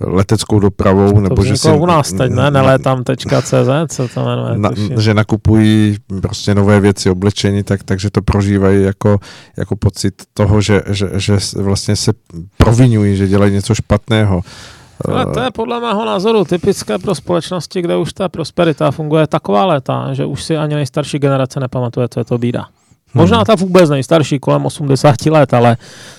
leteckou 0.00 0.60
dopravou. 0.60 1.12
To 1.12 1.20
nebo 1.20 1.44
že 1.44 1.56
si, 1.56 1.70
u 1.70 1.86
nás 1.86 2.12
teď, 2.12 2.32
ne? 2.32 2.50
Nelétam.cz, 2.50 3.52
co 3.88 4.08
to 4.08 4.24
jmenuje? 4.24 4.58
Na, 4.58 4.70
že 4.98 5.14
nakupují 5.14 5.96
prostě 6.22 6.54
nové 6.54 6.80
věci, 6.80 7.10
oblečení, 7.10 7.62
tak, 7.62 7.82
takže 7.82 8.10
to 8.10 8.22
prožívají 8.22 8.82
jako, 8.82 9.18
jako 9.56 9.76
pocit 9.76 10.22
toho, 10.34 10.60
že, 10.60 10.82
že, 10.90 11.10
že 11.16 11.36
vlastně 11.56 11.96
se 11.96 12.12
provinují, 12.56 13.16
že 13.16 13.28
dělají 13.28 13.52
něco 13.52 13.74
špatného. 13.74 14.42
Ale 15.08 15.26
to 15.34 15.40
je 15.40 15.50
podle 15.50 15.80
mého 15.80 16.04
názoru 16.04 16.44
typické 16.44 16.98
pro 16.98 17.14
společnosti, 17.14 17.82
kde 17.82 17.96
už 17.96 18.12
ta 18.12 18.28
prosperita 18.28 18.90
funguje 18.90 19.26
taková 19.26 19.66
léta, 19.66 20.14
že 20.14 20.24
už 20.24 20.44
si 20.44 20.56
ani 20.56 20.74
nejstarší 20.74 21.18
generace 21.18 21.60
nepamatuje, 21.60 22.08
co 22.08 22.20
je 22.20 22.24
to 22.24 22.38
bída. 22.38 22.66
Možná 23.14 23.36
hmm. 23.36 23.44
ta 23.44 23.54
vůbec 23.54 23.90
nejstarší, 23.90 24.38
kolem 24.38 24.66
80 24.66 25.26
let, 25.26 25.54
ale 25.54 25.76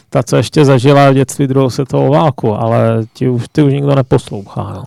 ta, 0.09 0.23
co 0.23 0.36
ještě 0.36 0.65
zažila 0.65 1.09
v 1.09 1.13
dětství 1.13 1.47
druhou 1.47 1.69
světovou 1.69 2.11
válku, 2.11 2.53
ale 2.53 3.05
ty 3.17 3.30
už, 3.30 3.45
ty 3.51 3.63
už 3.63 3.73
nikdo 3.73 3.95
neposlouchá. 3.95 4.73
No. 4.73 4.84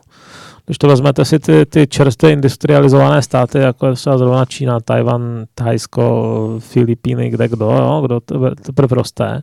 Když 0.68 0.78
to 0.78 0.88
vezmete 0.88 1.24
si 1.24 1.38
ty, 1.38 1.66
ty 1.66 1.86
čerstvě 1.86 2.32
industrializované 2.32 3.22
státy, 3.22 3.58
jako 3.58 3.86
je 3.86 3.94
třeba 3.94 4.18
zrovna 4.18 4.44
Čína, 4.44 4.80
Tajvan, 4.80 5.44
Thajsko, 5.54 6.56
Filipíny, 6.58 7.30
kde 7.30 7.48
kdo, 7.48 7.64
jo, 7.64 8.02
kdo 8.04 8.20
teprve 8.62 8.94
roste, 8.94 9.42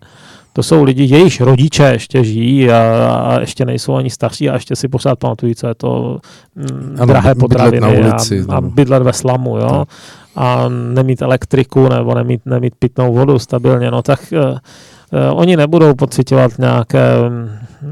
to 0.53 0.63
jsou 0.63 0.83
lidi, 0.83 1.03
jejichž 1.03 1.39
rodiče 1.39 1.83
ještě 1.83 2.23
žijí 2.23 2.71
a, 2.71 2.77
a 3.15 3.39
ještě 3.39 3.65
nejsou 3.65 3.95
ani 3.95 4.09
starší 4.09 4.49
a 4.49 4.53
ještě 4.53 4.75
si 4.75 4.87
pořád 4.87 5.19
pamatují, 5.19 5.55
co 5.55 5.67
je 5.67 5.75
to 5.75 6.19
mm, 6.55 6.95
ano, 6.97 7.05
drahé 7.05 7.35
potraviny 7.35 7.99
ulici, 7.99 8.45
a, 8.49 8.55
a 8.55 8.61
bydlet 8.61 9.03
ve 9.03 9.13
slamu, 9.13 9.57
jo. 9.57 9.85
A 10.35 10.69
nemít 10.69 11.21
elektriku 11.21 11.89
nebo 11.89 12.15
nemít, 12.15 12.41
nemít 12.45 12.73
pitnou 12.79 13.13
vodu 13.13 13.39
stabilně, 13.39 13.91
no 13.91 14.01
tak 14.01 14.33
uh, 14.33 14.39
uh, 14.39 14.57
oni 15.39 15.57
nebudou 15.57 15.93
pocitovat 15.93 16.51
nějaké 16.59 17.19
um, 17.19 17.49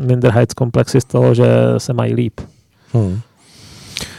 Minderheitskomplexy 0.08 1.02
z 1.02 1.06
toho, 1.06 1.34
že 1.34 1.46
se 1.78 1.94
mají 1.94 2.14
líp. 2.14 2.34
Hmm. 2.94 3.20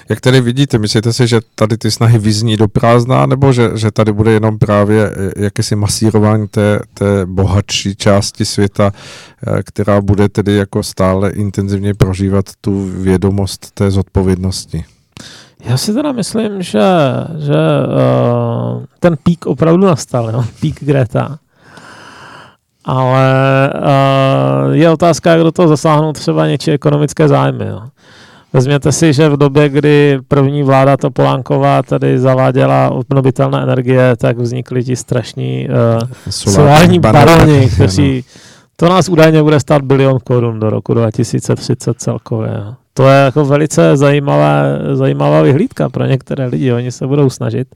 Jak 0.09 0.20
tedy 0.20 0.41
vidíte, 0.41 0.79
myslíte 0.79 1.12
si, 1.12 1.27
že 1.27 1.41
tady 1.55 1.77
ty 1.77 1.91
snahy 1.91 2.18
vyzní 2.18 2.57
do 2.57 2.68
prázdna, 2.68 3.27
nebo 3.27 3.53
že, 3.53 3.70
že 3.75 3.91
tady 3.91 4.12
bude 4.12 4.33
jenom 4.33 4.59
právě 4.59 5.11
eh, 5.11 5.45
jakési 5.45 5.77
masírování 5.77 6.49
té, 6.49 6.81
té 6.95 7.27
bohatší 7.27 7.97
části 7.97 8.45
světa, 8.45 8.93
eh, 9.47 9.62
která 9.62 10.01
bude 10.01 10.29
tedy 10.29 10.55
jako 10.55 10.83
stále 10.83 11.31
intenzivně 11.31 11.95
prožívat 11.95 12.45
tu 12.61 12.85
vědomost 12.85 13.70
té 13.75 13.91
zodpovědnosti? 13.91 14.85
Já 15.64 15.77
si 15.77 15.95
teda 15.95 16.12
myslím, 16.12 16.62
že, 16.62 16.83
že 17.39 17.55
uh, 17.55 18.85
ten 19.01 19.16
pík 19.22 19.47
opravdu 19.47 19.87
nastal, 19.87 20.33
no? 20.33 20.45
pík 20.61 20.85
Greta. 20.85 21.39
Ale 22.85 23.72
uh, 23.75 24.72
je 24.72 24.91
otázka, 24.91 25.31
jak 25.31 25.41
do 25.41 25.53
toho 25.53 25.68
zasáhnou 25.68 26.12
třeba 26.12 26.47
něčí 26.47 26.70
ekonomické 26.70 27.29
zájmy. 27.29 27.66
Jo. 27.66 27.83
Vezměte 28.55 28.93
si, 28.93 29.13
že 29.13 29.29
v 29.29 29.37
době, 29.37 29.69
kdy 29.69 30.19
první 30.29 30.63
vláda 30.63 30.97
Topolánková 30.97 31.83
tady 31.83 32.19
zaváděla 32.19 32.91
obnovitelné 32.91 33.63
energie, 33.63 34.17
tak 34.17 34.39
vznikly 34.39 34.85
ti 34.85 34.97
strašní 34.97 35.69
uh, 35.69 36.09
solární 36.31 36.99
baroni, 36.99 37.71
kteří... 37.75 38.25
To 38.77 38.89
nás 38.89 39.09
údajně 39.09 39.43
bude 39.43 39.61
stát 39.61 39.83
bilion 39.83 40.19
korun 40.25 40.61
do 40.61 40.71
roku 40.71 40.95
2030 40.95 41.99
celkově. 41.99 42.51
To 42.95 43.09
je 43.09 43.25
jako 43.25 43.45
velice 43.45 43.97
zajímavá, 43.97 44.63
zajímavá 44.93 45.43
vyhlídka 45.43 45.89
pro 45.89 46.05
některé 46.05 46.47
lidi. 46.47 46.73
Oni 46.73 46.93
se 46.93 47.07
budou 47.07 47.31
snažit, 47.31 47.69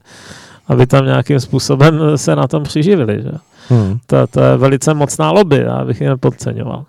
aby 0.67 0.87
tam 0.87 1.05
nějakým 1.05 1.39
způsobem 1.39 1.99
se 2.15 2.35
na 2.35 2.47
tom 2.47 2.63
přiživili. 2.63 3.21
Že? 3.23 3.31
Hmm. 3.69 3.97
To, 4.05 4.27
to 4.27 4.41
je 4.41 4.57
velice 4.57 4.93
mocná 4.93 5.31
lobby, 5.31 5.57
já 5.57 5.85
bych 5.85 6.01
je 6.01 6.09
nepodceňoval. 6.09 6.85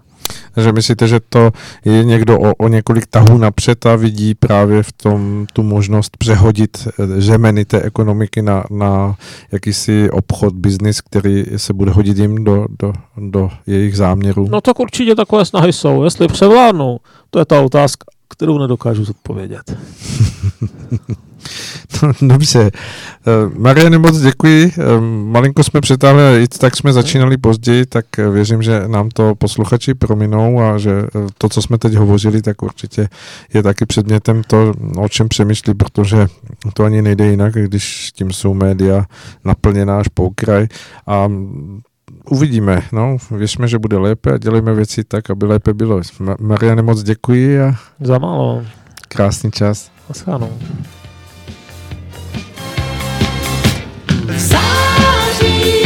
Že 0.57 0.73
myslíte, 0.73 1.09
že 1.09 1.21
to 1.29 1.51
je 1.85 2.05
někdo 2.05 2.41
o, 2.41 2.55
o 2.55 2.69
několik 2.69 3.07
tahů 3.07 3.39
napřed 3.39 3.87
a 3.87 3.97
vidí 3.97 4.35
právě 4.35 4.83
v 4.83 4.93
tom 4.93 5.47
tu 5.53 5.63
možnost 5.63 6.17
přehodit 6.17 6.89
řemeny 7.19 7.65
té 7.65 7.83
ekonomiky 7.83 8.43
na, 8.43 8.65
na 8.71 9.15
jakýsi 9.53 10.11
obchod, 10.11 10.55
biznis, 10.55 11.01
který 11.01 11.45
se 11.57 11.73
bude 11.73 11.91
hodit 11.91 12.19
jim 12.19 12.45
do, 12.45 12.67
do, 12.79 12.93
do 13.17 13.51
jejich 13.67 13.97
záměrů? 13.97 14.47
No 14.51 14.61
tak 14.61 14.81
určitě 14.81 15.15
takové 15.15 15.45
snahy 15.45 15.73
jsou. 15.73 16.05
Jestli 16.05 16.29
převládnou, 16.29 16.99
to 17.31 17.39
je 17.39 17.45
ta 17.45 17.61
otázka, 17.61 18.05
kterou 18.31 18.59
nedokážu 18.59 19.05
zodpovědět. 19.05 19.77
Dobře. 22.23 22.71
Eh, 22.71 23.59
Mariane, 23.59 23.99
moc 23.99 24.21
děkuji. 24.21 24.73
Eh, 24.79 25.01
malinko 25.25 25.65
jsme 25.65 25.81
přetáhli, 25.81 26.43
i 26.43 26.49
tak 26.49 26.77
jsme 26.77 26.93
začínali 26.93 27.37
později, 27.37 27.87
tak 27.87 28.19
eh, 28.19 28.31
věřím, 28.31 28.63
že 28.63 28.83
nám 28.87 29.09
to 29.09 29.35
posluchači 29.35 29.95
prominou 29.95 30.61
a 30.61 30.79
že 30.79 30.93
to, 31.39 31.49
co 31.49 31.63
jsme 31.63 31.79
teď 31.79 31.95
hovořili, 31.95 32.43
tak 32.43 32.63
určitě 32.63 33.09
je 33.55 33.63
taky 33.63 33.87
předmětem 33.87 34.43
to, 34.47 34.75
o 34.97 35.09
čem 35.09 35.29
přemýšlí, 35.29 35.75
protože 35.75 36.27
to 36.75 36.85
ani 36.85 37.03
nejde 37.03 37.27
jinak, 37.27 37.55
když 37.55 38.13
tím 38.13 38.33
jsou 38.33 38.55
média 38.55 39.05
naplněná 39.45 39.99
až 39.99 40.09
po 40.09 40.25
okraj 40.25 40.67
a 41.07 41.29
uvidíme, 42.31 42.83
no, 42.93 43.17
věřme, 43.31 43.69
že 43.69 43.79
bude 43.79 43.99
lépe 43.99 44.33
a 44.33 44.39
dělejme 44.39 44.75
věci 44.75 45.05
tak, 45.05 45.31
aby 45.31 45.47
lépe 45.47 45.75
bylo. 45.75 46.01
Mariane, 46.41 46.83
moc 46.83 47.03
děkuji 47.03 47.61
a... 47.63 47.75
Za 48.01 48.19
málo. 48.19 48.63
Krásný 49.09 49.51
čas. 49.51 49.91
Naschledanou. 50.09 50.51
kousek 54.31 54.41
stráně 54.41 55.80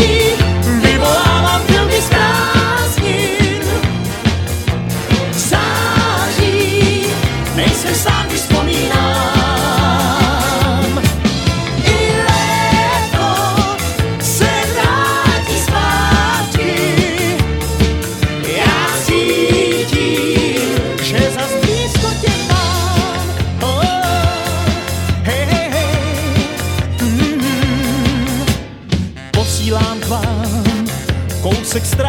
success. 31.75 32.04